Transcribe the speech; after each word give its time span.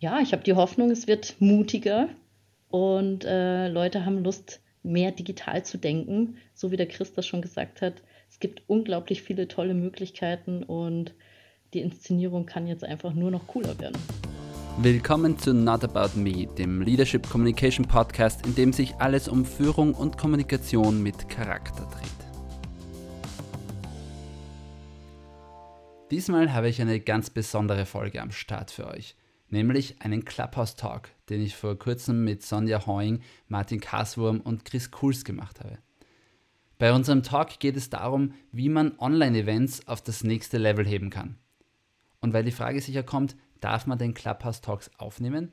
ja, 0.00 0.18
ich 0.20 0.32
habe 0.32 0.42
die 0.42 0.54
Hoffnung, 0.54 0.90
es 0.90 1.06
wird 1.06 1.36
mutiger 1.40 2.08
und 2.70 3.24
äh, 3.26 3.68
Leute 3.68 4.06
haben 4.06 4.24
Lust, 4.24 4.60
mehr 4.82 5.12
digital 5.12 5.62
zu 5.62 5.76
denken, 5.76 6.38
so 6.54 6.70
wie 6.70 6.78
der 6.78 6.88
Chris 6.88 7.12
das 7.12 7.26
schon 7.26 7.42
gesagt 7.42 7.82
hat. 7.82 8.02
Es 8.30 8.40
gibt 8.40 8.62
unglaublich 8.66 9.20
viele 9.22 9.46
tolle 9.46 9.74
Möglichkeiten 9.74 10.62
und 10.62 11.12
die 11.74 11.80
Inszenierung 11.80 12.46
kann 12.46 12.66
jetzt 12.66 12.82
einfach 12.82 13.12
nur 13.12 13.30
noch 13.30 13.46
cooler 13.46 13.78
werden. 13.78 13.98
Willkommen 14.78 15.38
zu 15.38 15.52
Not 15.52 15.84
About 15.84 16.18
Me, 16.18 16.46
dem 16.46 16.80
Leadership 16.80 17.28
Communication 17.28 17.86
Podcast, 17.86 18.46
in 18.46 18.54
dem 18.54 18.72
sich 18.72 18.94
alles 18.94 19.28
um 19.28 19.44
Führung 19.44 19.92
und 19.92 20.16
Kommunikation 20.16 21.02
mit 21.02 21.28
Charakter 21.28 21.86
dreht. 21.92 22.10
Diesmal 26.10 26.54
habe 26.54 26.70
ich 26.70 26.80
eine 26.80 27.00
ganz 27.00 27.28
besondere 27.28 27.84
Folge 27.84 28.22
am 28.22 28.30
Start 28.30 28.70
für 28.70 28.86
euch, 28.86 29.14
nämlich 29.52 30.00
einen 30.00 30.24
Clubhouse 30.24 30.76
Talk, 30.76 31.10
den 31.28 31.42
ich 31.42 31.56
vor 31.56 31.78
kurzem 31.78 32.24
mit 32.24 32.42
Sonja 32.42 32.86
Hoing, 32.86 33.20
Martin 33.48 33.80
Kaswurm 33.80 34.40
und 34.40 34.64
Chris 34.64 34.90
Kuhls 34.90 35.24
gemacht 35.24 35.60
habe. 35.60 35.78
Bei 36.78 36.92
unserem 36.92 37.22
Talk 37.22 37.60
geht 37.60 37.76
es 37.76 37.90
darum, 37.90 38.32
wie 38.52 38.70
man 38.70 38.98
Online-Events 38.98 39.86
auf 39.86 40.02
das 40.02 40.24
nächste 40.24 40.56
Level 40.56 40.86
heben 40.86 41.10
kann. 41.10 41.36
Und 42.20 42.32
weil 42.32 42.44
die 42.44 42.52
Frage 42.52 42.80
sicher 42.80 43.02
kommt, 43.02 43.36
darf 43.60 43.86
man 43.86 43.98
den 43.98 44.14
Clubhouse 44.14 44.62
Talks 44.62 44.90
aufnehmen? 44.96 45.52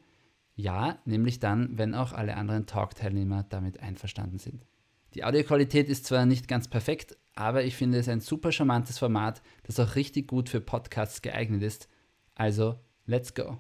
Ja, 0.56 1.00
nämlich 1.06 1.40
dann, 1.40 1.78
wenn 1.78 1.94
auch 1.94 2.14
alle 2.14 2.36
anderen 2.36 2.66
Talk-Teilnehmer 2.66 3.44
damit 3.50 3.80
einverstanden 3.80 4.40
sind. 4.40 4.66
Die 5.14 5.24
Audioqualität 5.24 5.90
ist 5.90 6.06
zwar 6.06 6.26
nicht 6.26 6.48
ganz 6.48 6.68
perfekt, 6.68 7.18
aber 7.36 7.64
ich 7.64 7.76
finde 7.76 8.00
es 8.00 8.10
ein 8.10 8.20
super 8.20 8.52
charmantes 8.52 8.98
Format, 8.98 9.42
das 9.64 9.80
auch 9.80 9.96
richtig 9.96 10.28
gut 10.28 10.50
für 10.50 10.62
Podcasts 10.62 11.22
geeignet 11.22 11.62
ist. 11.62 11.88
Also, 12.36 12.80
let's 13.06 13.34
go! 13.34 13.58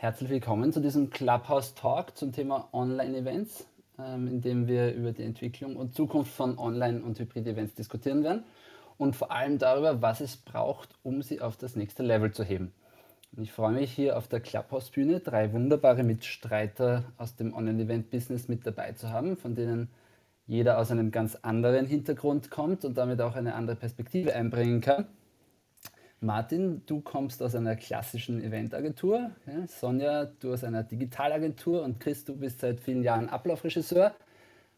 Herzlich 0.00 0.30
willkommen 0.30 0.72
zu 0.72 0.78
diesem 0.78 1.10
Clubhouse 1.10 1.74
Talk 1.74 2.16
zum 2.16 2.30
Thema 2.30 2.68
Online-Events, 2.72 3.66
ähm, 3.98 4.28
in 4.28 4.40
dem 4.40 4.68
wir 4.68 4.94
über 4.94 5.10
die 5.10 5.24
Entwicklung 5.24 5.74
und 5.74 5.92
Zukunft 5.92 6.32
von 6.32 6.56
Online- 6.56 7.02
und 7.02 7.18
Hybrid-Events 7.18 7.74
diskutieren 7.74 8.22
werden 8.22 8.44
und 8.96 9.16
vor 9.16 9.32
allem 9.32 9.58
darüber, 9.58 10.00
was 10.00 10.20
es 10.20 10.36
braucht, 10.36 10.90
um 11.02 11.20
sie 11.20 11.40
auf 11.40 11.56
das 11.56 11.74
nächste 11.74 12.04
Level 12.04 12.30
zu 12.30 12.44
heben. 12.44 12.72
Ich 13.36 13.50
freue 13.50 13.72
mich 13.72 13.90
hier 13.90 14.16
auf 14.16 14.28
der 14.28 14.38
Clubhouse-Bühne 14.38 15.18
drei 15.18 15.52
wunderbare 15.52 16.04
Mitstreiter 16.04 17.02
aus 17.16 17.34
dem 17.34 17.52
Online-Event-Business 17.52 18.46
mit 18.46 18.64
dabei 18.64 18.92
zu 18.92 19.10
haben, 19.10 19.36
von 19.36 19.56
denen 19.56 19.90
jeder 20.46 20.78
aus 20.78 20.92
einem 20.92 21.10
ganz 21.10 21.34
anderen 21.42 21.86
Hintergrund 21.86 22.52
kommt 22.52 22.84
und 22.84 22.96
damit 22.96 23.20
auch 23.20 23.34
eine 23.34 23.56
andere 23.56 23.74
Perspektive 23.74 24.32
einbringen 24.32 24.80
kann. 24.80 25.08
Martin, 26.20 26.82
du 26.86 27.00
kommst 27.00 27.42
aus 27.42 27.54
einer 27.54 27.76
klassischen 27.76 28.42
Eventagentur, 28.42 29.30
ja, 29.46 29.66
Sonja, 29.68 30.26
du 30.40 30.52
aus 30.52 30.64
einer 30.64 30.82
Digitalagentur 30.82 31.82
und 31.82 32.00
Chris, 32.00 32.24
du 32.24 32.36
bist 32.36 32.60
seit 32.60 32.80
vielen 32.80 33.04
Jahren 33.04 33.28
Ablaufregisseur. 33.28 34.14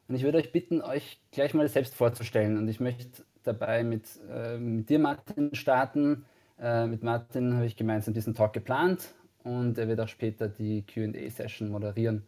Und 0.08 0.16
ich 0.16 0.22
würde 0.22 0.38
euch 0.38 0.52
bitten, 0.52 0.82
euch 0.82 1.20
gleich 1.30 1.54
mal 1.54 1.68
selbst 1.68 1.94
vorzustellen. 1.94 2.58
Und 2.58 2.68
ich 2.68 2.80
möchte 2.80 3.24
dabei 3.44 3.84
mit, 3.84 4.04
äh, 4.28 4.58
mit 4.58 4.90
dir, 4.90 4.98
Martin, 4.98 5.54
starten. 5.54 6.24
Äh, 6.58 6.86
mit 6.86 7.02
Martin 7.02 7.54
habe 7.54 7.66
ich 7.66 7.76
gemeinsam 7.76 8.12
diesen 8.12 8.34
Talk 8.34 8.52
geplant 8.52 9.14
und 9.44 9.78
er 9.78 9.88
wird 9.88 10.00
auch 10.00 10.08
später 10.08 10.48
die 10.48 10.82
QA-Session 10.82 11.68
moderieren. 11.70 12.26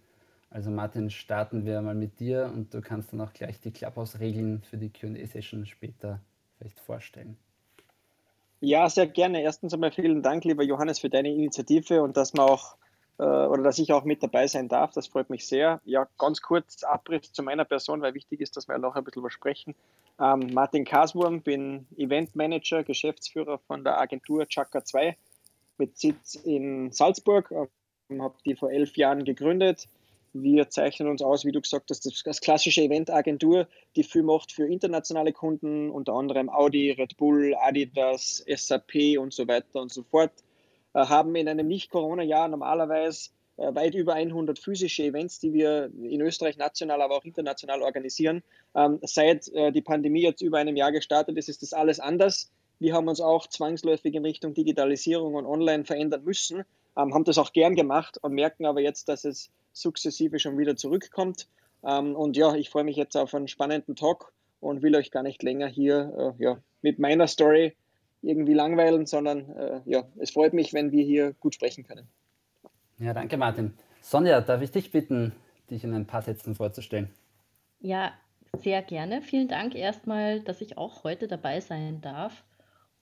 Also 0.49 0.71
Martin, 0.71 1.11
starten 1.11 1.67
wir 1.67 1.83
mal 1.83 1.95
mit 1.95 2.21
dir 2.21 2.51
und 2.55 2.73
du 2.73 2.81
kannst 2.81 3.13
dann 3.13 3.21
auch 3.21 3.33
gleich 3.33 3.61
die 3.61 3.73
Clubhouse-Regeln 3.73 4.63
für 4.63 4.79
die 4.79 4.91
QA-Session 4.91 5.67
später 5.67 6.21
vielleicht 6.57 6.81
vorstellen. 6.81 7.37
Ja, 8.65 8.89
sehr 8.89 9.09
gerne. 9.09 9.43
Erstens 9.43 9.75
einmal 9.75 9.91
vielen 9.91 10.23
Dank, 10.23 10.45
lieber 10.45 10.63
Johannes, 10.63 11.01
für 11.01 11.11
deine 11.11 11.31
Initiative 11.31 12.01
und 12.01 12.17
dass 12.17 12.33
man 12.33 12.49
auch 12.49 12.77
äh, 13.19 13.25
oder 13.25 13.65
dass 13.65 13.81
ich 13.81 13.93
auch 13.93 14.05
mit 14.05 14.23
dabei 14.23 14.47
sein 14.47 14.69
darf. 14.69 14.93
Das 14.93 15.09
freut 15.09 15.31
mich 15.31 15.49
sehr. 15.49 15.81
Ja, 15.85 16.07
ganz 16.17 16.41
kurz 16.43 16.85
Abriss 16.85 17.33
zu 17.33 17.43
meiner 17.43 17.65
Person, 17.65 18.03
weil 18.03 18.15
wichtig 18.15 18.41
ist, 18.41 18.57
dass 18.57 18.69
wir 18.69 18.79
noch 18.79 18.95
ein 18.95 19.03
bisschen 19.03 19.25
was 19.25 19.33
sprechen. 19.33 19.75
Ähm, 20.21 20.51
Martin 20.55 20.85
Kaswurm, 20.85 21.43
bin 21.43 21.89
Eventmanager, 21.97 22.85
Geschäftsführer 22.85 23.59
von 23.67 23.83
der 23.83 23.99
Agentur 23.99 24.47
Chaka 24.47 24.85
2 24.85 25.17
mit 25.79 25.99
Sitz 25.99 26.37
in 26.37 26.93
Salzburg. 26.93 27.51
Ähm, 27.51 28.23
habe 28.23 28.37
die 28.47 28.55
vor 28.55 28.71
elf 28.71 28.97
Jahren 28.97 29.25
gegründet 29.25 29.89
wir 30.33 30.71
zeichnen 30.71 31.09
uns 31.09 31.23
aus, 31.23 31.45
wie 31.45 31.53
du 31.53 31.61
gesagt 31.61 31.91
hast, 31.91 32.07
als 32.27 32.41
klassische 32.41 32.83
Eventagentur, 32.83 33.67
die 33.97 34.03
viel 34.03 34.23
macht 34.23 34.53
für 34.53 34.67
internationale 34.67 35.33
Kunden, 35.33 35.91
unter 35.91 36.15
anderem 36.15 36.49
Audi, 36.49 36.91
Red 36.93 37.17
Bull, 37.17 37.55
Adidas, 37.61 38.45
SAP 38.49 39.19
und 39.19 39.33
so 39.33 39.47
weiter 39.47 39.81
und 39.81 39.93
so 39.93 40.03
fort. 40.03 40.33
Äh, 40.95 41.07
haben 41.07 41.35
in 41.37 41.49
einem 41.49 41.69
Nicht-Corona-Jahr 41.69 42.49
normalerweise 42.49 43.31
äh, 43.57 43.75
weit 43.75 43.95
über 43.95 44.15
100 44.15 44.59
physische 44.59 45.05
Events, 45.05 45.39
die 45.39 45.53
wir 45.53 45.91
in 46.03 46.21
Österreich 46.21 46.57
national, 46.57 47.03
aber 47.03 47.17
auch 47.17 47.25
international 47.25 47.83
organisieren. 47.83 48.43
Ähm, 48.75 48.99
seit 49.03 49.49
äh, 49.49 49.73
die 49.73 49.83
Pandemie 49.83 50.23
jetzt 50.23 50.43
über 50.43 50.59
einem 50.59 50.77
Jahr 50.77 50.93
gestartet 50.93 51.37
ist, 51.37 51.49
ist 51.49 51.63
das 51.63 51.73
alles 51.73 52.01
anders. 52.01 52.51
Wir 52.79 52.95
haben 52.95 53.09
uns 53.09 53.21
auch 53.21 53.47
zwangsläufig 53.47 54.15
in 54.15 54.25
Richtung 54.25 54.55
Digitalisierung 54.55 55.35
und 55.35 55.47
Online 55.47 55.85
verändern 55.85 56.25
müssen, 56.25 56.65
ähm, 56.97 57.15
haben 57.15 57.25
das 57.25 57.39
auch 57.39 57.53
gern 57.53 57.75
gemacht 57.75 58.19
und 58.23 58.33
merken 58.33 58.67
aber 58.67 58.81
jetzt, 58.81 59.09
dass 59.09 59.25
es 59.25 59.51
sukzessive 59.73 60.39
schon 60.39 60.59
wieder 60.59 60.77
zurückkommt. 60.77 61.49
Ähm, 61.85 62.15
und 62.15 62.37
ja, 62.37 62.55
ich 62.55 62.71
freue 62.71 62.85
mich 62.85 62.97
jetzt 62.97 63.17
auf 63.17 63.35
einen 63.35 63.49
spannenden 63.49 63.97
Talk 63.97 64.33
und 64.61 64.83
will 64.83 64.95
euch 64.95 65.11
gar 65.11 65.23
nicht 65.23 65.43
länger 65.43 65.67
hier 65.67 66.35
äh, 66.39 66.43
ja, 66.43 66.59
mit 66.83 66.99
meiner 66.99 67.27
Story 67.27 67.75
irgendwie 68.23 68.55
langweilen, 68.55 69.07
sondern 69.07 69.51
äh, 69.57 69.81
ja, 69.85 70.05
es 70.19 70.31
freut 70.31 70.53
mich, 70.53 70.73
wenn 70.73 70.93
wir 70.93 71.05
hier 71.05 71.35
gut 71.41 71.55
sprechen 71.55 71.85
können. 71.85 72.07
Ja, 72.99 73.13
danke 73.13 73.37
Martin. 73.37 73.75
Sonja, 74.01 74.41
darf 74.41 74.63
ich 74.63 74.71
dich 74.71 74.93
bitten, 74.93 75.33
dich 75.71 75.83
in 75.83 75.93
ein 75.93 76.07
paar 76.07 76.23
Sätzen 76.23 76.55
vorzustellen? 76.55 77.11
Ja, 77.81 78.13
sehr 78.59 78.83
gerne. 78.83 79.23
Vielen 79.23 79.49
Dank 79.49 79.75
erstmal, 79.75 80.41
dass 80.41 80.61
ich 80.61 80.79
auch 80.79 81.05
heute 81.05 81.27
dabei 81.27 81.61
sein 81.61 82.01
darf. 82.01 82.45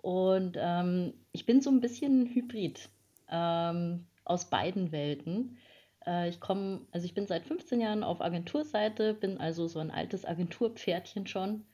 Und 0.00 0.56
ähm, 0.58 1.12
ich 1.32 1.44
bin 1.44 1.60
so 1.60 1.70
ein 1.70 1.80
bisschen 1.80 2.26
Hybrid 2.26 2.88
ähm, 3.30 4.06
aus 4.24 4.46
beiden 4.46 4.92
Welten. 4.92 5.58
Äh, 6.06 6.28
ich 6.28 6.40
komme, 6.40 6.80
also 6.92 7.04
ich 7.04 7.14
bin 7.14 7.26
seit 7.26 7.44
15 7.46 7.80
Jahren 7.80 8.04
auf 8.04 8.20
Agenturseite, 8.20 9.14
bin 9.14 9.38
also 9.38 9.68
so 9.68 9.78
ein 9.78 9.90
altes 9.90 10.24
Agenturpferdchen 10.24 11.26
schon 11.26 11.64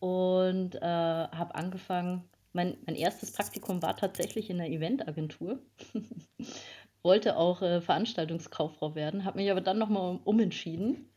und 0.00 0.76
äh, 0.76 0.80
habe 0.80 1.54
angefangen. 1.54 2.24
Mein, 2.52 2.78
mein 2.86 2.96
erstes 2.96 3.32
Praktikum 3.32 3.82
war 3.82 3.96
tatsächlich 3.96 4.48
in 4.48 4.58
der 4.58 4.70
Eventagentur. 4.70 5.58
Wollte 7.02 7.36
auch 7.36 7.62
äh, 7.62 7.80
Veranstaltungskauffrau 7.80 8.94
werden, 8.94 9.24
habe 9.24 9.38
mich 9.38 9.50
aber 9.50 9.60
dann 9.60 9.78
nochmal 9.78 10.18
umentschieden 10.24 11.10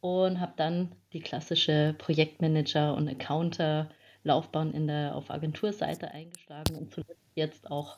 und 0.00 0.40
habe 0.40 0.52
dann 0.56 0.94
die 1.12 1.20
klassische 1.20 1.94
Projektmanager- 1.98 2.94
und 2.94 3.08
Accounter-Laufbahn 3.08 4.72
in 4.72 4.86
der, 4.86 5.16
auf 5.16 5.30
Agenturseite 5.30 6.12
eingeschlagen 6.12 6.76
und 6.76 6.94
zuletzt 6.94 7.20
jetzt 7.34 7.70
auch 7.70 7.96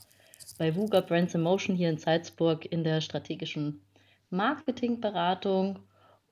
bei 0.58 0.74
VUGA 0.74 1.02
Brands 1.02 1.34
in 1.34 1.42
Motion 1.42 1.76
hier 1.76 1.90
in 1.90 1.98
Salzburg 1.98 2.64
in 2.64 2.82
der 2.82 3.00
strategischen 3.00 3.82
Marketingberatung. 4.30 5.80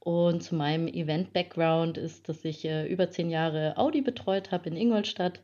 Und 0.01 0.43
zu 0.43 0.55
meinem 0.55 0.87
Event-Background 0.89 1.99
ist, 1.99 2.29
dass 2.29 2.45
ich 2.45 2.65
äh, 2.65 2.87
über 2.87 3.11
zehn 3.11 3.29
Jahre 3.29 3.77
Audi 3.77 4.01
betreut 4.01 4.53
habe 4.53 4.71
in 4.71 4.77
Ingolstadt 4.77 5.43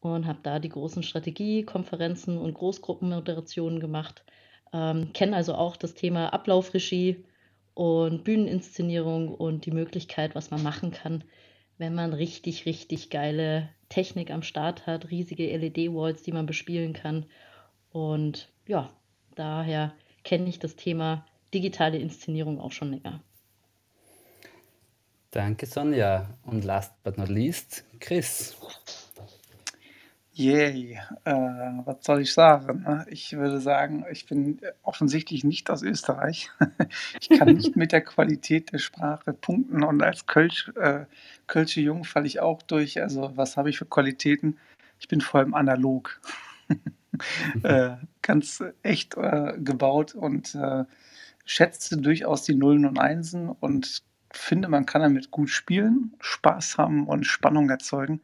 und 0.00 0.26
habe 0.26 0.40
da 0.42 0.58
die 0.58 0.70
großen 0.70 1.02
Strategiekonferenzen 1.02 2.38
und 2.38 2.54
Großgruppenmoderationen 2.54 3.78
gemacht. 3.78 4.24
Ähm, 4.72 5.12
Kenne 5.12 5.36
also 5.36 5.54
auch 5.54 5.76
das 5.76 5.94
Thema 5.94 6.32
Ablaufregie 6.32 7.24
und 7.74 8.24
Bühneninszenierung 8.24 9.34
und 9.34 9.66
die 9.66 9.70
Möglichkeit, 9.70 10.34
was 10.34 10.50
man 10.50 10.62
machen 10.62 10.90
kann, 10.90 11.24
wenn 11.78 11.94
man 11.94 12.12
richtig, 12.12 12.66
richtig 12.66 13.10
geile 13.10 13.68
Technik 13.88 14.30
am 14.30 14.42
Start 14.42 14.86
hat, 14.86 15.10
riesige 15.10 15.56
LED-Walls, 15.56 16.22
die 16.22 16.32
man 16.32 16.46
bespielen 16.46 16.94
kann. 16.94 17.26
Und 17.90 18.48
ja, 18.66 18.90
daher 19.34 19.94
kenne 20.24 20.48
ich 20.48 20.58
das 20.58 20.76
Thema 20.76 21.24
digitale 21.54 21.98
Inszenierung 21.98 22.60
auch 22.60 22.72
schon 22.72 22.90
länger. 22.90 23.22
Danke, 25.30 25.66
Sonja. 25.66 26.28
Und 26.42 26.64
last 26.64 26.92
but 27.04 27.16
not 27.16 27.28
least, 27.28 27.84
Chris. 28.00 28.56
Yay, 30.32 30.98
äh, 31.24 31.32
was 31.32 31.98
soll 32.02 32.22
ich 32.22 32.32
sagen? 32.32 32.82
Ne? 32.82 33.04
Ich 33.10 33.32
würde 33.36 33.60
sagen, 33.60 34.06
ich 34.10 34.26
bin 34.26 34.58
offensichtlich 34.82 35.44
nicht 35.44 35.70
aus 35.70 35.82
Österreich. 35.82 36.50
ich 37.20 37.28
kann 37.28 37.54
nicht 37.54 37.76
mit 37.76 37.92
der 37.92 38.00
Qualität 38.00 38.72
der 38.72 38.78
Sprache 38.78 39.32
punkten 39.34 39.82
und 39.84 40.02
als 40.02 40.26
Kölsch, 40.26 40.72
äh, 40.76 41.04
Kölsche 41.46 41.80
Jung 41.80 42.04
falle 42.04 42.26
ich 42.26 42.40
auch 42.40 42.62
durch. 42.62 43.02
Also 43.02 43.32
was 43.36 43.56
habe 43.56 43.70
ich 43.70 43.78
für 43.78 43.86
Qualitäten? 43.86 44.56
Ich 44.98 45.08
bin 45.08 45.20
vor 45.20 45.40
allem 45.40 45.54
analog. 45.54 46.20
äh, 47.62 47.96
ganz 48.22 48.64
echt 48.82 49.16
äh, 49.16 49.58
gebaut 49.58 50.14
und 50.14 50.54
äh, 50.54 50.84
schätze 51.50 51.96
durchaus 51.96 52.44
die 52.44 52.54
Nullen 52.54 52.86
und 52.86 52.98
Einsen 52.98 53.48
und 53.48 54.04
finde, 54.32 54.68
man 54.68 54.86
kann 54.86 55.02
damit 55.02 55.32
gut 55.32 55.50
spielen, 55.50 56.14
Spaß 56.20 56.78
haben 56.78 57.08
und 57.08 57.26
Spannung 57.26 57.68
erzeugen. 57.68 58.20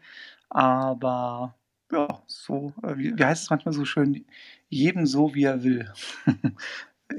Aber 0.49 1.57
ja, 1.91 2.23
so, 2.29 2.73
äh, 2.85 2.97
wie, 2.97 3.19
wie 3.19 3.25
heißt 3.25 3.45
es 3.45 3.51
manchmal 3.51 3.75
so 3.75 3.85
schön, 3.85 4.25
jedem 4.69 5.07
so, 5.07 5.35
wie 5.35 5.45
er 5.45 5.65
will. 5.65 5.93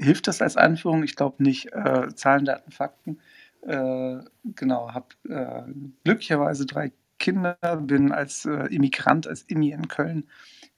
Hilft 0.00 0.28
das 0.28 0.40
als 0.40 0.56
Anführung? 0.56 1.02
Ich 1.02 1.14
glaube 1.16 1.42
nicht. 1.42 1.72
Äh, 1.72 2.08
Zahlen, 2.14 2.46
Daten, 2.46 2.72
Fakten. 2.72 3.20
Äh, 3.62 4.18
genau, 4.44 4.92
habe 4.92 5.08
äh, 5.28 5.62
glücklicherweise 6.04 6.64
drei 6.64 6.92
Kinder, 7.18 7.56
bin 7.82 8.12
als 8.12 8.46
äh, 8.46 8.66
Immigrant, 8.74 9.26
als 9.26 9.42
Immi 9.42 9.72
in 9.72 9.88
Köln 9.88 10.26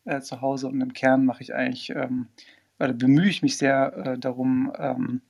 äh, 0.04 0.20
zu 0.20 0.40
Hause 0.40 0.66
und 0.68 0.80
im 0.80 0.92
Kern 0.92 1.24
mache 1.24 1.42
ich 1.42 1.54
eigentlich, 1.54 1.90
ähm, 1.90 2.28
oder 2.80 2.94
bemühe 2.94 3.28
ich 3.28 3.42
mich 3.42 3.58
sehr 3.58 3.96
äh, 3.96 4.18
darum, 4.18 4.72
ähm, 4.78 5.20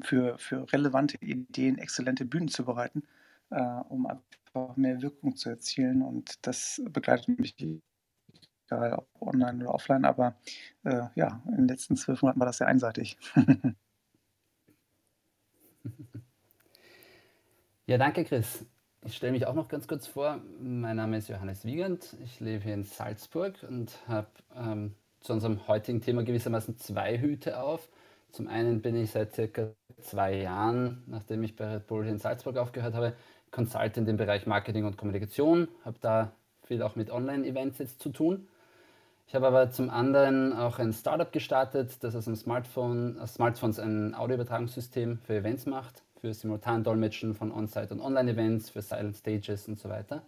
für, 0.00 0.38
für 0.38 0.72
relevante 0.72 1.16
Ideen 1.20 1.78
exzellente 1.78 2.24
Bühnen 2.24 2.48
zu 2.48 2.64
bereiten, 2.64 3.02
äh, 3.50 3.60
um 3.88 4.06
einfach 4.06 4.76
mehr 4.76 5.02
Wirkung 5.02 5.36
zu 5.36 5.50
erzielen. 5.50 6.02
Und 6.02 6.46
das 6.46 6.80
begleitet 6.90 7.38
mich 7.38 7.56
egal 8.66 8.94
ob 8.94 9.08
online 9.20 9.64
oder 9.64 9.74
offline, 9.74 10.04
aber 10.04 10.36
äh, 10.84 11.06
ja, 11.14 11.42
in 11.48 11.56
den 11.56 11.68
letzten 11.68 11.96
zwölf 11.96 12.22
Monaten 12.22 12.40
war 12.40 12.46
das 12.46 12.58
sehr 12.58 12.68
einseitig. 12.68 13.16
ja, 17.86 17.98
danke 17.98 18.24
Chris. 18.24 18.64
Ich 19.04 19.16
stelle 19.16 19.32
mich 19.32 19.46
auch 19.46 19.54
noch 19.54 19.66
ganz 19.68 19.88
kurz 19.88 20.06
vor. 20.06 20.40
Mein 20.60 20.96
Name 20.96 21.16
ist 21.16 21.28
Johannes 21.28 21.64
Wiegand. 21.64 22.16
Ich 22.22 22.38
lebe 22.38 22.62
hier 22.62 22.74
in 22.74 22.84
Salzburg 22.84 23.60
und 23.68 23.98
habe 24.06 24.28
ähm, 24.54 24.94
zu 25.22 25.32
unserem 25.32 25.66
heutigen 25.68 26.00
Thema 26.00 26.24
gewissermaßen 26.24 26.76
zwei 26.78 27.18
Hüte 27.18 27.62
auf. 27.62 27.88
Zum 28.32 28.48
einen 28.48 28.82
bin 28.82 28.96
ich 28.96 29.10
seit 29.10 29.34
circa 29.34 29.70
zwei 30.00 30.36
Jahren, 30.36 31.02
nachdem 31.06 31.42
ich 31.42 31.56
bei 31.56 31.74
Red 31.74 31.86
Bull 31.86 32.06
in 32.06 32.18
Salzburg 32.18 32.56
aufgehört 32.56 32.94
habe, 32.94 33.14
Consultant 33.50 34.08
im 34.08 34.16
Bereich 34.16 34.46
Marketing 34.46 34.84
und 34.84 34.96
Kommunikation, 34.96 35.68
habe 35.84 35.98
da 36.00 36.32
viel 36.64 36.82
auch 36.82 36.96
mit 36.96 37.10
Online-Events 37.10 37.78
jetzt 37.78 38.00
zu 38.00 38.08
tun. 38.10 38.48
Ich 39.28 39.34
habe 39.34 39.46
aber 39.46 39.70
zum 39.70 39.90
anderen 39.90 40.52
auch 40.52 40.78
ein 40.78 40.92
Startup 40.92 41.30
gestartet, 41.30 42.02
das 42.02 42.16
aus 42.16 42.24
dem 42.24 42.36
Smartphone, 42.36 43.18
aus 43.18 43.34
Smartphones 43.34 43.78
ein 43.78 44.14
Audioübertragungssystem 44.14 45.18
für 45.18 45.36
Events 45.36 45.66
macht, 45.66 46.02
für 46.20 46.34
Simultandolmetschen 46.34 47.34
von 47.34 47.52
On-Site- 47.52 47.94
und 47.94 48.00
Online-Events, 48.00 48.70
für 48.70 48.82
Silent 48.82 49.16
Stages 49.16 49.68
und 49.68 49.78
so 49.78 49.88
weiter. 49.88 50.22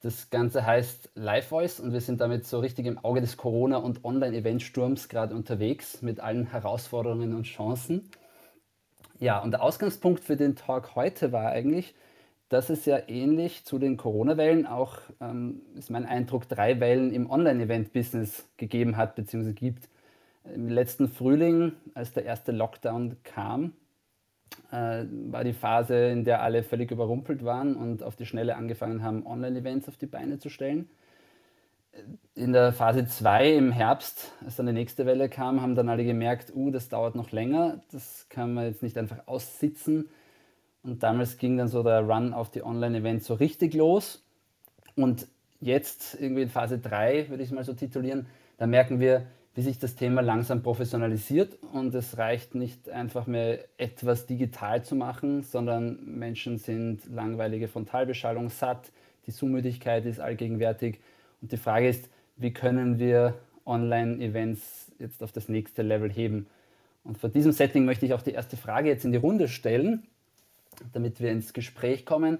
Das 0.00 0.28
Ganze 0.30 0.66
heißt 0.66 1.10
Live 1.14 1.48
Voice 1.48 1.80
und 1.80 1.92
wir 1.92 2.00
sind 2.00 2.20
damit 2.20 2.46
so 2.46 2.60
richtig 2.60 2.86
im 2.86 2.98
Auge 2.98 3.22
des 3.22 3.36
Corona- 3.36 3.78
und 3.78 4.04
Online-Event-Sturms 4.04 5.08
gerade 5.08 5.34
unterwegs 5.34 6.02
mit 6.02 6.20
allen 6.20 6.46
Herausforderungen 6.46 7.34
und 7.34 7.44
Chancen. 7.44 8.10
Ja, 9.18 9.38
und 9.42 9.52
der 9.52 9.62
Ausgangspunkt 9.62 10.22
für 10.22 10.36
den 10.36 10.54
Talk 10.54 10.94
heute 10.94 11.32
war 11.32 11.48
eigentlich, 11.50 11.94
dass 12.50 12.68
es 12.68 12.84
ja 12.84 12.98
ähnlich 13.08 13.64
zu 13.64 13.78
den 13.78 13.96
Corona-Wellen 13.96 14.66
auch, 14.66 14.98
ähm, 15.20 15.62
ist 15.74 15.90
mein 15.90 16.04
Eindruck, 16.04 16.48
drei 16.48 16.78
Wellen 16.78 17.12
im 17.12 17.30
Online-Event-Business 17.30 18.46
gegeben 18.58 18.98
hat 18.98 19.16
bzw. 19.16 19.52
gibt. 19.52 19.88
Im 20.54 20.68
letzten 20.68 21.08
Frühling, 21.08 21.72
als 21.94 22.12
der 22.12 22.24
erste 22.24 22.52
Lockdown 22.52 23.16
kam, 23.24 23.72
war 25.32 25.44
die 25.44 25.52
Phase, 25.52 26.08
in 26.08 26.24
der 26.24 26.42
alle 26.42 26.62
völlig 26.62 26.90
überrumpelt 26.90 27.44
waren 27.44 27.76
und 27.76 28.02
auf 28.02 28.16
die 28.16 28.26
Schnelle 28.26 28.56
angefangen 28.56 29.02
haben, 29.02 29.26
Online-Events 29.26 29.88
auf 29.88 29.96
die 29.96 30.06
Beine 30.06 30.38
zu 30.38 30.48
stellen. 30.48 30.88
In 32.34 32.52
der 32.52 32.72
Phase 32.72 33.06
2 33.06 33.54
im 33.54 33.72
Herbst, 33.72 34.32
als 34.44 34.56
dann 34.56 34.66
die 34.66 34.72
nächste 34.72 35.06
Welle 35.06 35.28
kam, 35.28 35.62
haben 35.62 35.74
dann 35.74 35.88
alle 35.88 36.04
gemerkt, 36.04 36.52
uh, 36.54 36.70
das 36.70 36.88
dauert 36.90 37.14
noch 37.14 37.32
länger, 37.32 37.80
das 37.90 38.26
kann 38.28 38.52
man 38.52 38.66
jetzt 38.66 38.82
nicht 38.82 38.98
einfach 38.98 39.26
aussitzen 39.26 40.08
und 40.86 41.02
damals 41.02 41.36
ging 41.36 41.56
dann 41.56 41.68
so 41.68 41.82
der 41.82 42.00
Run 42.02 42.32
auf 42.32 42.50
die 42.50 42.62
Online-Events 42.62 43.26
so 43.26 43.34
richtig 43.34 43.74
los. 43.74 44.24
Und 44.94 45.26
jetzt, 45.60 46.16
irgendwie 46.20 46.42
in 46.42 46.48
Phase 46.48 46.78
3, 46.78 47.28
würde 47.28 47.42
ich 47.42 47.48
es 47.48 47.54
mal 47.54 47.64
so 47.64 47.72
titulieren, 47.72 48.26
da 48.56 48.66
merken 48.68 49.00
wir, 49.00 49.26
wie 49.56 49.62
sich 49.62 49.78
das 49.80 49.96
Thema 49.96 50.20
langsam 50.20 50.62
professionalisiert 50.62 51.58
und 51.72 51.92
es 51.94 52.18
reicht 52.18 52.54
nicht 52.54 52.88
einfach 52.88 53.26
mehr 53.26 53.64
etwas 53.78 54.26
digital 54.26 54.84
zu 54.84 54.94
machen, 54.94 55.42
sondern 55.42 55.98
Menschen 56.04 56.58
sind 56.58 57.00
langweilige 57.12 57.66
Frontalbeschallung 57.66 58.50
satt, 58.50 58.92
die 59.26 59.32
Zumüdigkeit 59.32 60.06
ist 60.06 60.20
allgegenwärtig 60.20 61.00
und 61.42 61.50
die 61.50 61.56
Frage 61.56 61.88
ist, 61.88 62.08
wie 62.36 62.52
können 62.52 63.00
wir 63.00 63.34
Online-Events 63.64 64.92
jetzt 65.00 65.22
auf 65.24 65.32
das 65.32 65.48
nächste 65.48 65.82
Level 65.82 66.12
heben? 66.12 66.46
Und 67.02 67.18
vor 67.18 67.30
diesem 67.30 67.50
Setting 67.50 67.84
möchte 67.84 68.06
ich 68.06 68.14
auch 68.14 68.22
die 68.22 68.32
erste 68.32 68.56
Frage 68.56 68.88
jetzt 68.88 69.04
in 69.04 69.10
die 69.10 69.18
Runde 69.18 69.48
stellen 69.48 70.06
damit 70.92 71.20
wir 71.20 71.30
ins 71.30 71.52
Gespräch 71.52 72.04
kommen. 72.04 72.38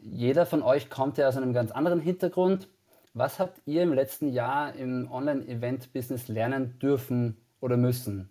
Jeder 0.00 0.46
von 0.46 0.62
euch 0.62 0.90
kommt 0.90 1.18
ja 1.18 1.28
aus 1.28 1.36
einem 1.36 1.52
ganz 1.52 1.70
anderen 1.70 2.00
Hintergrund. 2.00 2.68
Was 3.16 3.38
habt 3.38 3.60
ihr 3.64 3.82
im 3.82 3.92
letzten 3.92 4.32
Jahr 4.32 4.74
im 4.74 5.08
Online-Event-Business 5.10 6.26
lernen 6.26 6.80
dürfen 6.80 7.36
oder 7.60 7.76
müssen? 7.76 8.28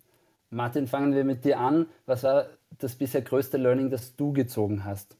Martin, 0.50 0.88
fangen 0.88 1.16
wir 1.16 1.24
mit 1.24 1.46
dir 1.46 1.58
an. 1.58 1.88
Was 2.06 2.24
war 2.24 2.50
das 2.80 2.96
bisher 2.96 3.22
größte 3.22 3.58
Learning, 3.58 3.90
das 3.90 4.18
du 4.18 4.34
gezogen 4.34 4.84
hast? 4.84 5.16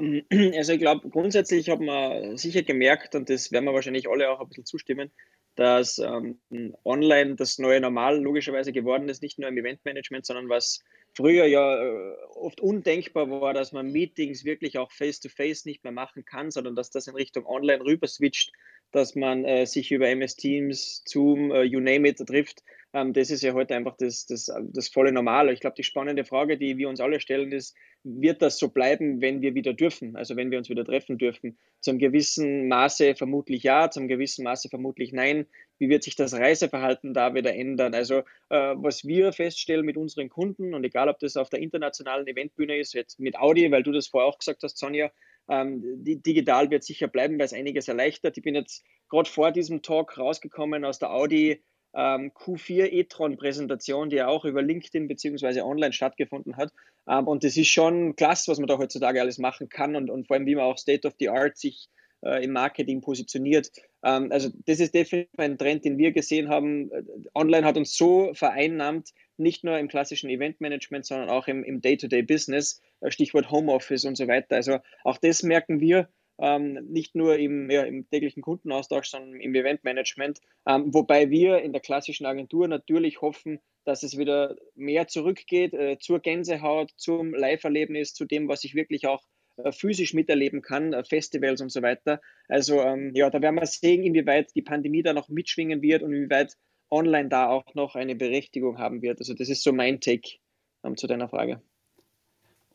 Ähm, 0.00 0.24
also 0.56 0.72
ich 0.72 0.80
glaube, 0.80 1.08
grundsätzlich 1.10 1.70
hat 1.70 1.78
man 1.78 2.36
sicher 2.36 2.64
gemerkt, 2.64 3.14
und 3.14 3.30
das 3.30 3.52
werden 3.52 3.66
wir 3.66 3.72
wahrscheinlich 3.72 4.10
alle 4.10 4.30
auch 4.30 4.40
ein 4.40 4.48
bisschen 4.48 4.66
zustimmen, 4.66 5.12
dass 5.54 5.98
ähm, 5.98 6.40
online 6.84 7.36
das 7.36 7.58
neue 7.60 7.80
Normal 7.80 8.20
logischerweise 8.20 8.72
geworden 8.72 9.08
ist, 9.08 9.22
nicht 9.22 9.38
nur 9.38 9.48
im 9.48 9.58
Eventmanagement, 9.58 10.26
sondern 10.26 10.48
was 10.48 10.82
früher 11.16 11.46
ja 11.46 11.82
äh, 11.82 12.14
oft 12.34 12.60
undenkbar 12.60 13.30
war, 13.30 13.54
dass 13.54 13.72
man 13.72 13.90
Meetings 13.90 14.44
wirklich 14.44 14.76
auch 14.76 14.92
face-to-face 14.92 15.62
-face 15.62 15.66
nicht 15.66 15.82
mehr 15.82 15.92
machen 15.92 16.24
kann, 16.24 16.50
sondern 16.50 16.76
dass 16.76 16.90
das 16.90 17.06
in 17.06 17.14
Richtung 17.14 17.46
online 17.46 17.82
rüber 17.82 18.06
switcht, 18.06 18.52
dass 18.92 19.14
man 19.14 19.44
äh, 19.44 19.66
sich 19.66 19.90
über 19.90 20.08
MS 20.08 20.36
Teams, 20.36 21.02
Zoom, 21.06 21.50
äh, 21.50 21.62
you 21.62 21.80
name 21.80 22.06
it, 22.06 22.18
trifft. 22.18 22.62
Ähm, 22.92 23.12
das 23.12 23.30
ist 23.30 23.42
ja 23.42 23.52
heute 23.52 23.74
einfach 23.74 23.96
das, 23.96 24.26
das, 24.26 24.50
das 24.72 24.88
volle 24.88 25.12
Normal. 25.12 25.50
Ich 25.52 25.60
glaube, 25.60 25.76
die 25.76 25.82
spannende 25.82 26.24
Frage, 26.24 26.56
die 26.58 26.78
wir 26.78 26.88
uns 26.88 27.00
alle 27.00 27.20
stellen, 27.20 27.52
ist, 27.52 27.76
wird 28.04 28.40
das 28.40 28.58
so 28.58 28.68
bleiben, 28.68 29.20
wenn 29.20 29.42
wir 29.42 29.54
wieder 29.54 29.72
dürfen, 29.72 30.16
also 30.16 30.36
wenn 30.36 30.50
wir 30.50 30.58
uns 30.58 30.68
wieder 30.68 30.84
treffen 30.84 31.18
dürfen? 31.18 31.58
Zum 31.80 31.98
gewissen 31.98 32.68
Maße 32.68 33.16
vermutlich 33.16 33.64
ja, 33.64 33.90
zum 33.90 34.06
gewissen 34.06 34.44
Maße 34.44 34.68
vermutlich 34.68 35.12
nein. 35.12 35.46
Wie 35.78 35.88
wird 35.88 36.04
sich 36.04 36.14
das 36.14 36.32
Reiseverhalten 36.32 37.14
da 37.14 37.34
wieder 37.34 37.54
ändern? 37.54 37.94
Also 37.94 38.18
äh, 38.48 38.74
was 38.76 39.04
wir 39.04 39.32
feststellen 39.32 39.84
mit 39.84 39.96
unseren 39.96 40.28
Kunden 40.28 40.72
und 40.72 40.84
egal, 40.84 41.08
ob 41.08 41.18
das 41.18 41.36
auf 41.36 41.50
der 41.50 41.60
internationalen 41.60 42.26
Eventbühne 42.26 42.78
ist, 42.78 42.94
jetzt 42.94 43.18
mit 43.18 43.36
Audi, 43.36 43.70
weil 43.72 43.82
du 43.82 43.92
das 43.92 44.06
vorher 44.06 44.28
auch 44.28 44.38
gesagt 44.38 44.62
hast, 44.62 44.78
Sonja, 44.78 45.10
ähm, 45.48 45.82
digital 46.02 46.70
wird 46.70 46.84
sicher 46.84 47.08
bleiben, 47.08 47.38
weil 47.38 47.46
es 47.46 47.52
einiges 47.52 47.88
erleichtert. 47.88 48.36
Ich 48.36 48.42
bin 48.42 48.54
jetzt 48.54 48.84
gerade 49.08 49.28
vor 49.28 49.52
diesem 49.52 49.82
Talk 49.82 50.18
rausgekommen 50.18 50.84
aus 50.84 50.98
der 50.98 51.12
Audi 51.12 51.62
ähm, 51.96 52.30
Q4 52.32 52.92
e-tron 52.92 53.36
Präsentation, 53.36 54.10
die 54.10 54.16
ja 54.16 54.28
auch 54.28 54.44
über 54.44 54.62
LinkedIn 54.62 55.08
bzw. 55.08 55.62
online 55.62 55.92
stattgefunden 55.92 56.56
hat. 56.56 56.72
Ähm, 57.08 57.26
und 57.26 57.42
das 57.42 57.56
ist 57.56 57.68
schon 57.68 58.14
klasse, 58.16 58.50
was 58.50 58.58
man 58.58 58.68
da 58.68 58.78
heutzutage 58.78 59.20
alles 59.20 59.38
machen 59.38 59.68
kann 59.68 59.96
und, 59.96 60.10
und 60.10 60.26
vor 60.26 60.36
allem, 60.36 60.46
wie 60.46 60.54
man 60.54 60.64
auch 60.64 60.78
State 60.78 61.08
of 61.08 61.14
the 61.18 61.30
Art 61.30 61.56
sich 61.56 61.88
äh, 62.22 62.44
im 62.44 62.52
Marketing 62.52 63.00
positioniert. 63.00 63.70
Ähm, 64.04 64.30
also 64.30 64.50
das 64.66 64.80
ist 64.80 64.94
definitiv 64.94 65.38
ein 65.38 65.58
Trend, 65.58 65.84
den 65.84 65.98
wir 65.98 66.12
gesehen 66.12 66.48
haben. 66.48 66.90
Äh, 66.90 67.02
online 67.34 67.66
hat 67.66 67.76
uns 67.76 67.96
so 67.96 68.32
vereinnahmt, 68.34 69.10
nicht 69.38 69.64
nur 69.64 69.78
im 69.78 69.88
klassischen 69.88 70.28
Eventmanagement, 70.28 71.06
sondern 71.06 71.30
auch 71.30 71.48
im, 71.48 71.64
im 71.64 71.80
Day-to-Day-Business, 71.80 72.82
äh, 73.00 73.10
Stichwort 73.10 73.50
Homeoffice 73.50 74.04
und 74.04 74.16
so 74.16 74.28
weiter. 74.28 74.56
Also 74.56 74.78
auch 75.04 75.18
das 75.18 75.42
merken 75.42 75.80
wir 75.80 76.08
ähm, 76.38 76.86
nicht 76.88 77.14
nur 77.14 77.38
im, 77.38 77.70
ja, 77.70 77.82
im, 77.82 78.08
täglichen 78.08 78.42
Kundenaustausch, 78.42 79.08
sondern 79.08 79.40
im 79.40 79.54
Eventmanagement. 79.54 80.40
Ähm, 80.66 80.92
wobei 80.92 81.30
wir 81.30 81.58
in 81.58 81.72
der 81.72 81.80
klassischen 81.80 82.26
Agentur 82.26 82.68
natürlich 82.68 83.20
hoffen, 83.20 83.60
dass 83.84 84.02
es 84.02 84.18
wieder 84.18 84.56
mehr 84.74 85.06
zurückgeht 85.08 85.74
äh, 85.74 85.98
zur 85.98 86.20
Gänsehaut, 86.20 86.90
zum 86.96 87.32
Live-Erlebnis, 87.34 88.14
zu 88.14 88.24
dem, 88.24 88.48
was 88.48 88.64
ich 88.64 88.74
wirklich 88.74 89.06
auch 89.06 89.22
äh, 89.56 89.72
physisch 89.72 90.12
miterleben 90.12 90.60
kann, 90.60 90.92
äh, 90.92 91.04
Festivals 91.04 91.60
und 91.60 91.70
so 91.70 91.82
weiter. 91.82 92.20
Also 92.48 92.80
ähm, 92.82 93.12
ja, 93.14 93.30
da 93.30 93.40
werden 93.40 93.56
wir 93.56 93.66
sehen, 93.66 94.02
inwieweit 94.02 94.54
die 94.54 94.62
Pandemie 94.62 95.02
da 95.02 95.12
noch 95.12 95.28
mitschwingen 95.28 95.82
wird 95.82 96.02
und 96.02 96.12
inwieweit 96.12 96.54
online 96.90 97.28
da 97.28 97.48
auch 97.48 97.74
noch 97.74 97.94
eine 97.94 98.14
Berechtigung 98.14 98.78
haben 98.78 99.02
wird. 99.02 99.18
Also 99.20 99.34
das 99.34 99.48
ist 99.48 99.62
so 99.62 99.72
mein 99.72 100.00
Take 100.00 100.38
ähm, 100.84 100.96
zu 100.96 101.06
deiner 101.06 101.28
Frage. 101.28 101.62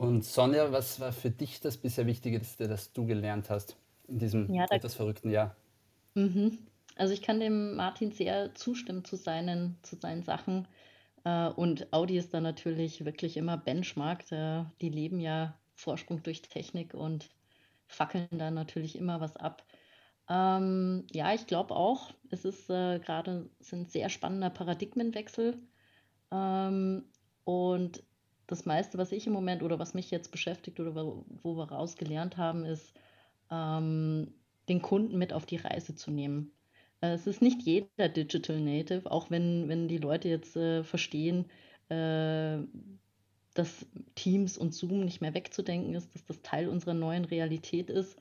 Und 0.01 0.25
Sonja, 0.25 0.71
was 0.71 0.99
war 0.99 1.11
für 1.11 1.29
dich 1.29 1.59
das 1.59 1.77
bisher 1.77 2.07
Wichtigste, 2.07 2.67
das 2.67 2.91
du 2.91 3.05
gelernt 3.05 3.51
hast 3.51 3.77
in 4.07 4.17
diesem 4.17 4.51
ja, 4.51 4.65
etwas 4.71 4.95
verrückten 4.95 5.29
Jahr? 5.29 5.55
Mhm. 6.15 6.57
Also 6.95 7.13
ich 7.13 7.21
kann 7.21 7.39
dem 7.39 7.75
Martin 7.75 8.11
sehr 8.11 8.55
zustimmen 8.55 9.05
zu 9.05 9.15
seinen, 9.15 9.77
zu 9.83 9.95
seinen 9.95 10.23
Sachen. 10.23 10.67
Äh, 11.23 11.49
und 11.49 11.93
Audi 11.93 12.17
ist 12.17 12.33
da 12.33 12.41
natürlich 12.41 13.05
wirklich 13.05 13.37
immer 13.37 13.57
Benchmark. 13.57 14.25
Die 14.27 14.89
leben 14.89 15.19
ja 15.19 15.55
Vorsprung 15.75 16.23
durch 16.23 16.41
Technik 16.41 16.95
und 16.95 17.29
fackeln 17.85 18.27
da 18.31 18.49
natürlich 18.49 18.95
immer 18.95 19.21
was 19.21 19.37
ab. 19.37 19.63
Ähm, 20.27 21.05
ja, 21.11 21.31
ich 21.35 21.45
glaube 21.45 21.75
auch, 21.75 22.11
es 22.31 22.43
ist 22.43 22.71
äh, 22.71 22.97
gerade 22.97 23.51
ein 23.71 23.85
sehr 23.85 24.09
spannender 24.09 24.49
Paradigmenwechsel. 24.49 25.59
Ähm, 26.31 27.05
und 27.43 28.03
das 28.51 28.65
meiste, 28.65 28.97
was 28.97 29.11
ich 29.11 29.27
im 29.27 29.33
Moment 29.33 29.63
oder 29.63 29.79
was 29.79 29.93
mich 29.93 30.11
jetzt 30.11 30.31
beschäftigt 30.31 30.79
oder 30.79 30.95
wo, 30.95 31.25
wo 31.41 31.55
wir 31.55 31.71
rausgelernt 31.71 32.37
haben, 32.37 32.65
ist, 32.65 32.93
ähm, 33.49 34.33
den 34.69 34.81
Kunden 34.81 35.17
mit 35.17 35.33
auf 35.33 35.45
die 35.45 35.57
Reise 35.57 35.95
zu 35.95 36.11
nehmen. 36.11 36.51
Äh, 37.01 37.13
es 37.13 37.27
ist 37.27 37.41
nicht 37.41 37.61
jeder 37.63 38.09
Digital 38.09 38.59
Native, 38.59 39.09
auch 39.11 39.29
wenn, 39.31 39.67
wenn 39.69 39.87
die 39.87 39.97
Leute 39.97 40.29
jetzt 40.29 40.55
äh, 40.55 40.83
verstehen, 40.83 41.45
äh, 41.89 42.59
dass 43.53 43.85
Teams 44.15 44.57
und 44.57 44.73
Zoom 44.73 45.03
nicht 45.03 45.21
mehr 45.21 45.33
wegzudenken 45.33 45.93
ist, 45.95 46.13
dass 46.15 46.25
das 46.25 46.41
Teil 46.41 46.69
unserer 46.69 46.93
neuen 46.93 47.25
Realität 47.25 47.89
ist. 47.89 48.17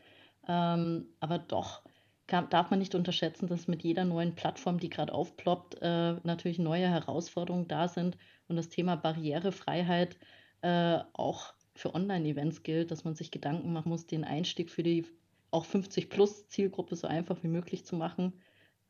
Ähm, 0.48 1.06
aber 1.20 1.38
doch 1.38 1.82
kann, 2.26 2.48
darf 2.48 2.70
man 2.70 2.78
nicht 2.78 2.94
unterschätzen, 2.94 3.46
dass 3.48 3.68
mit 3.68 3.82
jeder 3.82 4.04
neuen 4.04 4.34
Plattform, 4.34 4.78
die 4.78 4.88
gerade 4.88 5.12
aufploppt, 5.12 5.78
äh, 5.82 6.14
natürlich 6.22 6.58
neue 6.58 6.88
Herausforderungen 6.88 7.68
da 7.68 7.88
sind 7.88 8.16
und 8.50 8.56
das 8.56 8.68
Thema 8.68 8.96
Barrierefreiheit 8.96 10.18
äh, 10.62 10.98
auch 11.14 11.54
für 11.74 11.94
Online-Events 11.94 12.62
gilt, 12.62 12.90
dass 12.90 13.04
man 13.04 13.14
sich 13.14 13.30
Gedanken 13.30 13.72
machen 13.72 13.88
muss, 13.88 14.06
den 14.06 14.24
Einstieg 14.24 14.70
für 14.70 14.82
die 14.82 15.06
auch 15.50 15.64
50-plus-Zielgruppe 15.64 16.96
so 16.96 17.06
einfach 17.06 17.42
wie 17.42 17.48
möglich 17.48 17.84
zu 17.84 17.96
machen 17.96 18.34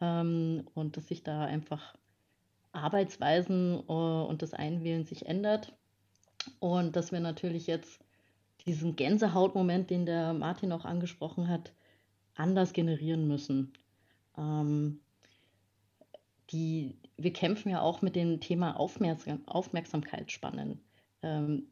ähm, 0.01 0.67
und 0.75 0.97
dass 0.97 1.09
sich 1.09 1.23
da 1.23 1.45
einfach 1.45 1.95
Arbeitsweisen 2.73 3.83
äh, 3.89 3.93
und 3.93 4.43
das 4.43 4.55
Einwählen 4.55 5.05
sich 5.05 5.27
ändert 5.27 5.73
und 6.59 6.97
dass 6.97 7.13
wir 7.13 7.21
natürlich 7.21 7.67
jetzt 7.67 8.01
diesen 8.67 8.97
Gänsehautmoment, 8.97 9.91
den 9.91 10.07
der 10.07 10.35
Martin 10.35 10.73
auch 10.73 10.85
angesprochen 10.85 11.49
hat, 11.49 11.73
anders 12.35 12.73
generieren 12.73 13.27
müssen. 13.27 13.73
Ähm, 14.37 15.01
die, 16.51 16.97
wir 17.23 17.33
kämpfen 17.33 17.71
ja 17.71 17.81
auch 17.81 18.03
mit 18.03 18.17
dem 18.17 18.41
Thema 18.41 18.79
Aufmerksam 18.79 19.43
Aufmerksamkeitsspannen. 19.47 20.81
Ähm, 21.23 21.67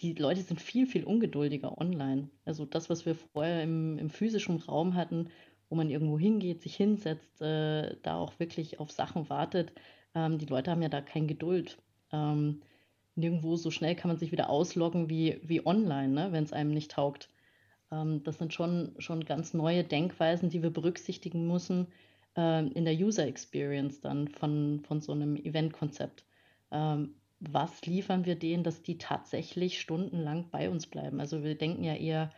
die 0.00 0.14
Leute 0.14 0.42
sind 0.42 0.60
viel, 0.60 0.86
viel 0.86 1.04
ungeduldiger 1.04 1.78
online. 1.78 2.28
Also 2.44 2.64
das, 2.64 2.90
was 2.90 3.06
wir 3.06 3.14
vorher 3.14 3.62
im, 3.62 3.98
im 3.98 4.10
physischen 4.10 4.58
Raum 4.58 4.94
hatten, 4.94 5.30
wo 5.68 5.76
man 5.76 5.90
irgendwo 5.90 6.18
hingeht, 6.18 6.62
sich 6.62 6.76
hinsetzt, 6.76 7.40
äh, 7.40 7.96
da 8.02 8.16
auch 8.16 8.38
wirklich 8.38 8.80
auf 8.80 8.90
Sachen 8.90 9.30
wartet. 9.30 9.72
Ähm, 10.14 10.38
die 10.38 10.46
Leute 10.46 10.70
haben 10.70 10.82
ja 10.82 10.88
da 10.88 11.00
keine 11.00 11.26
Geduld. 11.26 11.78
Ähm, 12.12 12.62
nirgendwo 13.14 13.56
so 13.56 13.70
schnell 13.70 13.94
kann 13.94 14.08
man 14.08 14.18
sich 14.18 14.32
wieder 14.32 14.50
ausloggen 14.50 15.08
wie, 15.08 15.40
wie 15.42 15.64
online, 15.64 16.08
ne, 16.08 16.32
wenn 16.32 16.44
es 16.44 16.52
einem 16.52 16.72
nicht 16.72 16.90
taugt. 16.90 17.30
Ähm, 17.90 18.22
das 18.24 18.38
sind 18.38 18.52
schon, 18.52 18.94
schon 18.98 19.24
ganz 19.24 19.54
neue 19.54 19.84
Denkweisen, 19.84 20.50
die 20.50 20.62
wir 20.62 20.70
berücksichtigen 20.70 21.46
müssen 21.46 21.86
äh, 22.36 22.66
in 22.66 22.84
der 22.84 22.94
User 22.94 23.26
Experience 23.26 24.00
dann 24.00 24.28
von, 24.28 24.80
von 24.80 25.00
so 25.00 25.12
einem 25.12 25.36
Eventkonzept. 25.36 26.24
Ähm, 26.70 27.14
was 27.40 27.84
liefern 27.86 28.24
wir 28.24 28.36
denen, 28.36 28.62
dass 28.62 28.82
die 28.82 28.98
tatsächlich 28.98 29.80
stundenlang 29.80 30.48
bei 30.50 30.70
uns 30.70 30.86
bleiben? 30.86 31.20
Also 31.20 31.42
wir 31.42 31.56
denken 31.56 31.82
ja 31.82 31.94
eher, 31.94 32.30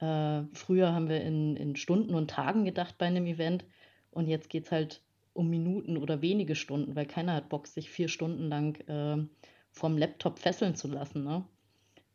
äh, 0.00 0.44
früher 0.52 0.92
haben 0.92 1.08
wir 1.08 1.22
in, 1.22 1.56
in 1.56 1.76
Stunden 1.76 2.14
und 2.14 2.30
Tagen 2.30 2.64
gedacht 2.64 2.98
bei 2.98 3.06
einem 3.06 3.26
Event 3.26 3.64
und 4.10 4.26
jetzt 4.26 4.50
geht 4.50 4.66
es 4.66 4.72
halt 4.72 5.02
um 5.32 5.48
Minuten 5.48 5.96
oder 5.96 6.20
wenige 6.22 6.56
Stunden, 6.56 6.96
weil 6.96 7.06
keiner 7.06 7.34
hat 7.34 7.48
Bock, 7.48 7.66
sich 7.66 7.90
vier 7.90 8.08
Stunden 8.08 8.48
lang 8.48 8.76
äh, 8.88 9.24
vom 9.70 9.96
Laptop 9.96 10.38
fesseln 10.38 10.74
zu 10.74 10.88
lassen. 10.88 11.22
Ne? 11.22 11.44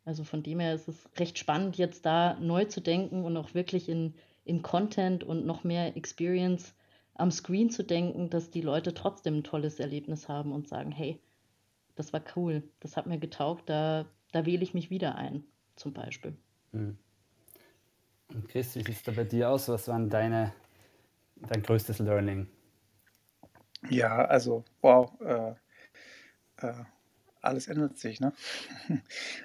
Also 0.03 0.23
von 0.23 0.43
dem 0.43 0.59
her 0.59 0.75
ist 0.75 0.87
es 0.87 1.09
recht 1.17 1.39
spannend, 1.39 1.77
jetzt 1.77 2.05
da 2.05 2.37
neu 2.39 2.65
zu 2.65 2.81
denken 2.81 3.23
und 3.23 3.37
auch 3.37 3.53
wirklich 3.53 3.87
in, 3.87 4.13
in 4.43 4.61
Content 4.61 5.23
und 5.23 5.45
noch 5.45 5.63
mehr 5.63 5.95
Experience 5.95 6.75
am 7.15 7.31
Screen 7.31 7.69
zu 7.69 7.83
denken, 7.83 8.29
dass 8.29 8.51
die 8.51 8.61
Leute 8.61 8.93
trotzdem 8.93 9.37
ein 9.37 9.43
tolles 9.43 9.79
Erlebnis 9.79 10.29
haben 10.29 10.51
und 10.51 10.67
sagen, 10.67 10.91
hey, 10.91 11.19
das 11.95 12.13
war 12.13 12.21
cool, 12.35 12.63
das 12.81 12.97
hat 12.97 13.07
mir 13.07 13.17
getaugt, 13.17 13.69
da, 13.69 14.05
da 14.31 14.45
wähle 14.45 14.63
ich 14.63 14.73
mich 14.73 14.89
wieder 14.89 15.15
ein, 15.15 15.43
zum 15.75 15.93
Beispiel. 15.93 16.35
Mhm. 16.73 16.97
Und 18.29 18.49
Chris, 18.49 18.75
wie 18.75 18.79
sieht 18.79 18.89
es 18.89 19.03
da 19.03 19.11
bei 19.11 19.23
dir 19.23 19.49
aus? 19.49 19.69
Was 19.69 19.87
war 19.87 19.99
deine, 19.99 20.53
dein 21.35 21.63
größtes 21.63 21.99
Learning? 21.99 22.47
Ja, 23.89 24.25
also, 24.25 24.65
wow, 24.81 25.11
äh, 25.21 25.51
äh, 26.57 26.83
alles 27.41 27.67
ändert 27.67 27.97
sich, 27.97 28.19
ne? 28.19 28.33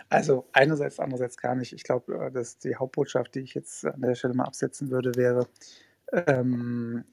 Also 0.08 0.48
einerseits, 0.52 0.98
andererseits 0.98 1.36
gar 1.36 1.54
nicht. 1.54 1.72
Ich 1.72 1.84
glaube, 1.84 2.14
äh, 2.14 2.30
dass 2.32 2.58
die 2.58 2.74
Hauptbotschaft, 2.74 3.34
die 3.34 3.40
ich 3.40 3.54
jetzt 3.54 3.84
an 3.84 4.00
der 4.00 4.14
Stelle 4.14 4.34
mal 4.34 4.44
absetzen 4.44 4.90
würde, 4.90 5.14
wäre, 5.14 5.46
ähm, 6.12 7.04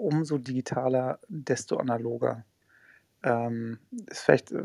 umso 0.00 0.38
digitaler, 0.38 1.20
desto 1.28 1.76
analoger. 1.76 2.44
Ähm, 3.22 3.78
ist 4.06 4.20
vielleicht 4.20 4.52
äh, 4.52 4.64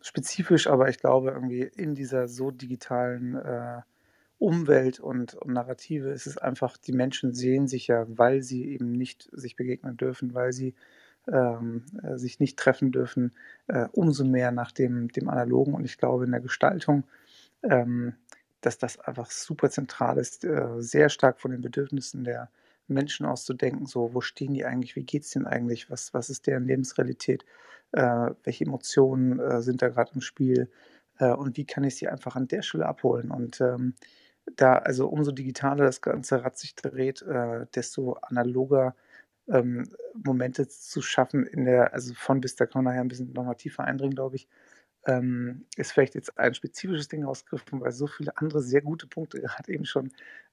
spezifisch, 0.00 0.66
aber 0.66 0.88
ich 0.88 0.98
glaube, 0.98 1.30
irgendwie 1.30 1.62
in 1.62 1.94
dieser 1.94 2.28
so 2.28 2.50
digitalen 2.50 3.36
äh, 3.36 3.82
Umwelt 4.38 4.98
und, 4.98 5.34
und 5.34 5.52
Narrative 5.52 6.10
ist 6.10 6.26
es 6.26 6.36
einfach, 6.36 6.76
die 6.76 6.92
Menschen 6.92 7.32
sehen 7.32 7.68
sich 7.68 7.86
ja, 7.86 8.06
weil 8.08 8.42
sie 8.42 8.64
eben 8.66 8.90
nicht 8.92 9.28
sich 9.32 9.54
begegnen 9.54 9.96
dürfen, 9.96 10.34
weil 10.34 10.52
sie 10.52 10.74
ähm, 11.30 11.84
äh, 12.02 12.16
sich 12.16 12.40
nicht 12.40 12.58
treffen 12.58 12.90
dürfen, 12.90 13.32
äh, 13.68 13.86
umso 13.92 14.24
mehr 14.24 14.50
nach 14.50 14.72
dem, 14.72 15.08
dem 15.08 15.28
Analogen. 15.28 15.74
Und 15.74 15.84
ich 15.84 15.98
glaube, 15.98 16.24
in 16.24 16.32
der 16.32 16.40
Gestaltung, 16.40 17.04
ähm, 17.62 18.14
dass 18.60 18.78
das 18.78 18.98
einfach 18.98 19.30
super 19.30 19.70
zentral 19.70 20.18
ist, 20.18 20.44
äh, 20.44 20.66
sehr 20.78 21.08
stark 21.08 21.40
von 21.40 21.52
den 21.52 21.60
Bedürfnissen 21.60 22.24
der 22.24 22.50
Menschen 22.88 23.26
auszudenken, 23.26 23.86
so, 23.86 24.14
wo 24.14 24.20
stehen 24.20 24.54
die 24.54 24.64
eigentlich, 24.64 24.96
wie 24.96 25.04
geht 25.04 25.22
es 25.24 25.30
denen 25.30 25.46
eigentlich, 25.46 25.90
was, 25.90 26.14
was 26.14 26.30
ist 26.30 26.46
deren 26.46 26.66
Lebensrealität, 26.66 27.44
äh, 27.92 28.30
welche 28.44 28.64
Emotionen 28.64 29.38
äh, 29.38 29.62
sind 29.62 29.82
da 29.82 29.88
gerade 29.88 30.12
im 30.14 30.20
Spiel 30.20 30.70
äh, 31.18 31.30
und 31.32 31.56
wie 31.56 31.66
kann 31.66 31.84
ich 31.84 31.96
sie 31.96 32.08
einfach 32.08 32.36
an 32.36 32.48
der 32.48 32.62
Stelle 32.62 32.86
abholen. 32.86 33.30
Und 33.30 33.60
ähm, 33.60 33.94
da, 34.56 34.74
also 34.74 35.08
umso 35.08 35.32
digitaler 35.32 35.84
das 35.84 36.00
ganze 36.00 36.42
Rad 36.44 36.58
sich 36.58 36.74
dreht, 36.74 37.24
desto 37.74 38.14
analoger 38.14 38.96
ähm, 39.48 39.88
Momente 40.14 40.68
zu 40.68 41.02
schaffen 41.02 41.46
in 41.46 41.64
der, 41.64 41.92
also 41.92 42.14
von 42.14 42.40
bis, 42.40 42.56
da 42.56 42.66
kann 42.66 42.84
man 42.84 42.92
nachher 42.92 43.04
ein 43.04 43.08
bisschen 43.08 43.32
nochmal 43.32 43.56
tiefer 43.56 43.84
eindringen, 43.84 44.14
glaube 44.14 44.36
ich, 44.36 44.48
ähm, 45.06 45.66
ist 45.76 45.92
vielleicht 45.92 46.14
jetzt 46.14 46.38
ein 46.38 46.54
spezifisches 46.54 47.08
Ding 47.08 47.24
rausgegriffen, 47.24 47.80
weil 47.80 47.92
so 47.92 48.06
viele 48.06 48.36
andere 48.36 48.62
sehr 48.62 48.82
gute 48.82 49.06
Punkte 49.06 49.40
gerade 49.40 49.72
eben 49.72 49.84
schon 49.84 50.12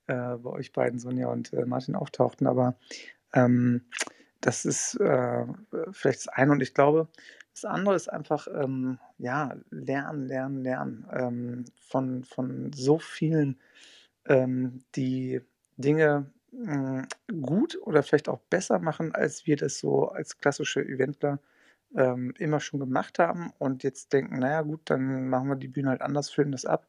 äh, 0.09 0.37
bei 0.37 0.49
euch 0.49 0.73
beiden, 0.73 0.99
Sonja 0.99 1.27
und 1.27 1.53
äh, 1.53 1.65
Martin, 1.65 1.95
auftauchten. 1.95 2.47
Aber 2.47 2.75
ähm, 3.33 3.85
das 4.41 4.65
ist 4.65 4.95
äh, 4.99 5.45
vielleicht 5.91 6.19
das 6.19 6.27
eine. 6.29 6.51
Und 6.51 6.61
ich 6.61 6.73
glaube, 6.73 7.07
das 7.53 7.65
andere 7.65 7.95
ist 7.95 8.07
einfach, 8.07 8.47
ähm, 8.47 8.99
ja, 9.17 9.55
lernen, 9.69 10.27
lernen, 10.27 10.63
lernen 10.63 11.07
ähm, 11.13 11.65
von, 11.79 12.23
von 12.23 12.71
so 12.73 12.99
vielen, 12.99 13.59
ähm, 14.25 14.83
die 14.95 15.41
Dinge 15.77 16.31
hm, 16.51 17.05
gut 17.41 17.77
oder 17.83 18.01
vielleicht 18.03 18.29
auch 18.29 18.39
besser 18.49 18.79
machen, 18.79 19.13
als 19.13 19.45
wir 19.45 19.57
das 19.57 19.79
so 19.79 20.09
als 20.09 20.37
klassische 20.37 20.81
Eventler 20.81 21.39
ähm, 21.95 22.33
immer 22.37 22.59
schon 22.59 22.79
gemacht 22.79 23.19
haben 23.19 23.51
und 23.59 23.83
jetzt 23.83 24.13
denken, 24.13 24.39
naja 24.39 24.61
gut, 24.61 24.81
dann 24.85 25.29
machen 25.29 25.49
wir 25.49 25.55
die 25.55 25.67
Bühne 25.67 25.89
halt 25.89 26.01
anders, 26.01 26.29
filmen 26.29 26.51
das 26.51 26.65
ab 26.65 26.87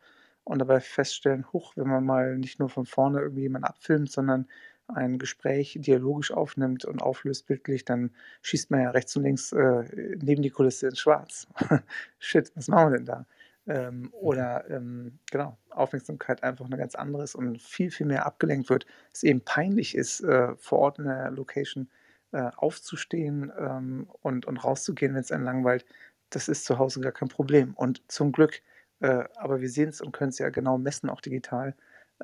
und 0.51 0.59
dabei 0.59 0.81
feststellen, 0.81 1.47
hoch, 1.53 1.75
wenn 1.77 1.87
man 1.87 2.05
mal 2.05 2.37
nicht 2.37 2.59
nur 2.59 2.69
von 2.69 2.85
vorne 2.85 3.21
irgendwie 3.21 3.43
jemanden 3.43 3.69
abfilmt, 3.69 4.11
sondern 4.11 4.49
ein 4.89 5.17
Gespräch 5.21 5.79
dialogisch 5.81 6.33
aufnimmt 6.33 6.85
und 6.85 7.01
auflöst 7.01 7.47
bildlich, 7.47 7.85
dann 7.85 8.11
schießt 8.43 8.73
man 8.73 8.81
ja 8.81 8.91
rechts 8.91 9.15
und 9.17 9.23
links 9.23 9.53
äh, 9.53 10.17
neben 10.21 10.43
die 10.43 10.51
Kulisse 10.51 10.89
ins 10.89 10.99
Schwarz. 10.99 11.47
Shit, 12.19 12.51
was 12.57 12.67
machen 12.67 12.91
wir 12.91 12.97
denn 12.97 13.07
da? 13.07 13.27
Ähm, 13.69 14.01
mhm. 14.01 14.09
oder 14.11 14.69
ähm, 14.69 15.21
genau, 15.31 15.57
Aufmerksamkeit 15.69 16.43
einfach 16.43 16.67
eine 16.67 16.79
ganz 16.79 16.97
andere 16.97 17.23
ist 17.23 17.37
und 17.37 17.63
viel, 17.63 17.93
viel 17.93 18.07
mehr 18.07 18.27
abgelenkt 18.27 18.71
wird, 18.71 18.87
es 19.13 19.23
eben 19.23 19.43
peinlich 19.43 19.95
ist, 19.95 20.21
äh, 20.23 20.57
vor 20.57 20.81
Ort 20.81 20.99
in 20.99 21.05
der 21.05 21.31
Location 21.31 21.89
äh, 22.33 22.51
aufzustehen 22.57 23.53
ähm, 23.57 24.09
und, 24.23 24.47
und 24.47 24.57
rauszugehen, 24.57 25.15
wenn 25.15 25.21
es 25.21 25.31
einen 25.31 25.45
langweilt, 25.45 25.87
das 26.31 26.49
ist 26.49 26.65
zu 26.65 26.79
Hause 26.79 27.01
gar 27.01 27.13
kein 27.13 27.29
Problem. 27.29 27.75
Und 27.75 28.03
zum 28.11 28.33
Glück, 28.33 28.63
äh, 29.01 29.25
aber 29.37 29.61
wir 29.61 29.69
sehen 29.69 29.89
es 29.89 30.01
und 30.01 30.13
können 30.13 30.31
es 30.31 30.39
ja 30.39 30.51
genau 30.51 30.79
messen, 30.79 31.11
auch 31.11 31.21
digital, 31.21 31.75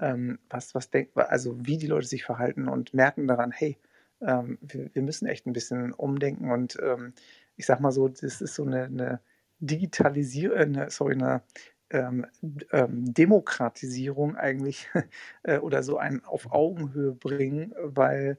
ähm, 0.00 0.38
was, 0.50 0.74
was 0.74 0.90
denkt, 0.90 1.16
also 1.16 1.56
wie 1.66 1.78
die 1.78 1.86
Leute 1.86 2.06
sich 2.06 2.24
verhalten 2.24 2.68
und 2.68 2.94
merken 2.94 3.26
daran, 3.26 3.50
hey, 3.50 3.78
ähm, 4.20 4.58
wir, 4.60 4.90
wir, 4.94 5.02
müssen 5.02 5.26
echt 5.26 5.46
ein 5.46 5.52
bisschen 5.52 5.92
umdenken 5.92 6.50
und 6.50 6.78
ähm, 6.82 7.12
ich 7.56 7.66
sag 7.66 7.80
mal 7.80 7.92
so, 7.92 8.08
das 8.08 8.40
ist 8.40 8.54
so 8.54 8.64
eine, 8.64 8.84
eine 8.84 9.20
Digitalisierung, 9.60 10.74
äh, 10.74 10.90
sorry, 10.90 11.14
eine 11.14 11.42
ähm, 11.90 12.26
ähm, 12.72 13.14
Demokratisierung 13.14 14.36
eigentlich 14.36 14.88
äh, 15.44 15.58
oder 15.58 15.82
so 15.82 15.98
ein 15.98 16.24
auf 16.24 16.52
Augenhöhe 16.52 17.12
bringen, 17.12 17.74
weil 17.78 18.38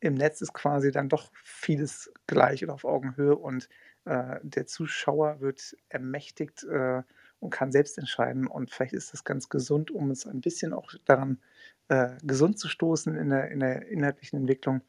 im 0.00 0.14
Netz 0.14 0.40
ist 0.40 0.52
quasi 0.52 0.92
dann 0.92 1.08
doch 1.08 1.30
vieles 1.44 2.12
gleich 2.26 2.62
oder 2.62 2.74
auf 2.74 2.84
Augenhöhe 2.84 3.36
und 3.36 3.68
äh, 4.04 4.36
der 4.42 4.66
Zuschauer 4.66 5.40
wird 5.40 5.76
ermächtigt 5.88 6.64
äh, 6.64 7.02
und 7.40 7.50
kann 7.50 7.72
selbst 7.72 7.98
entscheiden. 7.98 8.46
Und 8.46 8.70
vielleicht 8.70 8.94
ist 8.94 9.12
das 9.12 9.24
ganz 9.24 9.48
gesund, 9.48 9.90
um 9.90 10.10
es 10.10 10.26
ein 10.26 10.40
bisschen 10.40 10.72
auch 10.72 10.92
daran 11.04 11.40
äh, 11.88 12.16
gesund 12.22 12.58
zu 12.58 12.68
stoßen 12.68 13.16
in 13.16 13.30
der, 13.30 13.50
in 13.50 13.60
der 13.60 13.88
inhaltlichen 13.88 14.40
Entwicklung, 14.40 14.82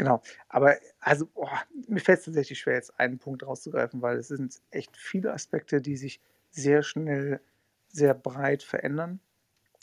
Genau. 0.00 0.22
Aber 0.48 0.76
also, 1.00 1.28
oh, 1.34 1.46
mir 1.86 2.00
fällt 2.00 2.20
es 2.20 2.24
tatsächlich 2.24 2.58
schwer, 2.58 2.72
jetzt 2.76 2.98
einen 2.98 3.18
Punkt 3.18 3.46
rauszugreifen, 3.46 4.00
weil 4.00 4.16
es 4.16 4.28
sind 4.28 4.62
echt 4.70 4.96
viele 4.96 5.30
Aspekte, 5.30 5.82
die 5.82 5.98
sich 5.98 6.22
sehr 6.48 6.82
schnell, 6.82 7.42
sehr 7.88 8.14
breit 8.14 8.62
verändern, 8.62 9.20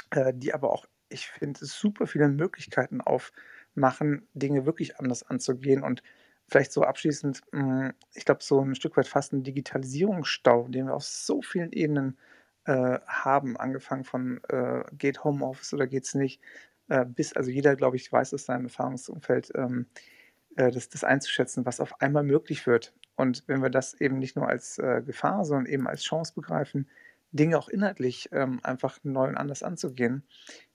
äh, 0.09 0.33
die 0.35 0.55
aber 0.55 0.71
auch 0.73 0.87
ich 1.09 1.27
finde, 1.27 1.63
super 1.63 2.07
viele 2.07 2.29
Möglichkeiten 2.29 2.99
aufmachen, 2.99 4.27
Dinge 4.33 4.65
wirklich 4.65 4.99
anders 4.99 5.21
anzugehen. 5.21 5.83
Und 5.83 6.01
vielleicht 6.47 6.71
so 6.71 6.83
abschließend, 6.83 7.41
hm, 7.51 7.93
ich 8.13 8.25
glaube, 8.25 8.43
so 8.43 8.61
ein 8.61 8.75
Stück 8.75 8.97
weit 8.97 9.07
fast 9.07 9.33
ein 9.33 9.43
Digitalisierungsstau, 9.43 10.67
den 10.69 10.87
wir 10.87 10.95
auf 10.95 11.03
so 11.03 11.41
vielen 11.41 11.71
Ebenen 11.71 12.17
äh, 12.65 12.99
haben, 13.07 13.57
angefangen 13.57 14.03
von 14.03 14.41
äh, 14.49 14.83
geht 14.93 15.23
Homeoffice 15.23 15.73
oder 15.73 15.87
geht's 15.87 16.15
nicht, 16.15 16.41
äh, 16.89 17.05
bis, 17.05 17.33
also 17.33 17.49
jeder, 17.49 17.75
glaube 17.75 17.97
ich, 17.97 18.11
weiß 18.11 18.33
aus 18.33 18.45
seinem 18.45 18.65
Erfahrungsumfeld, 18.65 19.51
ähm, 19.55 19.87
äh, 20.55 20.71
das, 20.71 20.89
das 20.89 21.03
einzuschätzen, 21.03 21.65
was 21.65 21.79
auf 21.79 22.01
einmal 22.01 22.23
möglich 22.23 22.67
wird. 22.67 22.93
Und 23.15 23.43
wenn 23.47 23.61
wir 23.61 23.69
das 23.69 23.93
eben 23.95 24.19
nicht 24.19 24.35
nur 24.35 24.47
als 24.47 24.77
äh, 24.79 25.01
Gefahr, 25.05 25.45
sondern 25.45 25.65
eben 25.65 25.87
als 25.87 26.03
Chance 26.03 26.33
begreifen, 26.35 26.87
Dinge 27.31 27.57
auch 27.57 27.67
inhaltlich 27.67 28.29
ähm, 28.31 28.59
einfach 28.63 28.99
neu 29.03 29.27
und 29.27 29.37
anders 29.37 29.63
anzugehen, 29.63 30.23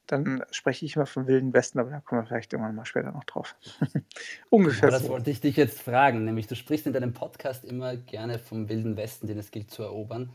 dann 0.07 0.45
spreche 0.51 0.85
ich 0.85 0.97
immer 0.97 1.07
vom 1.07 1.27
Wilden 1.27 1.53
Westen, 1.53 1.79
aber 1.79 1.91
da 1.91 2.01
kommen 2.01 2.23
wir 2.23 2.27
vielleicht 2.27 2.53
irgendwann 2.53 2.75
mal 2.75 2.85
später 2.85 3.13
noch 3.13 3.25
drauf. 3.25 3.57
Ungefähr. 4.51 4.89
Ja, 4.89 4.91
das 4.91 5.05
so. 5.05 5.09
wollte 5.11 5.31
ich 5.31 5.41
dich 5.41 5.57
jetzt 5.57 5.81
fragen, 5.81 6.25
nämlich 6.25 6.47
du 6.47 6.57
sprichst 6.57 6.87
in 6.87 6.93
deinem 6.93 7.13
Podcast 7.13 7.65
immer 7.65 7.97
gerne 7.97 8.39
vom 8.39 8.69
Wilden 8.69 8.97
Westen, 8.97 9.27
den 9.27 9.39
es 9.39 9.51
gilt 9.51 9.71
zu 9.71 9.83
erobern. 9.83 10.31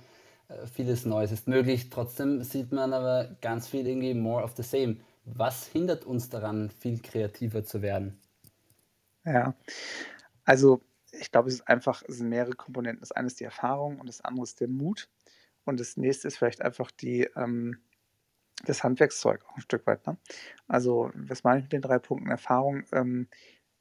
Äh, 0.47 0.67
vieles 0.67 1.05
Neues 1.05 1.31
ist 1.31 1.47
möglich, 1.47 1.89
trotzdem 1.89 2.43
sieht 2.43 2.71
man 2.71 2.93
aber 2.93 3.35
ganz 3.41 3.67
viel 3.67 3.85
irgendwie 3.85 4.13
more 4.13 4.43
of 4.43 4.55
the 4.55 4.63
same. 4.63 4.97
Was 5.25 5.67
hindert 5.67 6.05
uns 6.05 6.29
daran, 6.29 6.69
viel 6.69 7.01
kreativer 7.01 7.63
zu 7.63 7.81
werden? 7.81 8.19
Ja, 9.25 9.53
also 10.45 10.81
ich 11.11 11.31
glaube, 11.31 11.49
es 11.49 11.55
ist 11.55 11.67
einfach, 11.67 12.03
es 12.07 12.17
sind 12.17 12.29
mehrere 12.29 12.53
Komponenten. 12.53 13.01
Das 13.01 13.11
eine 13.11 13.27
ist 13.27 13.39
die 13.39 13.45
Erfahrung 13.45 13.99
und 13.99 14.07
das 14.07 14.21
andere 14.21 14.43
ist 14.43 14.59
der 14.61 14.67
Mut. 14.67 15.09
Und 15.65 15.79
das 15.79 15.97
nächste 15.97 16.29
ist 16.29 16.37
vielleicht 16.37 16.61
einfach 16.61 16.91
die, 16.91 17.23
ähm, 17.35 17.77
das 18.65 18.83
Handwerkszeug 18.83 19.45
auch 19.47 19.55
ein 19.55 19.61
Stück 19.61 19.85
weit. 19.87 20.05
Ne? 20.07 20.17
Also, 20.67 21.11
was 21.13 21.43
meine 21.43 21.59
ich 21.59 21.65
mit 21.65 21.73
den 21.73 21.81
drei 21.81 21.99
Punkten 21.99 22.29
Erfahrung? 22.29 22.83
Ähm, 22.91 23.27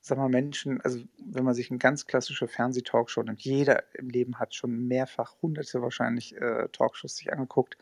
sag 0.06 0.18
mal, 0.18 0.28
Menschen, 0.28 0.80
also 0.82 1.02
wenn 1.18 1.44
man 1.44 1.54
sich 1.54 1.70
eine 1.70 1.78
ganz 1.78 2.06
klassische 2.06 2.46
Fernsehtalkshow 2.46 3.22
nimmt, 3.24 3.40
jeder 3.42 3.82
im 3.94 4.08
Leben 4.08 4.38
hat 4.38 4.54
schon 4.54 4.86
mehrfach, 4.86 5.34
hunderte 5.42 5.82
wahrscheinlich 5.82 6.36
äh, 6.36 6.68
Talkshows 6.70 7.16
sich 7.16 7.32
angeguckt. 7.32 7.76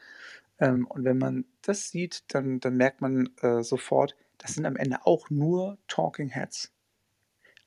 Ähm, 0.59 0.87
und 0.87 1.05
wenn 1.05 1.19
man 1.19 1.45
das 1.61 1.91
sieht, 1.91 2.25
dann, 2.29 2.61
dann 2.61 2.77
merkt 2.77 3.03
man 3.03 3.29
äh, 3.43 3.63
sofort, 3.63 4.17
das 4.39 4.55
sind 4.55 4.65
am 4.65 4.77
Ende 4.77 5.05
auch 5.05 5.29
nur 5.29 5.77
Talking 5.87 6.29
Heads. 6.29 6.73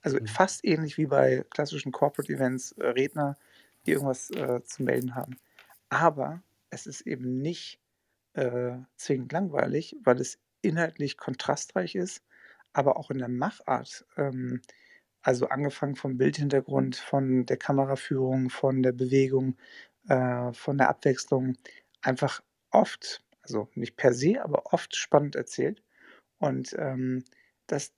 Also 0.01 0.19
mhm. 0.19 0.27
fast 0.27 0.65
ähnlich 0.65 0.97
wie 0.97 1.05
bei 1.05 1.45
klassischen 1.51 1.91
Corporate 1.91 2.31
Events, 2.33 2.71
äh, 2.73 2.87
Redner, 2.87 3.37
die 3.85 3.91
irgendwas 3.91 4.31
äh, 4.31 4.63
zu 4.63 4.81
melden 4.81 5.13
haben. 5.13 5.37
Aber 5.89 6.41
es 6.69 6.87
ist 6.87 7.01
eben 7.01 7.41
nicht 7.41 7.79
äh, 8.37 8.77
zwingend 8.95 9.31
langweilig, 9.31 9.95
weil 10.03 10.21
es 10.21 10.39
inhaltlich 10.61 11.17
kontrastreich 11.17 11.95
ist, 11.95 12.23
aber 12.73 12.97
auch 12.97 13.11
in 13.11 13.17
der 13.17 13.29
Machart. 13.29 14.05
Ähm, 14.17 14.61
also 15.21 15.49
angefangen 15.49 15.95
vom 15.95 16.17
Bildhintergrund, 16.17 16.95
von 16.95 17.45
der 17.45 17.57
Kameraführung, 17.57 18.49
von 18.49 18.83
der 18.83 18.93
Bewegung, 18.93 19.57
äh, 20.07 20.53
von 20.53 20.77
der 20.77 20.89
Abwechslung, 20.89 21.57
einfach 22.01 22.41
oft, 22.71 23.23
also 23.41 23.69
nicht 23.75 23.97
per 23.97 24.13
se, 24.13 24.41
aber 24.41 24.73
oft 24.73 24.95
spannend 24.95 25.35
erzählt. 25.35 25.83
Und 26.39 26.75
ähm, 26.77 27.23
das, 27.67 27.93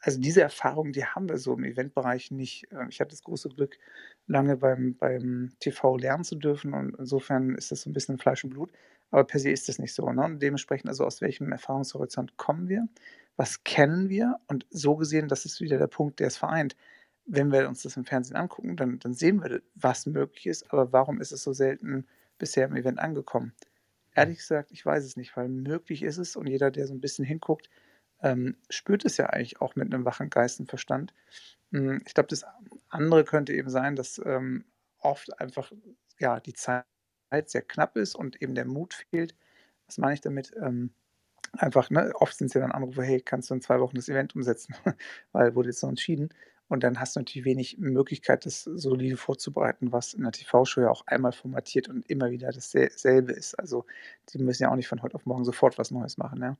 also 0.00 0.20
diese 0.20 0.42
Erfahrung, 0.42 0.92
die 0.92 1.06
haben 1.06 1.28
wir 1.28 1.38
so 1.38 1.54
im 1.54 1.64
Eventbereich 1.64 2.30
nicht. 2.32 2.70
Äh, 2.72 2.86
ich 2.90 3.00
hatte 3.00 3.10
das 3.10 3.22
große 3.22 3.48
Glück, 3.50 3.78
lange 4.26 4.56
beim, 4.56 4.96
beim 4.96 5.52
TV 5.60 5.96
lernen 5.96 6.24
zu 6.24 6.36
dürfen 6.36 6.74
und 6.74 6.96
insofern 6.98 7.54
ist 7.54 7.70
das 7.72 7.82
so 7.82 7.90
ein 7.90 7.94
bisschen 7.94 8.18
Fleisch 8.18 8.44
und 8.44 8.50
Blut. 8.50 8.72
Aber 9.10 9.24
per 9.24 9.40
se 9.40 9.50
ist 9.50 9.68
das 9.68 9.78
nicht 9.78 9.94
so. 9.94 10.10
Ne? 10.10 10.24
Und 10.24 10.40
dementsprechend, 10.42 10.88
also 10.88 11.04
aus 11.04 11.20
welchem 11.20 11.52
Erfahrungshorizont 11.52 12.36
kommen 12.36 12.68
wir? 12.68 12.88
Was 13.36 13.64
kennen 13.64 14.08
wir? 14.08 14.40
Und 14.46 14.66
so 14.70 14.96
gesehen, 14.96 15.28
das 15.28 15.44
ist 15.44 15.60
wieder 15.60 15.78
der 15.78 15.86
Punkt, 15.86 16.20
der 16.20 16.28
es 16.28 16.36
vereint. 16.36 16.76
Wenn 17.26 17.52
wir 17.52 17.68
uns 17.68 17.82
das 17.82 17.96
im 17.96 18.04
Fernsehen 18.04 18.36
angucken, 18.36 18.76
dann, 18.76 18.98
dann 18.98 19.14
sehen 19.14 19.42
wir, 19.42 19.62
was 19.74 20.06
möglich 20.06 20.46
ist. 20.46 20.70
Aber 20.72 20.92
warum 20.92 21.20
ist 21.20 21.32
es 21.32 21.42
so 21.42 21.52
selten 21.52 22.06
bisher 22.38 22.66
im 22.66 22.76
Event 22.76 22.98
angekommen? 22.98 23.54
Ehrlich 24.14 24.38
gesagt, 24.38 24.70
ich 24.72 24.84
weiß 24.84 25.04
es 25.04 25.16
nicht, 25.16 25.36
weil 25.36 25.48
möglich 25.48 26.02
ist 26.02 26.18
es 26.18 26.36
und 26.36 26.46
jeder, 26.46 26.70
der 26.70 26.86
so 26.86 26.94
ein 26.94 27.00
bisschen 27.00 27.24
hinguckt, 27.24 27.68
ähm, 28.22 28.56
spürt 28.70 29.04
es 29.04 29.16
ja 29.16 29.26
eigentlich 29.26 29.60
auch 29.60 29.76
mit 29.76 29.92
einem 29.92 30.04
wachen 30.04 30.30
Geist 30.30 30.60
und 30.60 30.68
Verstand. 30.68 31.12
Hm, 31.72 32.02
ich 32.06 32.14
glaube, 32.14 32.28
das 32.28 32.44
andere 32.88 33.24
könnte 33.24 33.52
eben 33.52 33.70
sein, 33.70 33.96
dass 33.96 34.20
ähm, 34.24 34.64
oft 34.98 35.38
einfach 35.40 35.72
ja, 36.18 36.40
die 36.40 36.54
Zeit 36.54 36.84
sehr 37.46 37.62
knapp 37.62 37.96
ist 37.96 38.14
und 38.14 38.40
eben 38.42 38.54
der 38.54 38.64
Mut 38.64 38.94
fehlt. 39.10 39.34
Was 39.86 39.98
meine 39.98 40.14
ich 40.14 40.20
damit? 40.20 40.52
Ähm, 40.60 40.90
einfach, 41.52 41.90
ne, 41.90 42.12
oft 42.16 42.36
sind 42.36 42.48
es 42.48 42.54
ja 42.54 42.60
dann 42.60 42.72
Anrufe, 42.72 43.02
hey, 43.02 43.20
kannst 43.20 43.50
du 43.50 43.54
in 43.54 43.60
zwei 43.60 43.80
Wochen 43.80 43.96
das 43.96 44.08
Event 44.08 44.34
umsetzen? 44.34 44.74
Weil 45.32 45.54
wurde 45.54 45.68
jetzt 45.68 45.80
so 45.80 45.88
entschieden. 45.88 46.30
Und 46.68 46.82
dann 46.82 46.98
hast 46.98 47.14
du 47.14 47.20
natürlich 47.20 47.44
wenig 47.44 47.78
Möglichkeit, 47.78 48.46
das 48.46 48.62
solide 48.64 49.16
vorzubereiten, 49.16 49.92
was 49.92 50.14
in 50.14 50.22
der 50.22 50.32
TV-Show 50.32 50.80
ja 50.80 50.90
auch 50.90 51.06
einmal 51.06 51.32
formatiert 51.32 51.88
und 51.88 52.08
immer 52.08 52.30
wieder 52.30 52.50
dasselbe 52.50 53.32
ist. 53.32 53.54
Also 53.58 53.84
die 54.30 54.38
müssen 54.38 54.62
ja 54.62 54.70
auch 54.70 54.76
nicht 54.76 54.88
von 54.88 55.02
heute 55.02 55.14
auf 55.14 55.26
morgen 55.26 55.44
sofort 55.44 55.78
was 55.78 55.90
Neues 55.90 56.16
machen. 56.16 56.40
Ja? 56.40 56.56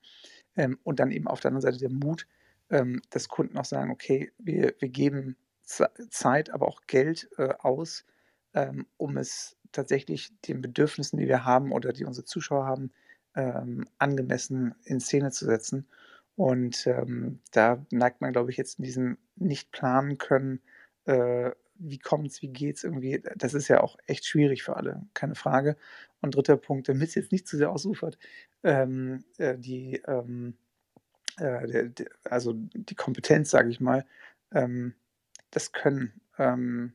Ähm, 0.57 0.79
und 0.85 1.01
dann 1.01 1.11
eben 1.11 1.27
auf 1.27 1.41
der 1.41 1.49
anderen 1.49 1.63
Seite 1.63 1.79
der 1.79 1.91
Mut, 1.91 2.27
ähm, 2.71 3.01
dass 3.11 3.29
Kunden 3.29 3.57
auch 3.57 3.65
sagen, 3.65 3.91
okay, 3.91 4.31
wir, 4.39 4.75
wir 4.79 4.89
geben 4.91 5.37
Zeit, 5.65 6.51
aber 6.51 6.69
auch 6.69 6.83
Geld 6.87 7.31
äh, 7.39 7.55
aus, 7.59 8.05
ähm, 8.53 8.87
um 8.99 9.17
es 9.17 9.57
tatsächlich 9.75 10.33
den 10.43 10.61
Bedürfnissen, 10.61 11.19
die 11.19 11.29
wir 11.29 11.45
haben 11.45 11.73
oder 11.73 11.93
die 11.93 12.05
unsere 12.05 12.25
Zuschauer 12.25 12.67
haben, 12.67 12.93
ähm, 13.35 13.87
angemessen 13.99 14.75
in 14.85 15.01
Szene 15.01 15.31
zu 15.31 15.45
setzen. 15.45 15.87
Und 16.37 16.87
ähm, 16.87 17.41
da 17.53 17.85
neigt 17.91 18.21
man, 18.21 18.33
glaube 18.33 18.51
ich, 18.51 18.57
jetzt 18.57 18.79
in 18.79 18.85
diesem 18.85 19.19
nicht 19.37 19.71
planen 19.73 20.19
können, 20.19 20.61
äh, 21.05 21.53
wie 21.77 22.01
es, 22.27 22.43
wie 22.43 22.49
geht 22.49 22.77
es 22.77 22.85
irgendwie. 22.85 23.23
Das 23.37 23.55
ist 23.55 23.69
ja 23.69 23.81
auch 23.81 23.97
echt 24.07 24.27
schwierig 24.27 24.63
für 24.63 24.77
alle, 24.77 25.03
keine 25.15 25.35
Frage. 25.35 25.77
Und 26.21 26.35
dritter 26.35 26.57
Punkt, 26.57 26.89
damit 26.89 27.09
es 27.09 27.15
jetzt 27.15 27.33
nicht 27.33 27.47
zu 27.47 27.57
sehr 27.57 27.71
ausufert, 27.71 28.19
ähm, 28.63 29.25
äh, 29.39 29.59
die, 29.59 30.01
ähm, 30.07 30.57
äh, 31.37 31.67
der, 31.67 31.85
der, 31.89 32.07
also 32.25 32.53
die 32.55 32.95
Kompetenz, 32.95 33.51
sage 33.51 33.71
ich 33.71 33.81
mal, 33.81 34.07
ähm, 34.53 34.95
das 35.51 35.73
Können, 35.73 36.21
ähm, 36.39 36.95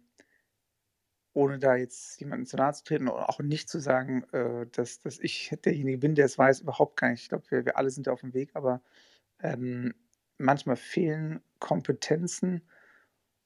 ohne 1.33 1.59
da 1.59 1.75
jetzt 1.75 2.19
jemanden 2.19 2.45
zu 2.45 2.57
nahe 2.57 2.73
zu 2.73 2.83
treten 2.83 3.07
und 3.07 3.15
auch 3.15 3.39
nicht 3.39 3.69
zu 3.69 3.79
sagen, 3.79 4.23
äh, 4.31 4.65
dass, 4.71 4.99
dass 4.99 5.19
ich 5.19 5.55
derjenige 5.63 5.99
bin, 5.99 6.15
der 6.15 6.25
es 6.25 6.37
weiß, 6.37 6.61
überhaupt 6.61 6.97
gar 6.97 7.09
nicht. 7.09 7.23
Ich 7.23 7.29
glaube, 7.29 7.45
wir, 7.49 7.65
wir 7.65 7.77
alle 7.77 7.91
sind 7.91 8.09
auf 8.09 8.21
dem 8.21 8.33
Weg, 8.33 8.51
aber 8.53 8.81
ähm, 9.41 9.93
manchmal 10.37 10.75
fehlen 10.75 11.41
Kompetenzen, 11.59 12.61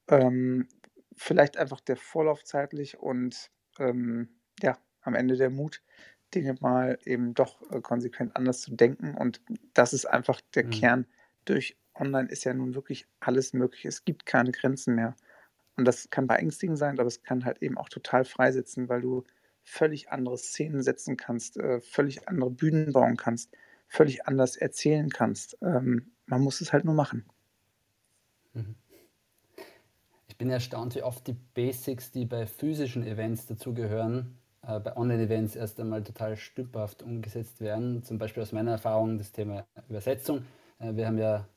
ähm, 0.08 0.68
vielleicht 1.16 1.58
einfach 1.58 1.82
der 1.82 1.98
Vorlauf 1.98 2.44
zeitlich 2.44 2.98
und 3.00 3.52
ähm, 3.80 4.30
ja, 4.62 4.78
am 5.02 5.16
Ende 5.16 5.36
der 5.36 5.50
Mut, 5.50 5.82
Dinge 6.34 6.56
mal 6.62 6.98
eben 7.06 7.34
doch 7.34 7.62
äh, 7.72 7.82
konsequent 7.82 8.36
anders 8.36 8.62
zu 8.62 8.76
denken. 8.76 9.16
Und 9.16 9.42
das 9.74 9.94
ist 9.94 10.06
einfach 10.06 10.42
der 10.56 10.66
mhm. 10.66 10.70
Kern. 10.72 11.08
Durch 11.46 11.78
Online 11.96 12.30
ist 12.30 12.44
ja 12.44 12.54
nun 12.54 12.74
wirklich 12.74 13.08
alles 13.20 13.54
möglich. 13.54 13.86
Es 13.86 14.04
gibt 14.04 14.26
keine 14.26 14.52
Grenzen 14.52 14.96
mehr. 14.96 15.16
Und 15.76 15.86
das 15.86 16.10
kann 16.10 16.28
beängstigend 16.28 16.78
sein, 16.78 17.00
aber 17.00 17.08
es 17.08 17.24
kann 17.24 17.46
halt 17.46 17.62
eben 17.62 17.78
auch 17.78 17.90
total 17.90 18.26
freisetzen, 18.26 18.90
weil 18.90 19.02
du 19.02 19.24
völlig 19.64 20.10
andere 20.10 20.38
Szenen 20.38 20.84
setzen 20.84 21.18
kannst, 21.18 21.58
äh, 21.58 21.80
völlig 21.82 22.28
andere 22.28 22.52
Bühnen 22.52 22.94
bauen 22.94 23.18
kannst, 23.18 23.52
völlig 23.88 24.28
anders 24.28 24.56
erzählen 24.56 25.10
kannst. 25.10 25.58
Ähm, 25.62 26.12
man 26.26 26.42
muss 26.42 26.62
es 26.62 26.74
halt 26.74 26.86
nur 26.86 26.94
machen. 26.94 27.26
Mhm. 28.54 28.76
Ich 30.28 30.38
bin 30.38 30.50
erstaunt, 30.50 30.96
wie 30.96 31.04
oft 31.04 31.28
die 31.28 31.38
Basics, 31.54 32.12
die 32.12 32.26
bei 32.26 32.46
physischen 32.46 33.06
Events 33.06 33.46
dazugehören, 33.46 34.38
äh, 34.64 34.80
bei 34.80 34.96
Online-Events 34.96 35.56
erst 35.56 35.80
einmal 35.80 36.04
total 36.04 36.36
stümperhaft 36.36 37.04
umgesetzt 37.04 37.62
werden. 37.62 38.04
Zum 38.04 38.18
Beispiel 38.18 38.44
aus 38.44 38.52
meiner 38.52 38.72
Erfahrung 38.72 39.18
das 39.18 39.32
Thema 39.32 39.66
Übersetzung. 39.90 40.46
Äh, 40.80 40.96
wir 40.96 41.08
haben 41.08 41.18
ja 41.18 41.48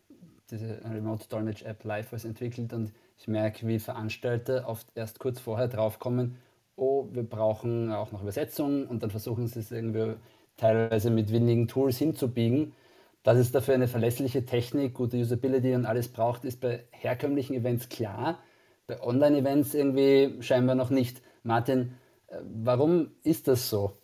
diese 0.50 0.80
Remote 0.84 1.26
Dolmetsch 1.28 1.62
App 1.62 1.84
LiveVoice 1.84 2.24
entwickelt 2.24 2.72
und 2.72 2.92
ich 3.18 3.28
merke, 3.28 3.66
wie 3.66 3.78
Veranstalter 3.78 4.68
oft 4.68 4.86
erst 4.94 5.18
kurz 5.18 5.40
vorher 5.40 5.68
draufkommen, 5.68 6.36
oh, 6.76 7.06
wir 7.10 7.22
brauchen 7.22 7.90
auch 7.92 8.12
noch 8.12 8.22
Übersetzung 8.22 8.86
und 8.86 9.02
dann 9.02 9.10
versuchen 9.10 9.46
sie 9.46 9.60
es 9.60 9.72
irgendwie 9.72 10.14
teilweise 10.56 11.10
mit 11.10 11.32
wenigen 11.32 11.68
Tools 11.68 11.98
hinzubiegen. 11.98 12.74
Dass 13.22 13.38
es 13.38 13.50
dafür 13.50 13.74
eine 13.74 13.88
verlässliche 13.88 14.44
Technik, 14.44 14.94
gute 14.94 15.16
Usability 15.16 15.74
und 15.74 15.84
alles 15.84 16.08
braucht, 16.08 16.44
ist 16.44 16.60
bei 16.60 16.84
herkömmlichen 16.92 17.56
Events 17.56 17.88
klar. 17.88 18.38
Bei 18.86 19.02
Online-Events 19.02 19.74
irgendwie 19.74 20.40
scheinbar 20.42 20.76
noch 20.76 20.90
nicht. 20.90 21.22
Martin, 21.42 21.96
äh, 22.28 22.38
warum 22.42 23.10
ist 23.24 23.48
das 23.48 23.68
so? 23.68 23.96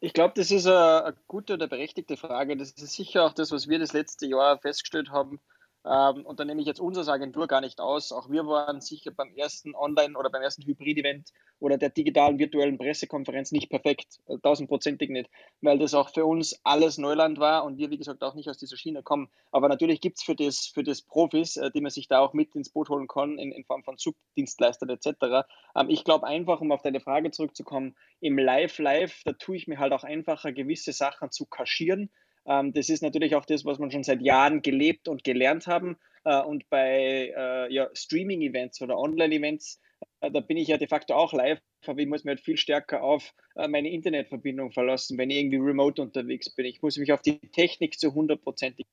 Ich 0.00 0.14
glaube, 0.14 0.32
das 0.34 0.50
ist 0.50 0.66
eine, 0.66 1.04
eine, 1.04 1.16
gute 1.28 1.52
oder 1.52 1.68
berechtigte 1.68 2.16
Frage. 2.16 2.56
Das 2.56 2.70
ist 2.70 2.94
sicher 2.94 3.26
auch 3.26 3.34
das, 3.34 3.52
was 3.52 3.68
wir 3.68 3.78
das 3.78 3.92
letzte 3.92 4.26
Jahr 4.26 4.58
festgestellt 4.58 5.10
haben. 5.10 5.38
Ähm, 5.84 6.24
und 6.24 6.38
da 6.38 6.44
nehme 6.44 6.60
ich 6.60 6.66
jetzt 6.66 6.80
unsere 6.80 7.10
Agentur 7.10 7.48
gar 7.48 7.60
nicht 7.60 7.80
aus. 7.80 8.12
Auch 8.12 8.30
wir 8.30 8.46
waren 8.46 8.80
sicher 8.80 9.10
beim 9.10 9.34
ersten 9.34 9.74
Online- 9.74 10.16
oder 10.16 10.30
beim 10.30 10.42
ersten 10.42 10.62
Hybrid-Event 10.62 11.32
oder 11.58 11.76
der 11.76 11.90
digitalen 11.90 12.38
virtuellen 12.38 12.78
Pressekonferenz 12.78 13.50
nicht 13.52 13.68
perfekt, 13.68 14.20
äh, 14.28 14.38
tausendprozentig 14.38 15.10
nicht, 15.10 15.28
weil 15.60 15.78
das 15.78 15.94
auch 15.94 16.10
für 16.10 16.24
uns 16.24 16.60
alles 16.64 16.98
Neuland 16.98 17.38
war 17.38 17.64
und 17.64 17.78
wir, 17.78 17.90
wie 17.90 17.98
gesagt, 17.98 18.22
auch 18.22 18.34
nicht 18.34 18.48
aus 18.48 18.58
dieser 18.58 18.76
Schiene 18.76 19.02
kommen. 19.02 19.28
Aber 19.50 19.68
natürlich 19.68 20.00
gibt 20.00 20.18
es 20.18 20.24
für 20.24 20.36
das, 20.36 20.66
für 20.66 20.84
das 20.84 21.02
Profis, 21.02 21.56
äh, 21.56 21.70
die 21.72 21.80
man 21.80 21.90
sich 21.90 22.06
da 22.06 22.20
auch 22.20 22.32
mit 22.32 22.54
ins 22.54 22.70
Boot 22.70 22.88
holen 22.88 23.08
kann, 23.08 23.38
in, 23.38 23.50
in 23.50 23.64
Form 23.64 23.82
von 23.82 23.96
Subdienstleistern 23.98 24.88
etc. 24.88 25.46
Ähm, 25.76 25.88
ich 25.88 26.04
glaube 26.04 26.26
einfach, 26.26 26.60
um 26.60 26.70
auf 26.70 26.82
deine 26.82 27.00
Frage 27.00 27.32
zurückzukommen, 27.32 27.96
im 28.20 28.38
Live-Live, 28.38 29.22
da 29.24 29.32
tue 29.32 29.56
ich 29.56 29.66
mir 29.66 29.78
halt 29.78 29.92
auch 29.92 30.04
einfacher, 30.04 30.52
gewisse 30.52 30.92
Sachen 30.92 31.32
zu 31.32 31.46
kaschieren 31.46 32.10
ähm, 32.46 32.72
das 32.72 32.88
ist 32.88 33.02
natürlich 33.02 33.34
auch 33.34 33.44
das, 33.44 33.64
was 33.64 33.78
man 33.78 33.90
schon 33.90 34.02
seit 34.02 34.22
Jahren 34.22 34.62
gelebt 34.62 35.08
und 35.08 35.24
gelernt 35.24 35.66
haben. 35.66 35.96
Äh, 36.24 36.42
und 36.42 36.68
bei 36.70 37.32
äh, 37.36 37.72
ja, 37.72 37.88
Streaming-Events 37.92 38.80
oder 38.82 38.98
Online-Events, 38.98 39.80
äh, 40.20 40.30
da 40.30 40.40
bin 40.40 40.56
ich 40.56 40.68
ja 40.68 40.78
de 40.78 40.88
facto 40.88 41.14
auch 41.14 41.32
live, 41.32 41.60
aber 41.86 42.00
ich 42.00 42.08
muss 42.08 42.24
mich 42.24 42.30
halt 42.30 42.40
viel 42.40 42.56
stärker 42.56 43.02
auf 43.02 43.32
äh, 43.56 43.68
meine 43.68 43.90
Internetverbindung 43.90 44.72
verlassen, 44.72 45.18
wenn 45.18 45.30
ich 45.30 45.38
irgendwie 45.38 45.58
remote 45.58 46.02
unterwegs 46.02 46.50
bin. 46.54 46.66
Ich 46.66 46.82
muss 46.82 46.96
mich 46.96 47.12
auf 47.12 47.22
die 47.22 47.38
Technik 47.38 47.98
zu 47.98 48.14
hundertprozentig 48.14 48.86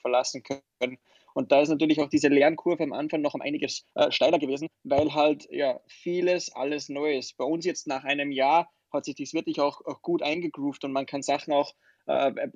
verlassen 0.00 0.42
können. 0.42 0.98
Und 1.34 1.52
da 1.52 1.60
ist 1.60 1.68
natürlich 1.68 2.00
auch 2.00 2.08
diese 2.08 2.28
Lernkurve 2.28 2.82
am 2.82 2.92
Anfang 2.92 3.20
noch 3.20 3.34
um 3.34 3.40
einiges 3.40 3.84
äh, 3.94 4.10
steiler 4.10 4.38
gewesen, 4.38 4.68
weil 4.82 5.14
halt 5.14 5.46
ja 5.50 5.80
vieles 5.86 6.52
alles 6.52 6.88
neu 6.88 7.16
ist. 7.16 7.36
Bei 7.36 7.44
uns 7.44 7.64
jetzt 7.64 7.86
nach 7.86 8.02
einem 8.04 8.32
Jahr 8.32 8.68
hat 8.92 9.04
sich 9.04 9.14
das 9.14 9.32
wirklich 9.32 9.60
auch, 9.60 9.80
auch 9.86 10.02
gut 10.02 10.22
eingegroovt 10.22 10.84
und 10.84 10.92
man 10.92 11.06
kann 11.06 11.22
Sachen 11.22 11.52
auch 11.52 11.72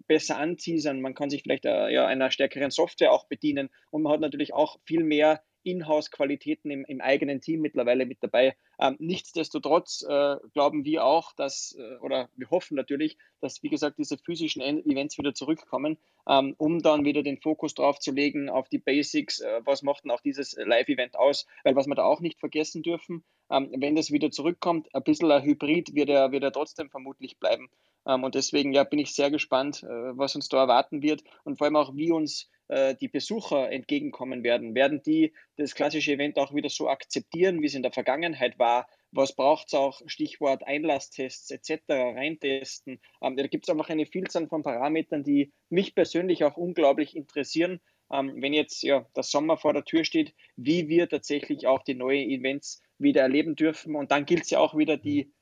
besser 0.06 0.38
anteasern, 0.38 1.00
man 1.00 1.14
kann 1.14 1.30
sich 1.30 1.42
vielleicht 1.42 1.64
äh, 1.64 1.90
ja, 1.90 2.06
einer 2.06 2.30
stärkeren 2.30 2.70
Software 2.70 3.12
auch 3.12 3.26
bedienen. 3.26 3.70
Und 3.90 4.02
man 4.02 4.12
hat 4.12 4.20
natürlich 4.20 4.54
auch 4.54 4.78
viel 4.84 5.04
mehr 5.04 5.42
Inhouse-Qualitäten 5.64 6.70
im, 6.70 6.84
im, 6.84 7.00
eigenen 7.00 7.40
Team 7.40 7.60
mittlerweile 7.60 8.06
mit 8.06 8.18
dabei. 8.22 8.56
Ähm, 8.78 8.96
nichtsdestotrotz 8.98 10.04
äh, 10.08 10.36
glauben 10.52 10.84
wir 10.84 11.04
auch, 11.04 11.32
dass, 11.32 11.76
äh, 11.78 11.96
oder 11.98 12.28
wir 12.36 12.50
hoffen 12.50 12.76
natürlich, 12.76 13.18
dass, 13.40 13.62
wie 13.62 13.68
gesagt, 13.68 13.98
diese 13.98 14.18
physischen 14.18 14.62
Events 14.62 15.18
wieder 15.18 15.34
zurückkommen, 15.34 15.98
ähm, 16.28 16.54
um 16.58 16.80
dann 16.80 17.04
wieder 17.04 17.22
den 17.22 17.40
Fokus 17.40 17.74
drauf 17.74 17.98
zu 17.98 18.12
legen 18.12 18.48
auf 18.48 18.68
die 18.68 18.78
Basics. 18.78 19.40
Äh, 19.40 19.60
was 19.64 19.82
macht 19.82 20.04
denn 20.04 20.10
auch 20.10 20.20
dieses 20.20 20.56
Live-Event 20.56 21.16
aus? 21.16 21.46
Weil 21.64 21.76
was 21.76 21.86
wir 21.86 21.94
da 21.94 22.04
auch 22.04 22.20
nicht 22.20 22.40
vergessen 22.40 22.82
dürfen, 22.82 23.24
ähm, 23.50 23.70
wenn 23.76 23.96
das 23.96 24.10
wieder 24.10 24.30
zurückkommt, 24.30 24.94
ein 24.94 25.02
bisschen 25.02 25.30
ein 25.30 25.42
Hybrid 25.42 25.94
wird 25.94 26.08
er, 26.08 26.32
wird 26.32 26.42
er 26.44 26.52
trotzdem 26.52 26.90
vermutlich 26.90 27.38
bleiben. 27.38 27.68
Ähm, 28.06 28.24
und 28.24 28.34
deswegen 28.34 28.72
ja, 28.72 28.84
bin 28.84 28.98
ich 28.98 29.14
sehr 29.14 29.30
gespannt, 29.30 29.82
äh, 29.82 29.86
was 30.16 30.34
uns 30.34 30.48
da 30.48 30.58
erwarten 30.58 31.02
wird 31.02 31.22
und 31.44 31.58
vor 31.58 31.66
allem 31.66 31.76
auch, 31.76 31.94
wie 31.96 32.10
uns 32.10 32.50
die 32.68 33.08
Besucher 33.08 33.70
entgegenkommen 33.70 34.42
werden. 34.42 34.74
Werden 34.74 35.02
die 35.02 35.34
das 35.56 35.74
klassische 35.74 36.12
Event 36.12 36.38
auch 36.38 36.54
wieder 36.54 36.70
so 36.70 36.88
akzeptieren, 36.88 37.60
wie 37.60 37.66
es 37.66 37.74
in 37.74 37.82
der 37.82 37.92
Vergangenheit 37.92 38.58
war? 38.58 38.86
Was 39.14 39.36
braucht 39.36 39.68
es 39.68 39.74
auch? 39.74 40.02
Stichwort 40.06 40.66
Einlasstests 40.66 41.50
etc. 41.50 41.82
reintesten. 41.88 43.00
Ähm, 43.22 43.36
da 43.36 43.46
gibt 43.46 43.64
es 43.64 43.70
einfach 43.70 43.88
eine 43.88 44.06
Vielzahl 44.06 44.48
von 44.48 44.62
Parametern, 44.62 45.22
die 45.22 45.52
mich 45.68 45.94
persönlich 45.94 46.42
auch 46.42 46.56
unglaublich 46.56 47.14
interessieren. 47.14 47.80
Ähm, 48.10 48.42
wenn 48.42 48.52
jetzt 48.52 48.82
ja 48.82 49.06
der 49.14 49.22
Sommer 49.22 49.56
vor 49.56 49.72
der 49.72 49.84
Tür 49.84 50.04
steht, 50.04 50.34
wie 50.56 50.88
wir 50.88 51.08
tatsächlich 51.08 51.66
auch 51.68 51.82
die 51.84 51.94
neuen 51.94 52.28
Events 52.28 52.82
wieder 52.98 53.22
erleben 53.22 53.54
dürfen. 53.54 53.94
Und 53.94 54.10
dann 54.10 54.26
gilt 54.26 54.44
es 54.44 54.50
ja 54.50 54.58
auch 54.58 54.76
wieder, 54.76 54.96
die 54.96 55.32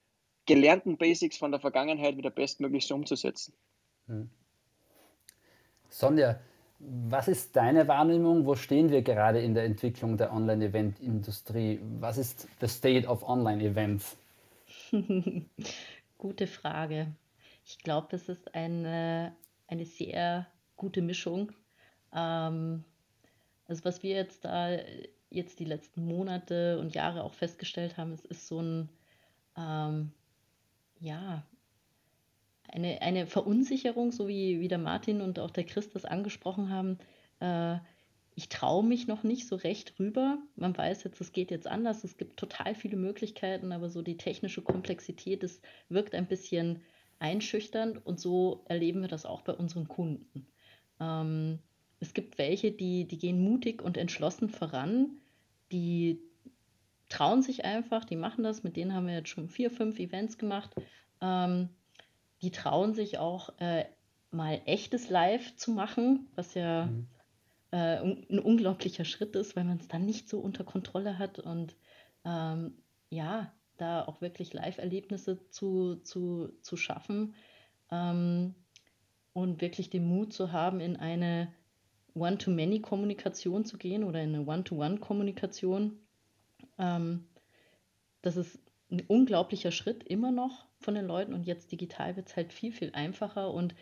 gelernten 0.45 0.99
Basics 0.99 1.39
von 1.39 1.51
der 1.51 1.61
Vergangenheit 1.61 2.17
wieder 2.17 2.31
bestmöglich 2.31 2.87
so 2.87 2.95
umzusetzen. 2.95 3.55
Hm. 4.07 4.29
Sonja, 5.89 6.41
was 6.85 7.29
ist 7.29 7.55
deine 7.55 7.87
Wahrnehmung? 7.87 8.45
Wo 8.45 8.57
stehen 8.57 8.91
wir 8.91 9.03
gerade 9.03 9.41
in 9.41 9.55
der 9.55 9.65
Entwicklung 9.65 10.17
der 10.17 10.33
Online-Event-Industrie? 10.33 11.81
Was 12.01 12.19
ist 12.19 12.49
the 12.61 12.67
state 12.67 13.07
of 13.07 13.23
Online-Events? 13.23 14.17
Gute 16.19 16.47
Frage. 16.47 17.07
Ich 17.65 17.79
glaube, 17.79 18.09
das 18.11 18.29
ist 18.29 18.55
eine, 18.55 19.33
eine 19.69 19.85
sehr 19.85 20.47
gute 20.77 21.03
Mischung. 21.03 21.53
Ähm, 22.13 22.85
also 23.69 23.85
was 23.85 24.03
wir 24.03 24.17
jetzt 24.17 24.45
da 24.45 24.77
jetzt 25.31 25.61
die 25.61 25.65
letzten 25.65 26.05
Monate 26.05 26.79
und 26.79 26.95
Jahre 26.95 27.23
auch 27.23 27.33
festgestellt 27.33 27.97
haben, 27.97 28.13
es 28.13 28.25
ist 28.25 28.49
so 28.49 28.61
ein 28.61 28.89
ähm, 29.57 30.13
ja, 30.99 31.43
eine, 32.73 33.03
eine 33.03 33.27
Verunsicherung, 33.27 34.13
so 34.13 34.29
wie, 34.29 34.61
wie 34.61 34.69
der 34.69 34.79
Martin 34.79 35.21
und 35.21 35.39
auch 35.39 35.51
der 35.51 35.65
Chris 35.65 35.91
das 35.91 36.05
angesprochen 36.05 36.71
haben. 36.71 36.99
Äh, 37.41 37.79
ich 38.35 38.49
traue 38.49 38.85
mich 38.85 39.07
noch 39.07 39.23
nicht 39.23 39.47
so 39.47 39.57
recht 39.57 39.99
rüber. 39.99 40.39
Man 40.57 40.77
weiß 40.77 41.05
jetzt, 41.05 41.21
es 41.21 41.33
geht 41.33 41.51
jetzt 41.51 41.67
anders. 41.67 42.03
Es 42.03 42.17
gibt 42.17 42.39
total 42.39 42.75
viele 42.75 42.97
Möglichkeiten, 42.97 43.73
aber 43.73 43.91
so 43.91 44.01
die 44.01 44.17
technische 44.17 44.63
Komplexität, 44.63 45.43
das 45.43 45.61
wirkt 45.91 46.15
ein 46.15 46.27
bisschen 46.27 46.81
einschüchternd 47.19 48.05
und 48.05 48.19
so 48.19 48.65
erleben 48.67 49.03
wir 49.03 49.09
das 49.09 49.27
auch 49.27 49.43
bei 49.43 49.53
unseren 49.53 49.87
Kunden. 49.87 50.47
Ähm, 50.99 51.59
es 52.01 52.15
gibt 52.15 52.39
welche, 52.39 52.73
die, 52.73 53.07
die 53.07 53.19
gehen 53.19 53.41
mutig 53.45 53.83
und 53.83 53.97
entschlossen 53.97 54.49
voran, 54.49 55.11
die 55.71 56.19
trauen 57.09 57.43
sich 57.43 57.65
einfach, 57.65 58.05
die 58.05 58.17
machen 58.17 58.43
das, 58.43 58.65
mit 58.65 58.77
denen 58.77 58.95
haben 58.95 59.07
wir 59.07 59.15
jetzt 59.15 59.29
schon 59.29 59.49
vier, 59.49 59.71
fünf 59.71 59.99
Events 60.01 60.39
gemacht. 60.39 60.75
Ähm, 61.21 61.69
die 62.43 62.51
trauen 62.51 62.95
sich 62.95 63.19
auch 63.19 63.59
äh, 63.59 63.85
mal 64.31 64.61
echtes 64.67 65.09
Live 65.11 65.57
zu 65.57 65.71
machen, 65.71 66.29
was 66.35 66.55
ja 66.55 66.87
mhm. 66.87 67.09
äh, 67.71 67.99
ein 67.99 68.39
unglaublicher 68.39 69.05
Schritt 69.05 69.37
ist, 69.37 69.57
weil 69.57 69.65
man 69.65 69.79
es 69.79 69.89
dann 69.89 70.05
nicht 70.05 70.29
so 70.29 70.41
unter 70.41 70.65
Kontrolle 70.65 71.19
hat 71.19 71.39
und 71.39 71.77
ähm, 72.25 72.75
ja, 73.11 73.53
da 73.77 74.05
auch 74.05 74.21
wirklich 74.21 74.53
Live-Erlebnisse 74.53 75.49
zu, 75.51 75.97
zu, 75.97 76.53
zu 76.63 76.77
schaffen 76.77 77.35
ähm, 77.91 78.55
und 79.33 79.61
wirklich 79.61 79.91
den 79.91 80.07
Mut 80.07 80.33
zu 80.33 80.53
haben, 80.53 80.81
in 80.81 80.97
eine 80.97 81.53
One-to-Many-Kommunikation 82.15 83.65
zu 83.65 83.79
gehen 83.79 84.05
oder 84.05 84.23
in 84.23 84.35
eine 84.35 84.47
One-to-One-Kommunikation 84.47 85.99
ähm, 86.79 87.29
das 88.23 88.37
ist 88.37 88.59
ein 88.93 89.03
unglaublicher 89.07 89.73
Schritt 89.73 90.05
immer 90.05 90.31
noch 90.31 90.67
von 90.79 90.95
den 90.95 91.07
Leuten 91.07 91.33
und 91.33 91.47
jetzt 91.47 91.73
digital 91.73 92.17
wird 92.17 92.29
es 92.29 92.37
halt 92.37 92.53
viel, 92.53 92.73
viel 92.73 92.91
einfacher 92.93 93.53
und 93.53 93.75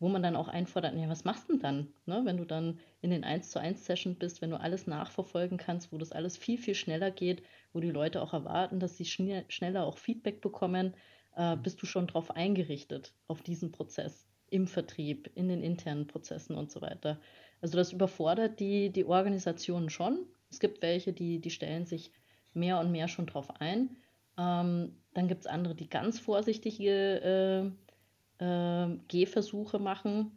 wo 0.00 0.08
man 0.08 0.22
dann 0.22 0.36
auch 0.36 0.46
einfordert, 0.46 0.94
ja, 0.96 1.08
was 1.08 1.24
machst 1.24 1.48
du 1.48 1.54
denn 1.54 1.62
dann, 1.62 1.88
ne? 2.06 2.20
wenn 2.24 2.36
du 2.36 2.44
dann 2.44 2.78
in 3.00 3.10
den 3.10 3.24
1 3.24 3.50
zu 3.50 3.58
1 3.58 3.84
Session 3.84 4.14
bist, 4.14 4.40
wenn 4.40 4.50
du 4.50 4.60
alles 4.60 4.86
nachverfolgen 4.86 5.58
kannst, 5.58 5.92
wo 5.92 5.98
das 5.98 6.12
alles 6.12 6.36
viel, 6.36 6.58
viel 6.58 6.76
schneller 6.76 7.10
geht, 7.10 7.42
wo 7.72 7.80
die 7.80 7.90
Leute 7.90 8.22
auch 8.22 8.32
erwarten, 8.32 8.78
dass 8.78 8.96
sie 8.96 9.04
schn 9.04 9.44
schneller 9.48 9.84
auch 9.84 9.98
Feedback 9.98 10.40
bekommen, 10.40 10.94
äh, 11.34 11.56
bist 11.56 11.82
du 11.82 11.86
schon 11.86 12.06
darauf 12.06 12.30
eingerichtet, 12.30 13.12
auf 13.26 13.42
diesen 13.42 13.72
Prozess 13.72 14.28
im 14.50 14.66
Vertrieb, 14.66 15.30
in 15.34 15.48
den 15.48 15.62
internen 15.62 16.06
Prozessen 16.06 16.56
und 16.56 16.70
so 16.70 16.80
weiter. 16.80 17.20
Also 17.60 17.76
das 17.76 17.92
überfordert 17.92 18.60
die, 18.60 18.90
die 18.90 19.04
Organisationen 19.04 19.90
schon. 19.90 20.26
Es 20.50 20.60
gibt 20.60 20.80
welche, 20.80 21.12
die, 21.12 21.40
die 21.40 21.50
stellen 21.50 21.86
sich 21.86 22.12
mehr 22.54 22.78
und 22.78 22.92
mehr 22.92 23.08
schon 23.08 23.26
drauf 23.26 23.60
ein. 23.60 23.96
Ähm, 24.38 24.96
dann 25.14 25.28
gibt 25.28 25.40
es 25.40 25.46
andere, 25.46 25.74
die 25.74 25.88
ganz 25.88 26.18
vorsichtige 26.18 27.72
äh, 28.38 28.44
äh, 28.44 28.98
Gehversuche 29.08 29.78
machen. 29.78 30.30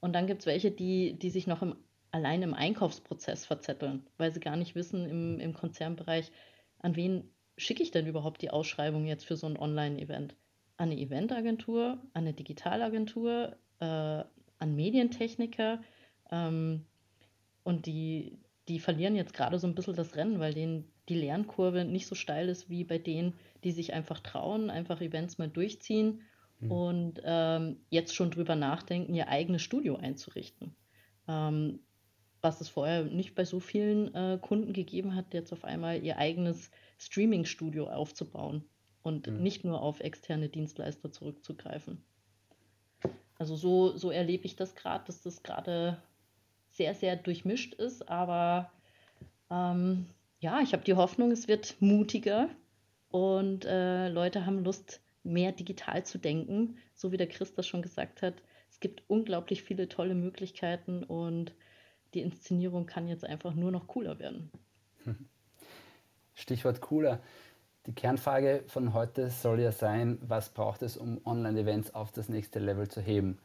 Und 0.00 0.14
dann 0.14 0.26
gibt 0.26 0.40
es 0.40 0.46
welche, 0.46 0.70
die, 0.70 1.18
die 1.18 1.30
sich 1.30 1.46
noch 1.46 1.62
im, 1.62 1.76
allein 2.10 2.42
im 2.42 2.54
Einkaufsprozess 2.54 3.46
verzetteln, 3.46 4.06
weil 4.16 4.32
sie 4.32 4.40
gar 4.40 4.56
nicht 4.56 4.74
wissen 4.74 5.06
im, 5.08 5.38
im 5.38 5.52
Konzernbereich, 5.52 6.32
an 6.80 6.96
wen 6.96 7.30
schicke 7.56 7.82
ich 7.82 7.90
denn 7.90 8.06
überhaupt 8.06 8.42
die 8.42 8.50
Ausschreibung 8.50 9.06
jetzt 9.06 9.24
für 9.26 9.36
so 9.36 9.46
ein 9.46 9.58
Online-Event? 9.58 10.34
An 10.76 10.90
eine 10.90 10.98
Eventagentur, 10.98 11.98
an 12.14 12.22
eine 12.22 12.32
Digitalagentur, 12.32 13.56
äh, 13.78 13.84
an 14.58 14.74
Medientechniker. 14.74 15.80
Ähm, 16.30 16.86
und 17.62 17.86
die, 17.86 18.38
die 18.68 18.80
verlieren 18.80 19.14
jetzt 19.14 19.34
gerade 19.34 19.58
so 19.58 19.66
ein 19.66 19.74
bisschen 19.74 19.94
das 19.94 20.16
Rennen, 20.16 20.40
weil 20.40 20.54
denen 20.54 20.91
die 21.08 21.14
Lernkurve 21.14 21.84
nicht 21.84 22.06
so 22.06 22.14
steil 22.14 22.48
ist 22.48 22.70
wie 22.70 22.84
bei 22.84 22.98
denen, 22.98 23.34
die 23.64 23.72
sich 23.72 23.92
einfach 23.92 24.20
trauen, 24.20 24.70
einfach 24.70 25.00
Events 25.00 25.38
mal 25.38 25.48
durchziehen 25.48 26.22
mhm. 26.60 26.70
und 26.70 27.22
ähm, 27.24 27.80
jetzt 27.90 28.14
schon 28.14 28.30
drüber 28.30 28.56
nachdenken, 28.56 29.14
ihr 29.14 29.28
eigenes 29.28 29.62
Studio 29.62 29.96
einzurichten. 29.96 30.74
Ähm, 31.28 31.80
was 32.40 32.60
es 32.60 32.68
vorher 32.68 33.04
nicht 33.04 33.34
bei 33.34 33.44
so 33.44 33.60
vielen 33.60 34.12
äh, 34.14 34.38
Kunden 34.40 34.72
gegeben 34.72 35.14
hat, 35.14 35.32
jetzt 35.32 35.52
auf 35.52 35.64
einmal 35.64 36.02
ihr 36.02 36.18
eigenes 36.18 36.70
Streaming-Studio 36.98 37.88
aufzubauen 37.88 38.64
und 39.02 39.28
mhm. 39.28 39.42
nicht 39.42 39.64
nur 39.64 39.80
auf 39.80 40.00
externe 40.00 40.48
Dienstleister 40.48 41.12
zurückzugreifen. 41.12 42.02
Also 43.38 43.56
so, 43.56 43.96
so 43.96 44.10
erlebe 44.10 44.44
ich 44.44 44.56
das 44.56 44.74
gerade, 44.74 45.04
dass 45.06 45.22
das 45.22 45.42
gerade 45.42 46.02
sehr, 46.70 46.94
sehr 46.94 47.16
durchmischt 47.16 47.74
ist, 47.74 48.08
aber 48.08 48.72
ähm, 49.50 50.06
ja, 50.42 50.60
ich 50.60 50.72
habe 50.72 50.82
die 50.82 50.94
Hoffnung, 50.94 51.30
es 51.30 51.46
wird 51.46 51.76
mutiger 51.78 52.48
und 53.10 53.64
äh, 53.64 54.08
Leute 54.08 54.44
haben 54.44 54.64
Lust, 54.64 55.00
mehr 55.22 55.52
digital 55.52 56.04
zu 56.04 56.18
denken, 56.18 56.78
so 56.94 57.12
wie 57.12 57.16
der 57.16 57.28
Chris 57.28 57.54
das 57.54 57.64
schon 57.64 57.80
gesagt 57.80 58.22
hat. 58.22 58.42
Es 58.68 58.80
gibt 58.80 59.04
unglaublich 59.06 59.62
viele 59.62 59.88
tolle 59.88 60.16
Möglichkeiten 60.16 61.04
und 61.04 61.54
die 62.12 62.22
Inszenierung 62.22 62.86
kann 62.86 63.06
jetzt 63.06 63.24
einfach 63.24 63.54
nur 63.54 63.70
noch 63.70 63.86
cooler 63.86 64.18
werden. 64.18 64.50
Stichwort 66.34 66.80
cooler. 66.80 67.20
Die 67.86 67.94
Kernfrage 67.94 68.64
von 68.66 68.94
heute 68.94 69.30
soll 69.30 69.60
ja 69.60 69.70
sein, 69.70 70.18
was 70.22 70.48
braucht 70.48 70.82
es, 70.82 70.96
um 70.96 71.24
Online-Events 71.24 71.94
auf 71.94 72.10
das 72.10 72.28
nächste 72.28 72.58
Level 72.58 72.88
zu 72.88 73.00
heben? 73.00 73.38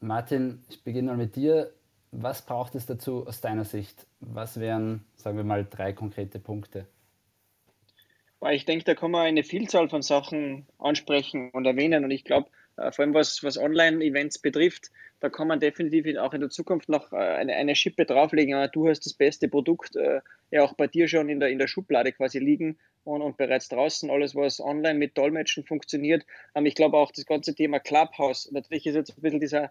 Martin, 0.00 0.62
ich 0.68 0.84
beginne 0.84 1.12
mal 1.12 1.16
mit 1.16 1.34
dir. 1.34 1.72
Was 2.18 2.40
braucht 2.40 2.74
es 2.74 2.86
dazu 2.86 3.26
aus 3.26 3.42
deiner 3.42 3.66
Sicht? 3.66 4.06
Was 4.20 4.58
wären, 4.58 5.04
sagen 5.16 5.36
wir 5.36 5.44
mal, 5.44 5.66
drei 5.68 5.92
konkrete 5.92 6.38
Punkte? 6.38 6.86
Ich 8.52 8.64
denke, 8.64 8.84
da 8.84 8.94
kann 8.94 9.10
man 9.10 9.26
eine 9.26 9.44
Vielzahl 9.44 9.90
von 9.90 10.00
Sachen 10.00 10.66
ansprechen 10.78 11.50
und 11.50 11.66
erwähnen. 11.66 12.04
Und 12.04 12.10
ich 12.10 12.24
glaube, 12.24 12.48
äh, 12.78 12.90
vor 12.90 13.04
allem 13.04 13.12
was, 13.12 13.42
was 13.44 13.58
Online-Events 13.58 14.38
betrifft, 14.38 14.90
da 15.20 15.28
kann 15.28 15.46
man 15.46 15.60
definitiv 15.60 16.16
auch 16.16 16.32
in 16.32 16.40
der 16.40 16.48
Zukunft 16.48 16.88
noch 16.88 17.12
äh, 17.12 17.16
eine, 17.16 17.54
eine 17.54 17.74
Schippe 17.74 18.06
drauflegen. 18.06 18.66
Du 18.72 18.88
hast 18.88 19.04
das 19.04 19.12
beste 19.12 19.48
Produkt 19.48 19.94
äh, 19.96 20.20
ja 20.50 20.62
auch 20.62 20.72
bei 20.72 20.86
dir 20.86 21.08
schon 21.08 21.28
in 21.28 21.38
der, 21.38 21.50
in 21.50 21.58
der 21.58 21.66
Schublade 21.66 22.12
quasi 22.12 22.38
liegen 22.38 22.78
und, 23.04 23.20
und 23.20 23.36
bereits 23.36 23.68
draußen 23.68 24.10
alles, 24.10 24.34
was 24.34 24.60
online 24.60 24.98
mit 24.98 25.18
Dolmetschen 25.18 25.64
funktioniert. 25.64 26.24
Ähm, 26.54 26.64
ich 26.64 26.76
glaube 26.76 26.96
auch 26.96 27.12
das 27.12 27.26
ganze 27.26 27.54
Thema 27.54 27.78
Clubhouse, 27.78 28.50
natürlich 28.52 28.86
ist 28.86 28.94
jetzt 28.94 29.18
ein 29.18 29.20
bisschen 29.20 29.40
dieser 29.40 29.70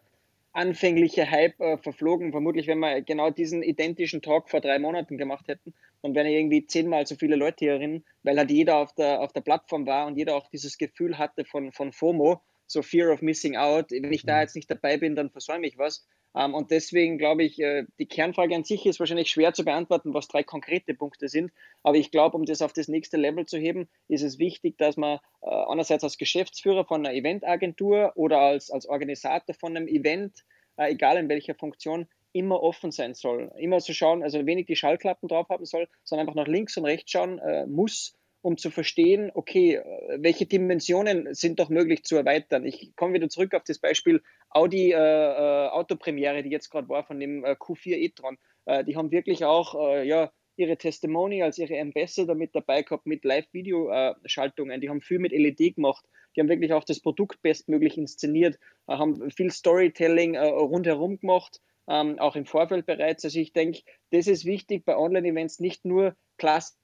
anfängliche 0.55 1.29
Hype 1.29 1.59
äh, 1.59 1.77
verflogen. 1.77 2.31
Vermutlich, 2.31 2.67
wenn 2.67 2.79
wir 2.79 3.01
genau 3.01 3.29
diesen 3.29 3.61
identischen 3.61 4.21
Talk 4.21 4.49
vor 4.49 4.61
drei 4.61 4.79
Monaten 4.79 5.17
gemacht 5.17 5.47
hätten, 5.47 5.73
dann 6.01 6.15
wären 6.15 6.27
ja 6.27 6.37
irgendwie 6.37 6.65
zehnmal 6.65 7.05
so 7.05 7.15
viele 7.15 7.35
Leute 7.35 7.65
hierin, 7.65 8.03
weil 8.23 8.37
halt 8.37 8.51
jeder 8.51 8.77
auf 8.77 8.93
der, 8.93 9.21
auf 9.21 9.33
der 9.33 9.41
Plattform 9.41 9.85
war 9.85 10.07
und 10.07 10.17
jeder 10.17 10.35
auch 10.35 10.47
dieses 10.47 10.77
Gefühl 10.77 11.17
hatte 11.17 11.45
von, 11.45 11.71
von 11.71 11.91
FOMO 11.91 12.41
so 12.67 12.81
Fear 12.81 13.11
of 13.11 13.21
Missing 13.21 13.55
Out. 13.55 13.91
Wenn 13.91 14.11
ich 14.11 14.25
da 14.25 14.35
mhm. 14.35 14.41
jetzt 14.41 14.55
nicht 14.55 14.69
dabei 14.69 14.97
bin, 14.97 15.15
dann 15.15 15.29
versäume 15.29 15.67
ich 15.67 15.77
was. 15.77 16.05
Ähm, 16.35 16.53
und 16.53 16.71
deswegen 16.71 17.17
glaube 17.17 17.43
ich, 17.43 17.59
äh, 17.59 17.85
die 17.97 18.07
Kernfrage 18.07 18.55
an 18.55 18.63
sich 18.63 18.85
ist 18.85 18.99
wahrscheinlich 18.99 19.29
schwer 19.29 19.53
zu 19.53 19.63
beantworten, 19.63 20.13
was 20.13 20.27
drei 20.27 20.43
konkrete 20.43 20.93
Punkte 20.93 21.29
sind. 21.29 21.51
Aber 21.83 21.97
ich 21.97 22.11
glaube, 22.11 22.37
um 22.37 22.45
das 22.45 22.61
auf 22.61 22.73
das 22.73 22.87
nächste 22.87 23.17
Level 23.17 23.45
zu 23.45 23.57
heben, 23.57 23.87
ist 24.07 24.23
es 24.23 24.37
wichtig, 24.37 24.77
dass 24.77 24.97
man 24.97 25.19
äh, 25.41 25.49
einerseits 25.49 26.03
als 26.03 26.17
Geschäftsführer 26.17 26.85
von 26.85 27.05
einer 27.05 27.15
Eventagentur 27.15 28.11
oder 28.15 28.39
als, 28.39 28.69
als 28.69 28.85
Organisator 28.85 29.55
von 29.55 29.75
einem 29.75 29.87
Event, 29.87 30.43
äh, 30.77 30.91
egal 30.91 31.17
in 31.17 31.29
welcher 31.29 31.55
Funktion, 31.55 32.07
immer 32.33 32.61
offen 32.61 32.91
sein 32.91 33.13
soll. 33.13 33.49
Immer 33.57 33.79
zu 33.79 33.93
schauen, 33.93 34.21
also 34.21 34.45
wenig 34.45 34.65
die 34.65 34.75
Schallklappen 34.75 35.29
drauf 35.29 35.47
haben 35.47 35.63
soll, 35.63 35.87
sondern 36.03 36.27
einfach 36.27 36.35
nach 36.35 36.49
links 36.49 36.75
und 36.75 36.83
rechts 36.83 37.09
schauen 37.09 37.39
muss 37.67 38.13
um 38.45 38.57
zu 38.57 38.69
verstehen, 38.69 39.31
okay, 39.33 39.81
welche 40.17 40.45
Dimensionen 40.45 41.33
sind 41.33 41.59
doch 41.59 41.69
möglich 41.69 42.03
zu 42.03 42.15
erweitern. 42.15 42.63
Ich 42.63 42.95
komme 42.95 43.15
wieder 43.15 43.27
zurück 43.27 43.55
auf 43.55 43.63
das 43.63 43.79
Beispiel 43.79 44.21
Audi 44.51 44.91
äh, 44.91 44.97
äh, 44.97 45.69
Autopremiere, 45.69 46.43
die 46.43 46.51
jetzt 46.51 46.69
gerade 46.69 46.87
war 46.87 47.03
von 47.03 47.19
dem 47.19 47.43
äh, 47.43 47.53
Q4 47.53 47.95
e-tron. 47.95 48.37
Äh, 48.65 48.83
die 48.83 48.97
haben 48.97 49.09
wirklich 49.09 49.45
auch 49.45 49.73
äh, 49.73 50.07
ja, 50.07 50.31
ihre 50.57 50.77
Testimonials, 50.77 51.57
ihre 51.57 51.81
Ambassador 51.81 52.35
mit 52.35 52.53
dabei 52.53 52.83
gehabt, 52.83 53.07
mit 53.07 53.25
Live-Video-Schaltungen. 53.25 54.79
Die 54.79 54.89
haben 54.89 55.01
viel 55.01 55.17
mit 55.17 55.31
LED 55.31 55.77
gemacht. 55.77 56.05
Die 56.35 56.39
haben 56.39 56.49
wirklich 56.49 56.71
auch 56.71 56.83
das 56.83 56.99
Produkt 56.99 57.41
bestmöglich 57.41 57.97
inszeniert, 57.97 58.59
äh, 58.87 58.93
haben 58.93 59.31
viel 59.31 59.49
Storytelling 59.49 60.37
rundherum 60.37 61.19
gemacht. 61.19 61.61
Ähm, 61.87 62.19
auch 62.19 62.35
im 62.35 62.45
Vorfeld 62.45 62.85
bereits. 62.85 63.25
Also 63.25 63.39
ich 63.39 63.53
denke, 63.53 63.81
das 64.11 64.27
ist 64.27 64.45
wichtig 64.45 64.85
bei 64.85 64.95
Online-Events, 64.95 65.59
nicht 65.59 65.83
nur 65.83 66.15
klassisch 66.37 66.75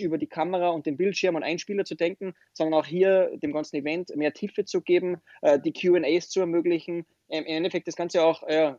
über 0.00 0.18
die 0.18 0.26
Kamera 0.26 0.68
und 0.68 0.86
den 0.86 0.96
Bildschirm 0.96 1.34
und 1.34 1.42
Einspieler 1.42 1.84
zu 1.84 1.94
denken, 1.94 2.34
sondern 2.52 2.80
auch 2.80 2.86
hier 2.86 3.30
dem 3.36 3.52
ganzen 3.52 3.76
Event 3.76 4.14
mehr 4.14 4.32
Tiefe 4.32 4.64
zu 4.64 4.80
geben, 4.80 5.18
äh, 5.42 5.58
die 5.58 5.72
QAs 5.72 6.28
zu 6.28 6.40
ermöglichen, 6.40 7.06
ähm, 7.28 7.44
im 7.44 7.56
Endeffekt 7.56 7.88
das 7.88 7.96
Ganze 7.96 8.22
auch 8.24 8.42
äh, 8.44 8.74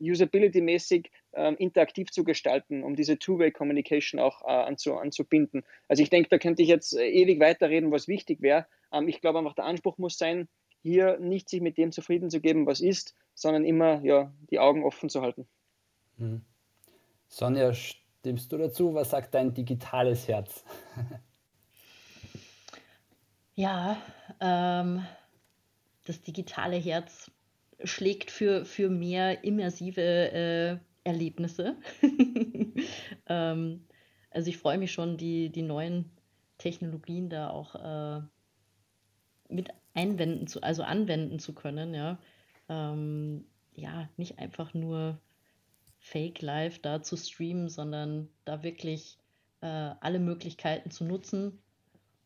usability-mäßig 0.00 1.10
äh, 1.32 1.54
interaktiv 1.54 2.10
zu 2.10 2.24
gestalten, 2.24 2.82
um 2.82 2.96
diese 2.96 3.18
Two-Way-Communication 3.18 4.18
auch 4.20 4.42
äh, 4.42 4.50
anzu, 4.50 4.94
anzubinden. 4.94 5.62
Also 5.88 6.02
ich 6.02 6.10
denke, 6.10 6.28
da 6.30 6.38
könnte 6.38 6.62
ich 6.62 6.68
jetzt 6.68 6.94
ewig 6.94 7.40
weiterreden, 7.40 7.90
was 7.90 8.08
wichtig 8.08 8.40
wäre. 8.40 8.66
Ähm, 8.92 9.08
ich 9.08 9.20
glaube 9.20 9.38
einfach, 9.38 9.54
der 9.54 9.66
Anspruch 9.66 9.98
muss 9.98 10.16
sein, 10.16 10.48
hier 10.82 11.18
nicht 11.18 11.48
sich 11.50 11.60
mit 11.60 11.76
dem 11.76 11.92
zufrieden 11.92 12.30
zu 12.30 12.40
geben, 12.40 12.66
was 12.66 12.80
ist, 12.80 13.14
sondern 13.34 13.64
immer 13.64 14.02
ja, 14.02 14.32
die 14.50 14.58
Augen 14.58 14.84
offen 14.84 15.10
zu 15.10 15.20
halten. 15.20 15.46
Hm. 16.16 16.42
Sonja, 17.28 17.72
Stimmst 18.20 18.52
du 18.52 18.58
dazu? 18.58 18.92
Was 18.92 19.10
sagt 19.10 19.34
dein 19.34 19.54
digitales 19.54 20.28
Herz? 20.28 20.62
ja, 23.54 23.96
ähm, 24.40 25.06
das 26.04 26.20
digitale 26.20 26.76
Herz 26.76 27.30
schlägt 27.82 28.30
für, 28.30 28.66
für 28.66 28.90
mehr 28.90 29.42
immersive 29.42 30.02
äh, 30.02 30.76
Erlebnisse. 31.02 31.78
ähm, 33.26 33.86
also 34.30 34.50
ich 34.50 34.58
freue 34.58 34.76
mich 34.76 34.92
schon, 34.92 35.16
die, 35.16 35.48
die 35.48 35.62
neuen 35.62 36.10
Technologien 36.58 37.30
da 37.30 37.48
auch 37.48 37.74
äh, 37.74 38.20
mit 39.48 39.70
einwenden 39.94 40.46
zu, 40.46 40.62
also 40.62 40.82
anwenden 40.82 41.38
zu 41.38 41.54
können, 41.54 41.94
ja. 41.94 42.18
Ähm, 42.68 43.46
ja, 43.74 44.10
nicht 44.18 44.38
einfach 44.38 44.74
nur 44.74 45.18
Fake 46.00 46.42
Live 46.42 46.80
da 46.80 47.02
zu 47.02 47.16
streamen, 47.16 47.68
sondern 47.68 48.28
da 48.44 48.62
wirklich 48.62 49.18
äh, 49.60 49.66
alle 49.66 50.18
Möglichkeiten 50.18 50.90
zu 50.90 51.04
nutzen 51.04 51.58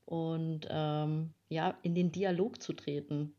und 0.07 0.67
ähm, 0.71 1.31
ja, 1.49 1.77
in 1.83 1.95
den 1.95 2.13
Dialog 2.13 2.63
zu 2.63 2.73
treten 2.73 3.35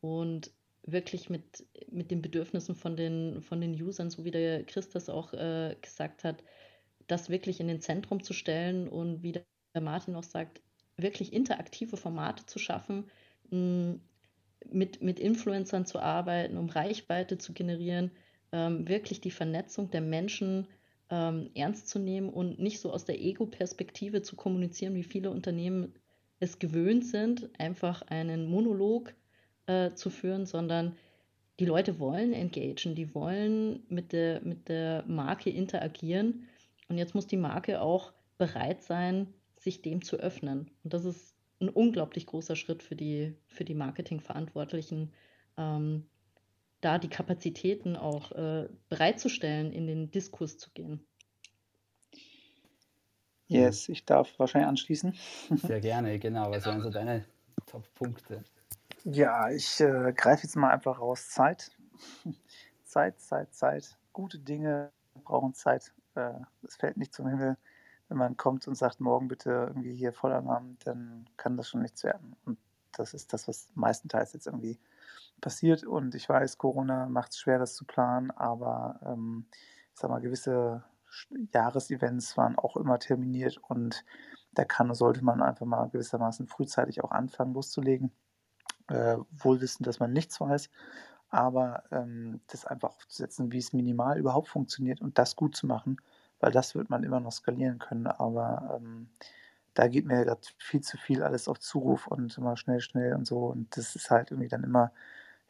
und 0.00 0.50
wirklich 0.84 1.28
mit, 1.28 1.66
mit 1.90 2.10
den 2.10 2.22
Bedürfnissen 2.22 2.74
von 2.74 2.96
den, 2.96 3.42
von 3.42 3.60
den 3.60 3.80
Usern, 3.80 4.10
so 4.10 4.24
wie 4.24 4.30
der 4.30 4.64
Chris 4.64 4.88
das 4.88 5.08
auch 5.08 5.32
äh, 5.34 5.76
gesagt 5.80 6.24
hat, 6.24 6.42
das 7.06 7.28
wirklich 7.28 7.60
in 7.60 7.68
den 7.68 7.80
Zentrum 7.80 8.22
zu 8.22 8.32
stellen 8.32 8.88
und 8.88 9.22
wie 9.22 9.32
der 9.32 9.82
Martin 9.82 10.14
auch 10.14 10.22
sagt, 10.22 10.62
wirklich 10.96 11.32
interaktive 11.32 11.96
Formate 11.96 12.46
zu 12.46 12.58
schaffen, 12.58 13.10
mh, 13.50 13.96
mit, 14.70 15.02
mit 15.02 15.18
Influencern 15.18 15.86
zu 15.86 15.98
arbeiten, 15.98 16.56
um 16.56 16.68
Reichweite 16.68 17.38
zu 17.38 17.52
generieren, 17.52 18.10
ähm, 18.52 18.88
wirklich 18.88 19.20
die 19.20 19.30
Vernetzung 19.30 19.90
der 19.90 20.00
Menschen 20.00 20.66
ähm, 21.10 21.50
ernst 21.54 21.88
zu 21.88 21.98
nehmen 21.98 22.28
und 22.28 22.58
nicht 22.58 22.80
so 22.80 22.92
aus 22.92 23.04
der 23.04 23.20
Ego-Perspektive 23.20 24.22
zu 24.22 24.36
kommunizieren, 24.36 24.94
wie 24.94 25.04
viele 25.04 25.30
Unternehmen 25.30 25.94
es 26.38 26.58
gewöhnt 26.58 27.04
sind, 27.04 27.50
einfach 27.58 28.02
einen 28.02 28.46
Monolog 28.46 29.14
äh, 29.66 29.92
zu 29.92 30.10
führen, 30.10 30.46
sondern 30.46 30.96
die 31.58 31.66
Leute 31.66 32.00
wollen 32.00 32.32
engagen, 32.32 32.94
die 32.94 33.14
wollen 33.14 33.82
mit 33.88 34.12
der, 34.12 34.40
mit 34.40 34.68
der 34.68 35.04
Marke 35.06 35.50
interagieren. 35.50 36.48
Und 36.88 36.96
jetzt 36.96 37.14
muss 37.14 37.26
die 37.26 37.36
Marke 37.36 37.82
auch 37.82 38.12
bereit 38.38 38.82
sein, 38.82 39.26
sich 39.56 39.82
dem 39.82 40.02
zu 40.02 40.16
öffnen. 40.16 40.70
Und 40.82 40.94
das 40.94 41.04
ist 41.04 41.36
ein 41.60 41.68
unglaublich 41.68 42.24
großer 42.24 42.56
Schritt 42.56 42.82
für 42.82 42.96
die, 42.96 43.34
für 43.46 43.64
die 43.64 43.74
Marketingverantwortlichen, 43.74 45.12
ähm, 45.58 46.06
da 46.80 46.98
die 46.98 47.08
Kapazitäten 47.08 47.96
auch 47.96 48.32
äh, 48.32 48.68
bereitzustellen, 48.88 49.72
in 49.72 49.86
den 49.86 50.10
Diskurs 50.10 50.58
zu 50.58 50.70
gehen. 50.70 51.06
Yes, 53.46 53.88
ich 53.88 54.04
darf 54.04 54.38
wahrscheinlich 54.38 54.68
anschließen. 54.68 55.14
Sehr 55.56 55.80
gerne, 55.80 56.18
genau. 56.18 56.50
Was 56.50 56.64
wären 56.66 56.80
so 56.82 56.90
deine 56.90 57.24
Top-Punkte? 57.66 58.44
Ja, 59.04 59.50
ich 59.50 59.80
äh, 59.80 60.12
greife 60.14 60.44
jetzt 60.44 60.56
mal 60.56 60.70
einfach 60.70 61.00
raus. 61.00 61.28
Zeit. 61.28 61.72
Zeit, 62.84 63.20
Zeit, 63.20 63.52
Zeit. 63.54 63.96
Gute 64.12 64.38
Dinge 64.38 64.92
brauchen 65.24 65.54
Zeit. 65.54 65.92
Äh, 66.14 66.34
es 66.62 66.76
fällt 66.76 66.96
nicht 66.96 67.12
zum 67.12 67.28
Himmel. 67.28 67.56
Wenn 68.08 68.18
man 68.18 68.36
kommt 68.36 68.68
und 68.68 68.76
sagt, 68.76 69.00
morgen 69.00 69.28
bitte 69.28 69.50
irgendwie 69.50 69.94
hier 69.94 70.12
Vollalarm, 70.12 70.76
dann 70.84 71.28
kann 71.36 71.56
das 71.56 71.68
schon 71.68 71.82
nichts 71.82 72.04
werden. 72.04 72.36
Und 72.44 72.58
das 72.92 73.14
ist 73.14 73.32
das, 73.32 73.48
was 73.48 73.70
meistenteils 73.74 74.32
jetzt 74.32 74.46
irgendwie 74.46 74.78
passiert. 75.40 75.84
Und 75.84 76.14
ich 76.14 76.28
weiß, 76.28 76.58
Corona 76.58 77.06
macht 77.06 77.32
es 77.32 77.38
schwer, 77.38 77.58
das 77.58 77.74
zu 77.74 77.84
planen, 77.84 78.30
aber 78.30 79.00
ähm, 79.04 79.46
ich 79.94 80.00
sag 80.00 80.10
mal, 80.10 80.20
gewisse 80.20 80.84
Jahresevents 81.52 82.36
waren 82.36 82.56
auch 82.56 82.76
immer 82.76 82.98
terminiert 82.98 83.58
und 83.68 84.04
da 84.52 84.64
kann 84.64 84.92
sollte 84.94 85.24
man 85.24 85.42
einfach 85.42 85.66
mal 85.66 85.88
gewissermaßen 85.88 86.46
frühzeitig 86.46 87.02
auch 87.02 87.10
anfangen 87.10 87.54
loszulegen. 87.54 88.12
Äh, 88.88 89.18
wohl 89.30 89.58
dass 89.58 90.00
man 90.00 90.12
nichts 90.12 90.40
weiß, 90.40 90.68
aber 91.28 91.84
ähm, 91.92 92.40
das 92.48 92.64
einfach 92.64 92.90
aufzusetzen, 92.90 93.52
wie 93.52 93.58
es 93.58 93.72
minimal 93.72 94.18
überhaupt 94.18 94.48
funktioniert 94.48 95.00
und 95.00 95.16
das 95.16 95.36
gut 95.36 95.54
zu 95.54 95.68
machen, 95.68 95.96
weil 96.40 96.50
das 96.50 96.74
wird 96.74 96.90
man 96.90 97.04
immer 97.04 97.20
noch 97.20 97.30
skalieren 97.30 97.78
können. 97.78 98.08
Aber 98.08 98.76
ähm, 98.76 99.08
da 99.74 99.86
geht 99.86 100.06
mir 100.06 100.24
gerade 100.24 100.40
viel 100.58 100.80
zu 100.80 100.96
viel 100.96 101.22
alles 101.22 101.46
auf 101.46 101.60
Zuruf 101.60 102.08
und 102.08 102.36
immer 102.36 102.56
schnell, 102.56 102.80
schnell 102.80 103.14
und 103.14 103.26
so. 103.26 103.46
Und 103.46 103.76
das 103.76 103.94
ist 103.94 104.10
halt 104.10 104.32
irgendwie 104.32 104.48
dann 104.48 104.64
immer 104.64 104.92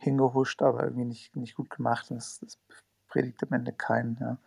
hingehuscht, 0.02 0.62
aber 0.62 0.84
irgendwie 0.84 1.04
nicht, 1.04 1.36
nicht 1.36 1.54
gut 1.54 1.70
gemacht. 1.70 2.10
Und 2.10 2.16
das, 2.16 2.40
das 2.40 2.58
predigt 3.08 3.42
am 3.42 3.52
Ende 3.52 3.72
keinen. 3.72 4.16
Ja. 4.20 4.38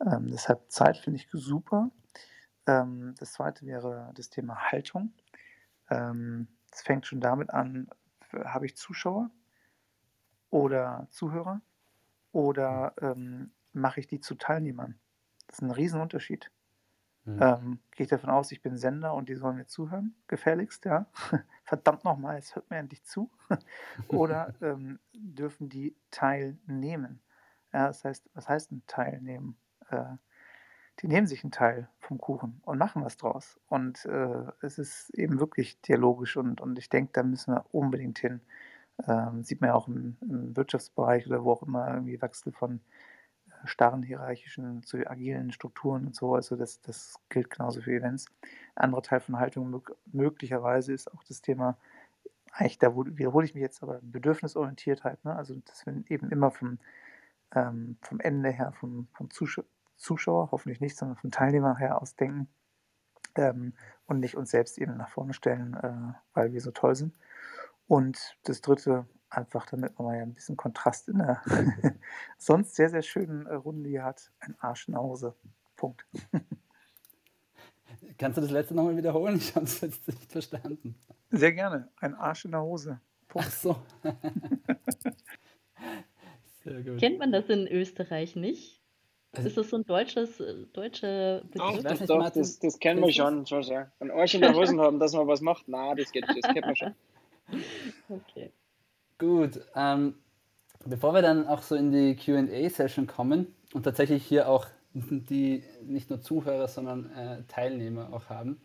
Ähm, 0.00 0.30
deshalb 0.30 0.70
Zeit 0.70 0.96
finde 0.96 1.18
ich 1.18 1.28
super. 1.32 1.90
Ähm, 2.66 3.14
das 3.18 3.32
zweite 3.32 3.66
wäre 3.66 4.10
das 4.14 4.30
Thema 4.30 4.56
Haltung. 4.70 5.12
Ähm, 5.90 6.48
es 6.70 6.80
ähm, 6.80 6.84
fängt 6.84 7.06
schon 7.06 7.20
damit 7.20 7.50
an, 7.50 7.88
habe 8.44 8.66
ich 8.66 8.76
Zuschauer 8.76 9.30
oder 10.50 11.06
Zuhörer 11.10 11.60
oder 12.32 12.94
ähm, 13.00 13.52
mache 13.72 14.00
ich 14.00 14.06
die 14.06 14.20
zu 14.20 14.34
Teilnehmern. 14.34 14.98
Das 15.46 15.56
ist 15.56 15.62
ein 15.62 15.70
Riesenunterschied. 15.70 16.50
Mhm. 17.24 17.38
Ähm, 17.40 17.78
Gehe 17.92 18.04
ich 18.04 18.10
davon 18.10 18.30
aus, 18.30 18.52
ich 18.52 18.62
bin 18.62 18.76
Sender 18.76 19.14
und 19.14 19.28
die 19.28 19.36
sollen 19.36 19.56
mir 19.56 19.66
zuhören? 19.66 20.14
Gefälligst, 20.26 20.84
ja. 20.84 21.06
Verdammt 21.64 22.04
nochmal, 22.04 22.38
es 22.38 22.54
hört 22.56 22.70
mir 22.70 22.78
endlich 22.78 23.04
zu. 23.04 23.30
Oder 24.08 24.54
ähm, 24.60 24.98
dürfen 25.14 25.68
die 25.68 25.96
teilnehmen? 26.10 27.22
Ja, 27.72 27.86
das 27.86 28.04
heißt, 28.04 28.30
was 28.34 28.48
heißt 28.48 28.72
ein 28.72 28.82
Teilnehmen? 28.86 29.56
Äh, 29.88 30.16
die 31.00 31.08
nehmen 31.08 31.26
sich 31.26 31.42
einen 31.42 31.52
Teil 31.52 31.88
vom 32.00 32.18
Kuchen 32.18 32.60
und 32.64 32.78
machen 32.78 33.04
was 33.04 33.16
draus. 33.16 33.58
Und 33.68 34.04
äh, 34.04 34.44
es 34.60 34.78
ist 34.78 35.10
eben 35.10 35.40
wirklich 35.40 35.80
dialogisch 35.80 36.36
und, 36.36 36.60
und 36.60 36.78
ich 36.78 36.88
denke, 36.88 37.12
da 37.14 37.22
müssen 37.22 37.54
wir 37.54 37.64
unbedingt 37.72 38.18
hin. 38.18 38.40
Ähm, 39.08 39.42
sieht 39.42 39.60
man 39.60 39.68
ja 39.68 39.74
auch 39.74 39.88
im, 39.88 40.16
im 40.20 40.56
Wirtschaftsbereich 40.56 41.26
oder 41.26 41.44
wo 41.44 41.52
auch 41.52 41.62
immer 41.62 41.88
irgendwie 41.88 42.20
Wechsel 42.20 42.52
von 42.52 42.80
starren 43.64 44.02
hierarchischen 44.02 44.82
zu 44.82 45.06
agilen 45.06 45.52
Strukturen 45.52 46.06
und 46.06 46.14
so. 46.14 46.34
Also 46.34 46.56
das, 46.56 46.80
das 46.80 47.14
gilt 47.28 47.50
genauso 47.50 47.80
für 47.80 47.92
Events. 47.92 48.26
Ein 48.74 48.84
anderer 48.86 49.02
Teil 49.02 49.20
von 49.20 49.38
Haltung 49.38 49.70
mög 49.70 49.94
möglicherweise 50.12 50.92
ist 50.92 51.12
auch 51.12 51.24
das 51.24 51.42
Thema, 51.42 51.76
eigentlich 52.52 52.78
da 52.78 52.94
wiederhole 52.94 53.46
ich 53.46 53.54
mich 53.54 53.62
jetzt, 53.62 53.82
aber 53.82 54.00
Bedürfnisorientiertheit. 54.02 55.24
Ne? 55.24 55.34
Also 55.34 55.54
dass 55.64 55.86
wir 55.86 56.02
eben 56.08 56.30
immer 56.30 56.50
vom, 56.50 56.78
ähm, 57.54 57.96
vom 58.02 58.20
Ende 58.20 58.50
her, 58.50 58.72
vom, 58.72 59.08
vom 59.12 59.30
Zuschauer, 59.30 59.64
Zuschauer, 59.96 60.50
hoffentlich 60.50 60.80
nicht, 60.80 60.96
sondern 60.96 61.16
vom 61.16 61.30
Teilnehmer 61.30 61.76
her 61.76 62.02
ausdenken 62.02 62.48
ähm, 63.36 63.72
und 64.06 64.20
nicht 64.20 64.36
uns 64.36 64.50
selbst 64.50 64.78
eben 64.78 64.96
nach 64.96 65.08
vorne 65.08 65.32
stellen, 65.32 65.74
äh, 65.74 66.14
weil 66.34 66.52
wir 66.52 66.60
so 66.60 66.72
toll 66.72 66.96
sind. 66.96 67.14
Und 67.86 68.36
das 68.44 68.60
dritte, 68.60 69.06
einfach 69.32 69.66
damit 69.66 69.98
man 69.98 70.06
mal 70.06 70.20
ein 70.20 70.34
bisschen 70.34 70.56
Kontrast 70.56 71.08
in 71.08 71.18
der 71.18 71.42
sonst 72.38 72.74
sehr, 72.74 72.90
sehr 72.90 73.02
schönen 73.02 73.46
äh, 73.46 73.54
Runde 73.54 73.88
hier 73.88 74.04
hat, 74.04 74.30
ein 74.40 74.56
Arsch 74.60 74.88
nach 74.88 75.00
Hause. 75.00 75.34
Punkt. 75.76 76.04
Kannst 78.18 78.36
du 78.36 78.42
das 78.42 78.50
letzte 78.50 78.74
nochmal 78.74 78.96
wiederholen? 78.96 79.36
Ich 79.36 79.54
habe 79.54 79.64
es 79.64 79.80
jetzt 79.80 80.06
nicht 80.06 80.30
verstanden. 80.30 80.96
Sehr 81.30 81.52
gerne. 81.52 81.88
Ein 81.96 82.14
Arsch 82.14 82.44
in 82.44 82.52
der 82.52 82.62
Hose. 82.62 83.00
Punkt. 83.28 83.48
Ach 83.48 83.52
so. 83.52 83.76
Kennt 86.98 87.18
man 87.18 87.32
das 87.32 87.48
in 87.48 87.66
Österreich 87.66 88.36
nicht? 88.36 88.80
Also, 89.32 89.48
ist 89.48 89.56
das 89.56 89.70
so 89.70 89.76
ein 89.76 89.86
deutsches, 89.86 90.40
äh, 90.40 90.66
deutscher 90.72 91.42
Begriff? 91.50 91.82
Doch, 91.82 92.06
doch, 92.06 92.30
das, 92.30 92.58
das 92.58 92.78
kennen 92.78 93.02
wir 93.02 93.12
schon, 93.12 93.46
schon 93.46 93.62
sehr. 93.62 93.90
Ein 93.98 94.10
Arsch 94.10 94.34
in 94.34 94.42
der 94.42 94.54
Hosen 94.54 94.78
haben, 94.80 95.00
dass 95.00 95.14
man 95.14 95.26
was 95.26 95.40
macht, 95.40 95.64
na, 95.68 95.94
das 95.94 96.12
geht, 96.12 96.24
das 96.28 96.52
kennt 96.52 96.66
man 96.66 96.76
schon. 96.76 96.94
Okay. 98.08 98.52
Gut, 99.18 99.60
ähm, 99.74 100.14
bevor 100.84 101.14
wir 101.14 101.22
dann 101.22 101.46
auch 101.46 101.62
so 101.62 101.74
in 101.74 101.92
die 101.92 102.16
Q&A-Session 102.16 103.06
kommen 103.06 103.54
und 103.72 103.84
tatsächlich 103.84 104.24
hier 104.24 104.48
auch 104.48 104.66
die 104.94 105.62
nicht 105.84 106.10
nur 106.10 106.20
Zuhörer, 106.20 106.68
sondern 106.68 107.10
äh, 107.12 107.42
Teilnehmer 107.48 108.12
auch 108.12 108.28
haben, 108.28 108.60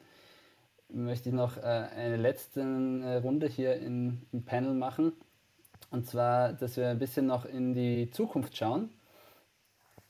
möchte 0.89 1.29
ich 1.29 1.35
noch 1.35 1.57
äh, 1.57 1.61
eine 1.61 2.17
letzte 2.17 2.61
äh, 2.61 3.15
Runde 3.17 3.47
hier 3.47 3.75
in, 3.75 4.21
im 4.31 4.43
Panel 4.43 4.73
machen. 4.73 5.13
Und 5.89 6.05
zwar, 6.07 6.53
dass 6.53 6.75
wir 6.75 6.89
ein 6.89 6.99
bisschen 6.99 7.27
noch 7.27 7.45
in 7.45 7.73
die 7.73 8.09
Zukunft 8.11 8.57
schauen 8.57 8.89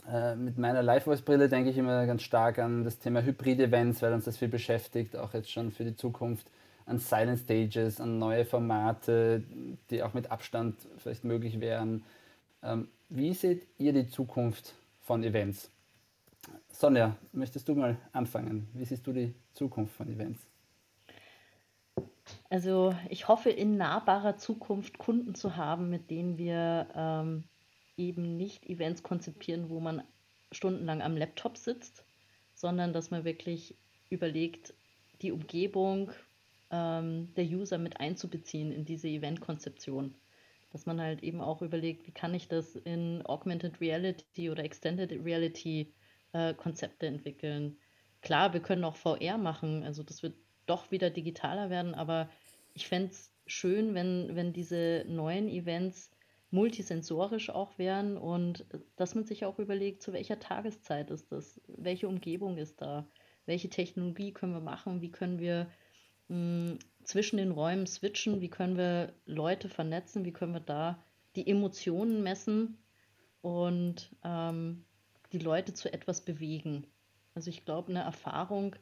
äh, 0.10 0.36
mit 0.36 0.58
meiner 0.58 0.82
Live-Voice-Brille 0.84 1.50
denke 1.50 1.70
ich 1.70 1.78
immer 1.78 2.06
ganz 2.06 2.22
stark 2.22 2.60
an 2.60 2.84
das 2.84 3.00
Thema 3.00 3.22
Hybrid-Events, 3.22 4.02
weil 4.02 4.14
uns 4.14 4.26
das 4.26 4.38
viel 4.38 4.48
beschäftigt, 4.48 5.16
auch 5.18 5.34
jetzt 5.34 5.52
schon 5.52 5.72
für 5.72 5.84
die 5.84 5.96
Zukunft, 5.96 6.50
an 6.88 7.00
Silent 7.00 7.40
Stages, 7.40 8.02
an 8.02 8.18
neue 8.18 8.46
Formate, 8.46 9.44
die 9.90 10.02
auch 10.02 10.14
mit 10.14 10.32
Abstand 10.32 10.76
vielleicht 10.98 11.24
möglich 11.24 11.60
wären. 11.60 12.04
Ähm, 12.64 12.88
wie 13.10 13.34
seht 13.34 13.68
ihr 13.78 13.94
die 13.94 14.08
Zukunft 14.08 14.74
von 15.02 15.24
Events? 15.24 15.70
Sonja, 16.70 17.16
möchtest 17.34 17.68
du 17.68 17.76
mal 17.76 17.98
anfangen? 18.14 18.68
Wie 18.74 18.86
siehst 18.86 19.06
du 19.06 19.12
die 19.12 19.34
Zukunft 19.54 19.96
von 19.96 20.10
Events? 20.10 20.46
Also 22.50 22.96
ich 23.10 23.28
hoffe 23.28 23.50
in 23.50 23.78
nahbarer 23.78 24.38
Zukunft 24.38 24.98
Kunden 24.98 25.36
zu 25.36 25.58
haben, 25.58 25.90
mit 25.90 26.10
denen 26.10 26.38
wir 26.38 26.88
ähm, 26.96 27.44
eben 27.98 28.38
nicht 28.38 28.66
Events 28.70 29.04
konzipieren, 29.04 29.70
wo 29.70 29.80
man 29.82 30.04
stundenlang 30.52 31.02
am 31.02 31.18
Laptop 31.18 31.58
sitzt, 31.58 32.06
sondern 32.54 32.94
dass 32.94 33.12
man 33.12 33.26
wirklich 33.26 33.76
überlegt, 34.10 34.74
die 35.22 35.32
Umgebung 35.32 36.12
ähm, 36.72 37.34
der 37.36 37.46
User 37.46 37.78
mit 37.78 38.00
einzubeziehen 38.00 38.72
in 38.72 38.86
diese 38.86 39.08
Event-Konzeption. 39.08 40.16
Dass 40.72 40.86
man 40.86 41.00
halt 41.00 41.24
eben 41.24 41.42
auch 41.42 41.62
überlegt, 41.62 42.08
wie 42.08 42.12
kann 42.12 42.34
ich 42.34 42.48
das 42.48 42.76
in 42.76 43.26
Augmented 43.26 43.80
Reality 43.80 44.50
oder 44.50 44.64
Extended 44.64 45.12
Reality 45.24 45.94
äh, 46.34 46.54
Konzepte 46.54 47.08
entwickeln. 47.08 47.78
Klar, 48.22 48.54
wir 48.54 48.60
können 48.60 48.84
auch 48.84 48.96
VR 48.96 49.38
machen, 49.38 49.84
also 49.84 50.04
das 50.04 50.24
wird 50.24 50.36
doch 50.66 50.92
wieder 50.92 51.10
digitaler 51.10 51.70
werden, 51.70 51.96
aber 51.96 52.30
ich 52.74 52.88
fände 52.88 53.12
es 53.12 53.32
schön, 53.46 53.94
wenn, 53.96 54.36
wenn 54.36 54.54
diese 54.54 55.06
neuen 55.08 55.48
Events 55.48 56.12
multisensorisch 56.52 57.50
auch 57.50 57.78
werden 57.78 58.18
und 58.18 58.66
dass 58.96 59.16
man 59.16 59.26
sich 59.26 59.46
auch 59.46 59.60
überlegt, 59.60 60.02
zu 60.02 60.14
welcher 60.14 60.40
Tageszeit 60.40 61.12
ist 61.12 61.32
das, 61.32 61.62
welche 61.68 62.08
Umgebung 62.08 62.58
ist 62.58 62.82
da, 62.82 63.08
welche 63.46 63.70
Technologie 63.70 64.32
können 64.32 64.54
wir 64.54 64.62
machen, 64.62 65.02
wie 65.02 65.12
können 65.12 65.40
wir 65.40 65.68
zwischen 67.04 67.38
den 67.38 67.52
Räumen 67.52 67.88
switchen, 67.88 68.42
wie 68.42 68.50
können 68.50 68.78
wir 68.78 69.14
Leute 69.26 69.70
vernetzen, 69.70 70.26
wie 70.26 70.34
können 70.34 70.54
wir 70.54 70.60
da 70.60 71.02
die 71.36 71.48
Emotionen 71.48 72.22
messen 72.22 72.78
und 73.42 74.10
ähm, 74.24 74.84
die 75.32 75.40
Leute 75.40 75.74
zu 75.74 75.92
etwas 75.92 76.22
bewegen. 76.22 76.86
Also 77.34 77.50
ich 77.50 77.64
glaube, 77.64 77.90
eine 77.90 78.02
Erfahrung 78.02 78.76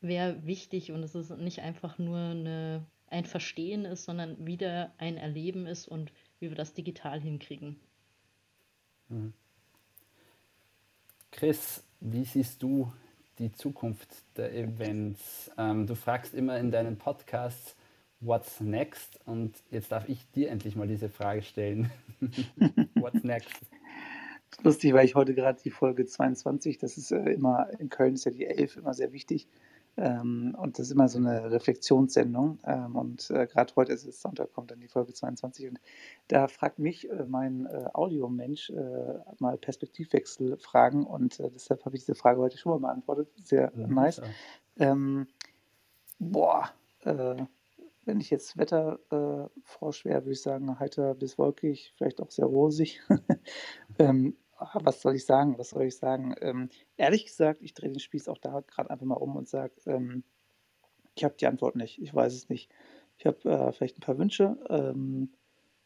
wäre 0.00 0.44
wichtig 0.46 0.90
und 0.90 1.02
es 1.02 1.14
ist 1.14 1.30
nicht 1.36 1.60
einfach 1.60 1.98
nur 1.98 2.18
eine, 2.18 2.86
ein 3.08 3.24
Verstehen 3.24 3.84
ist, 3.84 4.04
sondern 4.04 4.46
wieder 4.46 4.92
ein 4.98 5.16
Erleben 5.16 5.66
ist 5.66 5.86
und 5.86 6.12
wie 6.40 6.48
wir 6.48 6.56
das 6.56 6.74
digital 6.74 7.20
hinkriegen. 7.20 7.78
Mhm. 9.08 9.32
Chris, 11.30 11.84
wie 12.00 12.24
siehst 12.24 12.62
du 12.62 12.92
die 13.38 13.52
Zukunft 13.52 14.08
der 14.36 14.54
Events? 14.54 15.50
Ähm, 15.58 15.86
du 15.86 15.94
fragst 15.94 16.34
immer 16.34 16.58
in 16.58 16.70
deinen 16.70 16.96
Podcasts, 16.96 17.76
what's 18.20 18.60
next? 18.60 19.18
Und 19.26 19.54
jetzt 19.70 19.92
darf 19.92 20.08
ich 20.08 20.30
dir 20.32 20.50
endlich 20.50 20.76
mal 20.76 20.86
diese 20.86 21.08
Frage 21.08 21.42
stellen. 21.42 21.90
what's 22.94 23.22
next? 23.24 23.60
Lustig, 24.62 24.92
weil 24.92 25.06
ich 25.06 25.14
heute 25.14 25.34
gerade 25.34 25.60
die 25.62 25.70
Folge 25.70 26.04
22, 26.04 26.78
das 26.78 26.98
ist 26.98 27.10
äh, 27.10 27.32
immer, 27.32 27.68
in 27.78 27.88
Köln 27.88 28.14
ist 28.14 28.24
ja 28.24 28.30
die 28.30 28.46
11 28.46 28.76
immer 28.76 28.94
sehr 28.94 29.12
wichtig. 29.12 29.48
Ähm, 29.96 30.56
und 30.58 30.78
das 30.78 30.86
ist 30.86 30.92
immer 30.92 31.08
so 31.08 31.18
eine 31.18 31.50
Reflexionssendung. 31.50 32.58
Ähm, 32.64 32.96
und 32.96 33.30
äh, 33.30 33.46
gerade 33.46 33.72
heute 33.76 33.92
ist 33.92 34.06
es 34.06 34.20
Sonntag, 34.20 34.52
kommt 34.52 34.70
dann 34.70 34.80
die 34.80 34.88
Folge 34.88 35.12
22. 35.12 35.68
Und 35.68 35.80
da 36.28 36.48
fragt 36.48 36.78
mich 36.78 37.10
äh, 37.10 37.24
mein 37.26 37.66
äh, 37.66 37.88
Audiomensch 37.92 38.70
äh, 38.70 39.18
mal 39.38 39.58
Perspektivwechselfragen. 39.58 41.04
Und 41.04 41.40
äh, 41.40 41.50
deshalb 41.50 41.84
habe 41.84 41.96
ich 41.96 42.02
diese 42.02 42.14
Frage 42.14 42.40
heute 42.40 42.56
schon 42.56 42.72
mal 42.72 42.88
beantwortet. 42.88 43.28
Sehr 43.42 43.72
ja, 43.76 43.86
nice. 43.86 44.22
Ähm, 44.78 45.26
boah, 46.18 46.70
äh, 47.04 47.36
wenn 48.04 48.20
ich 48.20 48.30
jetzt 48.30 48.56
Wetterfrosch 48.56 50.04
wäre, 50.04 50.22
würde 50.22 50.32
ich 50.32 50.42
sagen, 50.42 50.78
heiter 50.80 51.14
bis 51.14 51.38
wolkig, 51.38 51.92
vielleicht 51.96 52.20
auch 52.20 52.30
sehr 52.30 52.46
rosig. 52.46 53.00
ähm, 53.98 54.36
Ah, 54.62 54.80
was 54.84 55.02
soll 55.02 55.16
ich 55.16 55.26
sagen? 55.26 55.58
Was 55.58 55.70
soll 55.70 55.84
ich 55.84 55.96
sagen? 55.96 56.34
Ähm, 56.40 56.68
ehrlich 56.96 57.26
gesagt, 57.26 57.62
ich 57.62 57.74
drehe 57.74 57.90
den 57.90 57.98
Spieß 57.98 58.28
auch 58.28 58.38
da 58.38 58.60
gerade 58.60 58.90
einfach 58.90 59.06
mal 59.06 59.16
um 59.16 59.36
und 59.36 59.48
sage, 59.48 59.74
ähm, 59.86 60.22
ich 61.14 61.24
habe 61.24 61.34
die 61.38 61.46
Antwort 61.46 61.76
nicht. 61.76 62.00
Ich 62.00 62.14
weiß 62.14 62.32
es 62.32 62.48
nicht. 62.48 62.70
Ich 63.18 63.26
habe 63.26 63.38
äh, 63.50 63.72
vielleicht 63.72 63.98
ein 63.98 64.02
paar 64.02 64.18
Wünsche. 64.18 64.56
Ähm, 64.68 65.32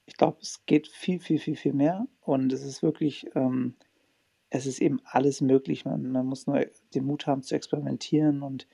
ich 0.05 0.17
glaube, 0.17 0.39
es 0.43 0.65
geht 0.67 0.89
viel, 0.89 1.21
viel, 1.21 1.39
viel, 1.39 1.57
viel 1.57 1.73
mehr. 1.73 2.07
Und 2.21 2.53
es 2.53 2.63
ist 2.63 2.83
wirklich, 2.83 3.27
ähm, 3.35 3.75
es 4.51 4.67
ist 4.67 4.81
eben 4.81 5.01
alles 5.05 5.41
möglich. 5.41 5.85
Man, 5.85 6.13
man, 6.13 6.27
muss 6.27 6.47
nur 6.47 6.65
den 6.95 7.05
Mut 7.05 7.27
haben 7.27 7.43
zu 7.43 7.55
experimentieren 7.55 8.43
und 8.43 8.67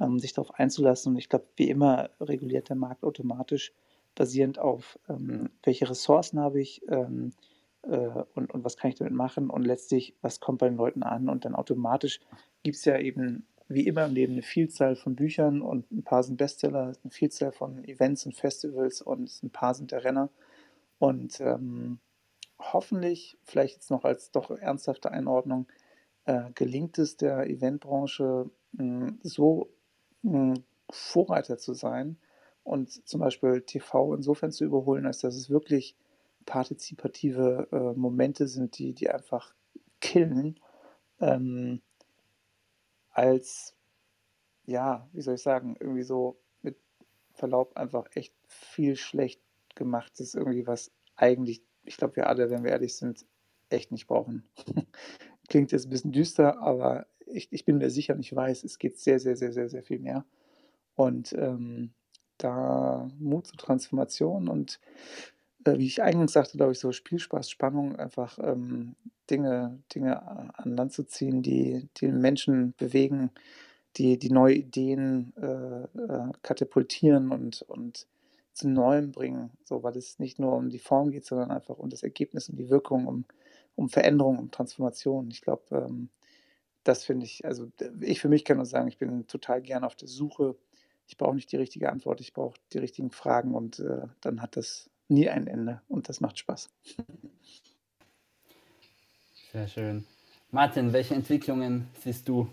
ähm, 0.00 0.18
sich 0.18 0.32
darauf 0.32 0.52
einzulassen. 0.54 1.12
Und 1.12 1.18
ich 1.18 1.28
glaube, 1.28 1.46
wie 1.56 1.70
immer 1.70 2.10
reguliert 2.20 2.68
der 2.68 2.76
Markt 2.76 3.04
automatisch 3.04 3.72
basierend 4.14 4.58
auf, 4.58 4.98
ähm, 5.08 5.50
welche 5.62 5.88
Ressourcen 5.88 6.38
habe 6.38 6.60
ich, 6.60 6.82
und, 7.86 8.52
und 8.52 8.64
was 8.64 8.76
kann 8.76 8.90
ich 8.90 8.96
damit 8.96 9.12
machen? 9.12 9.50
Und 9.50 9.64
letztlich, 9.64 10.16
was 10.22 10.40
kommt 10.40 10.58
bei 10.58 10.68
den 10.68 10.76
Leuten 10.76 11.02
an? 11.02 11.28
Und 11.28 11.44
dann 11.44 11.54
automatisch 11.54 12.20
gibt 12.62 12.76
es 12.76 12.84
ja 12.84 12.98
eben 12.98 13.46
wie 13.68 13.86
immer 13.86 14.04
im 14.04 14.14
Leben 14.14 14.32
eine 14.34 14.42
Vielzahl 14.42 14.94
von 14.96 15.16
Büchern 15.16 15.62
und 15.62 15.90
ein 15.90 16.02
paar 16.02 16.22
sind 16.22 16.36
Bestseller, 16.36 16.92
eine 17.02 17.10
Vielzahl 17.10 17.52
von 17.52 17.84
Events 17.84 18.26
und 18.26 18.34
Festivals 18.34 19.00
und 19.00 19.42
ein 19.42 19.50
paar 19.50 19.74
sind 19.74 19.90
der 19.90 20.04
Renner. 20.04 20.30
Und 20.98 21.40
ähm, 21.40 21.98
hoffentlich, 22.58 23.38
vielleicht 23.42 23.74
jetzt 23.74 23.90
noch 23.90 24.04
als 24.04 24.30
doch 24.30 24.50
ernsthafte 24.50 25.10
Einordnung, 25.10 25.66
äh, 26.24 26.50
gelingt 26.54 26.98
es 26.98 27.16
der 27.16 27.48
Eventbranche 27.48 28.50
mh, 28.72 29.14
so 29.22 29.70
mh, 30.22 30.54
Vorreiter 30.90 31.58
zu 31.58 31.74
sein 31.74 32.18
und 32.62 33.06
zum 33.08 33.20
Beispiel 33.20 33.62
TV 33.62 34.14
insofern 34.14 34.52
zu 34.52 34.64
überholen, 34.64 35.06
als 35.06 35.18
dass 35.18 35.36
es 35.36 35.50
wirklich 35.50 35.96
partizipative 36.46 37.68
äh, 37.72 37.98
Momente 37.98 38.48
sind, 38.48 38.78
die, 38.78 38.92
die 38.92 39.10
einfach 39.10 39.54
killen, 40.00 40.60
ähm, 41.20 41.80
als, 43.10 43.74
ja, 44.66 45.08
wie 45.12 45.22
soll 45.22 45.34
ich 45.34 45.42
sagen, 45.42 45.76
irgendwie 45.78 46.02
so 46.02 46.38
mit 46.62 46.76
Verlaub 47.32 47.76
einfach 47.76 48.06
echt 48.14 48.34
viel 48.46 48.96
schlecht 48.96 49.40
gemachtes, 49.74 50.34
irgendwie 50.34 50.66
was 50.66 50.92
eigentlich, 51.16 51.62
ich 51.84 51.96
glaube, 51.96 52.16
wir 52.16 52.28
alle, 52.28 52.50
wenn 52.50 52.64
wir 52.64 52.72
ehrlich 52.72 52.96
sind, 52.96 53.24
echt 53.70 53.92
nicht 53.92 54.06
brauchen. 54.06 54.44
Klingt 55.48 55.72
jetzt 55.72 55.86
ein 55.86 55.90
bisschen 55.90 56.12
düster, 56.12 56.60
aber 56.60 57.06
ich, 57.26 57.48
ich 57.52 57.64
bin 57.64 57.78
mir 57.78 57.90
sicher 57.90 58.14
und 58.14 58.20
ich 58.20 58.34
weiß, 58.34 58.64
es 58.64 58.78
geht 58.78 58.98
sehr, 58.98 59.18
sehr, 59.18 59.36
sehr, 59.36 59.52
sehr, 59.52 59.68
sehr 59.68 59.82
viel 59.82 59.98
mehr. 59.98 60.24
Und 60.96 61.32
ähm, 61.32 61.92
da 62.38 63.08
Mut 63.18 63.46
zur 63.46 63.58
Transformation 63.58 64.48
und 64.48 64.80
äh, 65.64 65.78
wie 65.78 65.86
ich 65.86 66.02
eingangs 66.02 66.32
sagte, 66.32 66.56
glaube 66.56 66.72
ich, 66.72 66.78
so 66.78 66.92
Spielspaß, 66.92 67.50
Spannung, 67.50 67.96
einfach 67.96 68.38
ähm, 68.38 68.96
Dinge, 69.30 69.78
Dinge 69.94 70.22
an 70.58 70.76
Land 70.76 70.92
zu 70.92 71.04
ziehen, 71.04 71.42
die, 71.42 71.88
die 71.96 72.08
Menschen 72.08 72.74
bewegen, 72.76 73.30
die, 73.96 74.18
die 74.18 74.30
neue 74.30 74.54
Ideen 74.54 75.32
äh, 75.36 75.84
äh, 75.84 76.32
katapultieren 76.42 77.30
und, 77.30 77.62
und 77.62 78.06
zu 78.52 78.68
Neuem 78.68 79.12
bringen, 79.12 79.50
so, 79.64 79.82
weil 79.82 79.96
es 79.96 80.18
nicht 80.18 80.38
nur 80.38 80.54
um 80.54 80.70
die 80.70 80.78
Form 80.78 81.10
geht, 81.10 81.24
sondern 81.26 81.50
einfach 81.50 81.78
um 81.78 81.90
das 81.90 82.02
Ergebnis 82.02 82.48
und 82.48 82.56
die 82.56 82.70
Wirkung, 82.70 83.06
um, 83.06 83.24
um 83.74 83.88
Veränderung, 83.88 84.38
um 84.38 84.50
Transformation. 84.50 85.30
Ich 85.30 85.42
glaube, 85.42 85.62
ähm, 85.72 86.08
das 86.84 87.04
finde 87.04 87.26
ich, 87.26 87.44
also 87.44 87.68
ich 88.00 88.20
für 88.20 88.28
mich 88.28 88.44
kann 88.44 88.58
nur 88.58 88.66
sagen, 88.66 88.88
ich 88.88 88.98
bin 88.98 89.26
total 89.26 89.62
gern 89.62 89.84
auf 89.84 89.96
der 89.96 90.08
Suche. 90.08 90.56
Ich 91.06 91.16
brauche 91.16 91.34
nicht 91.34 91.50
die 91.52 91.56
richtige 91.56 91.90
Antwort, 91.90 92.20
ich 92.20 92.32
brauche 92.32 92.58
die 92.72 92.78
richtigen 92.78 93.10
Fragen 93.10 93.54
und 93.54 93.78
äh, 93.80 94.06
dann 94.20 94.40
hat 94.40 94.56
das 94.56 94.90
nie 95.08 95.28
ein 95.28 95.46
Ende 95.46 95.80
und 95.88 96.08
das 96.08 96.20
macht 96.20 96.38
Spaß. 96.38 96.70
Sehr 99.52 99.68
schön. 99.68 100.04
Martin, 100.50 100.92
welche 100.92 101.14
Entwicklungen 101.14 101.88
siehst 102.00 102.28
du? 102.28 102.48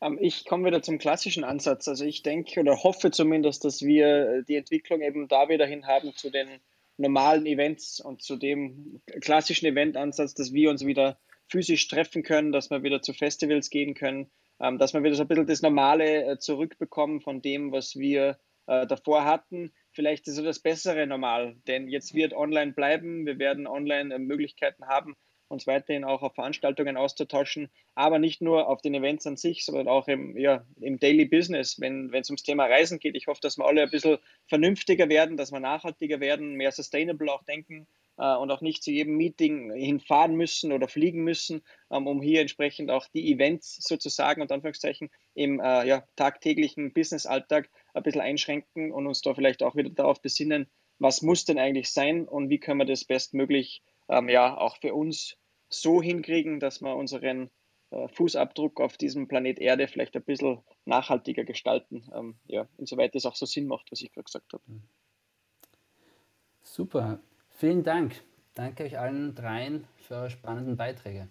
Ähm, 0.00 0.18
ich 0.20 0.44
komme 0.44 0.66
wieder 0.66 0.82
zum 0.82 0.98
klassischen 0.98 1.44
Ansatz. 1.44 1.88
Also 1.88 2.04
ich 2.04 2.22
denke 2.22 2.60
oder 2.60 2.82
hoffe 2.82 3.10
zumindest, 3.10 3.64
dass 3.64 3.82
wir 3.82 4.42
die 4.42 4.56
Entwicklung 4.56 5.00
eben 5.00 5.28
da 5.28 5.48
wieder 5.48 5.66
hin 5.66 5.86
haben 5.86 6.14
zu 6.14 6.30
den 6.30 6.48
normalen 6.98 7.46
Events 7.46 8.00
und 8.00 8.22
zu 8.22 8.36
dem 8.36 9.00
klassischen 9.20 9.66
Eventansatz, 9.66 10.34
dass 10.34 10.52
wir 10.52 10.70
uns 10.70 10.84
wieder 10.84 11.18
physisch 11.48 11.88
treffen 11.88 12.22
können, 12.22 12.52
dass 12.52 12.70
wir 12.70 12.82
wieder 12.82 13.02
zu 13.02 13.12
Festivals 13.12 13.70
gehen 13.70 13.94
können, 13.94 14.30
ähm, 14.60 14.78
dass 14.78 14.94
wir 14.94 15.02
wieder 15.02 15.14
so 15.14 15.22
ein 15.22 15.28
bisschen 15.28 15.46
das 15.46 15.62
Normale 15.62 16.24
äh, 16.24 16.38
zurückbekommen 16.38 17.20
von 17.20 17.42
dem, 17.42 17.72
was 17.72 17.96
wir 17.96 18.38
äh, 18.66 18.86
davor 18.86 19.24
hatten. 19.24 19.72
Vielleicht 19.92 20.26
ist 20.26 20.38
es 20.38 20.44
das 20.44 20.58
bessere 20.58 21.06
Normal, 21.06 21.56
denn 21.66 21.88
jetzt 21.88 22.14
wird 22.14 22.32
online 22.32 22.72
bleiben. 22.72 23.26
Wir 23.26 23.38
werden 23.38 23.66
online 23.66 24.14
äh, 24.14 24.18
Möglichkeiten 24.18 24.86
haben, 24.86 25.16
uns 25.48 25.66
weiterhin 25.66 26.04
auch 26.04 26.22
auf 26.22 26.34
Veranstaltungen 26.34 26.96
auszutauschen, 26.96 27.70
aber 27.94 28.18
nicht 28.18 28.40
nur 28.40 28.68
auf 28.68 28.80
den 28.80 28.94
Events 28.94 29.26
an 29.26 29.36
sich, 29.36 29.66
sondern 29.66 29.88
auch 29.88 30.08
im, 30.08 30.36
ja, 30.38 30.64
im 30.80 30.98
Daily 30.98 31.26
Business, 31.26 31.78
wenn 31.78 32.12
es 32.14 32.30
ums 32.30 32.42
Thema 32.42 32.64
Reisen 32.64 32.98
geht. 32.98 33.14
Ich 33.16 33.26
hoffe, 33.26 33.40
dass 33.42 33.58
wir 33.58 33.66
alle 33.66 33.82
ein 33.82 33.90
bisschen 33.90 34.18
vernünftiger 34.46 35.10
werden, 35.10 35.36
dass 35.36 35.52
wir 35.52 35.60
nachhaltiger 35.60 36.20
werden, 36.20 36.54
mehr 36.54 36.72
sustainable 36.72 37.30
auch 37.30 37.44
denken 37.44 37.86
äh, 38.16 38.34
und 38.34 38.50
auch 38.50 38.62
nicht 38.62 38.82
zu 38.82 38.90
jedem 38.90 39.16
Meeting 39.16 39.72
hinfahren 39.74 40.36
müssen 40.36 40.72
oder 40.72 40.88
fliegen 40.88 41.22
müssen, 41.22 41.62
ähm, 41.90 42.06
um 42.06 42.22
hier 42.22 42.40
entsprechend 42.40 42.90
auch 42.90 43.06
die 43.08 43.30
Events 43.30 43.76
sozusagen 43.86 44.40
und 44.40 44.50
Anführungszeichen 44.50 45.10
im 45.34 45.60
äh, 45.60 45.86
ja, 45.86 46.04
tagtäglichen 46.16 46.94
Business-Alltag 46.94 47.68
ein 47.94 48.02
bisschen 48.02 48.20
einschränken 48.20 48.92
und 48.92 49.06
uns 49.06 49.20
da 49.22 49.34
vielleicht 49.34 49.62
auch 49.62 49.76
wieder 49.76 49.90
darauf 49.90 50.20
besinnen, 50.20 50.66
was 50.98 51.22
muss 51.22 51.44
denn 51.44 51.58
eigentlich 51.58 51.90
sein 51.90 52.28
und 52.28 52.48
wie 52.48 52.58
können 52.58 52.78
wir 52.78 52.86
das 52.86 53.04
bestmöglich 53.04 53.82
ähm, 54.08 54.28
ja 54.28 54.56
auch 54.56 54.76
für 54.76 54.94
uns 54.94 55.36
so 55.68 56.02
hinkriegen, 56.02 56.60
dass 56.60 56.80
wir 56.80 56.94
unseren 56.94 57.50
äh, 57.90 58.08
Fußabdruck 58.08 58.80
auf 58.80 58.96
diesem 58.96 59.28
Planet 59.28 59.58
Erde 59.58 59.88
vielleicht 59.88 60.16
ein 60.16 60.22
bisschen 60.22 60.60
nachhaltiger 60.84 61.44
gestalten, 61.44 62.10
ähm, 62.14 62.36
ja, 62.46 62.68
insoweit 62.78 63.14
es 63.14 63.26
auch 63.26 63.36
so 63.36 63.46
Sinn 63.46 63.66
macht, 63.66 63.90
was 63.90 64.00
ich 64.02 64.12
gerade 64.12 64.24
gesagt 64.24 64.52
habe. 64.52 64.62
Super. 66.62 67.20
Vielen 67.50 67.82
Dank. 67.82 68.22
Danke 68.54 68.84
euch 68.84 68.98
allen 68.98 69.34
dreien 69.34 69.86
für 69.96 70.14
eure 70.14 70.30
spannenden 70.30 70.76
Beiträge. 70.76 71.28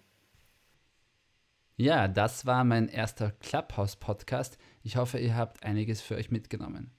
Ja, 1.76 2.06
das 2.06 2.46
war 2.46 2.64
mein 2.64 2.88
erster 2.88 3.32
Clubhouse-Podcast. 3.32 4.58
Ich 4.82 4.96
hoffe, 4.96 5.18
ihr 5.18 5.36
habt 5.36 5.64
einiges 5.64 6.00
für 6.00 6.16
euch 6.16 6.30
mitgenommen. 6.30 6.90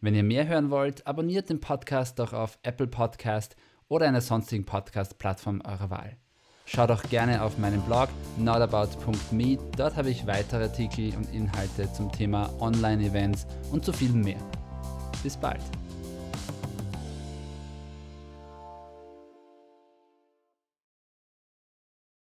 Wenn 0.00 0.14
ihr 0.14 0.22
mehr 0.22 0.46
hören 0.46 0.70
wollt, 0.70 1.06
abonniert 1.06 1.50
den 1.50 1.60
Podcast 1.60 2.18
doch 2.18 2.32
auf 2.32 2.58
Apple 2.62 2.86
Podcast 2.86 3.56
oder 3.88 4.06
einer 4.06 4.20
sonstigen 4.20 4.64
Podcast-Plattform 4.64 5.60
eurer 5.64 5.90
Wahl. 5.90 6.16
Schaut 6.66 6.90
auch 6.90 7.02
gerne 7.04 7.42
auf 7.42 7.58
meinen 7.58 7.80
Blog 7.82 8.08
notabout.me. 8.36 9.58
Dort 9.76 9.96
habe 9.96 10.10
ich 10.10 10.26
weitere 10.26 10.64
Artikel 10.64 11.16
und 11.16 11.32
Inhalte 11.32 11.90
zum 11.92 12.12
Thema 12.12 12.50
Online-Events 12.60 13.46
und 13.72 13.84
zu 13.84 13.92
viel 13.92 14.12
mehr. 14.12 14.40
Bis 15.22 15.36
bald! 15.36 15.62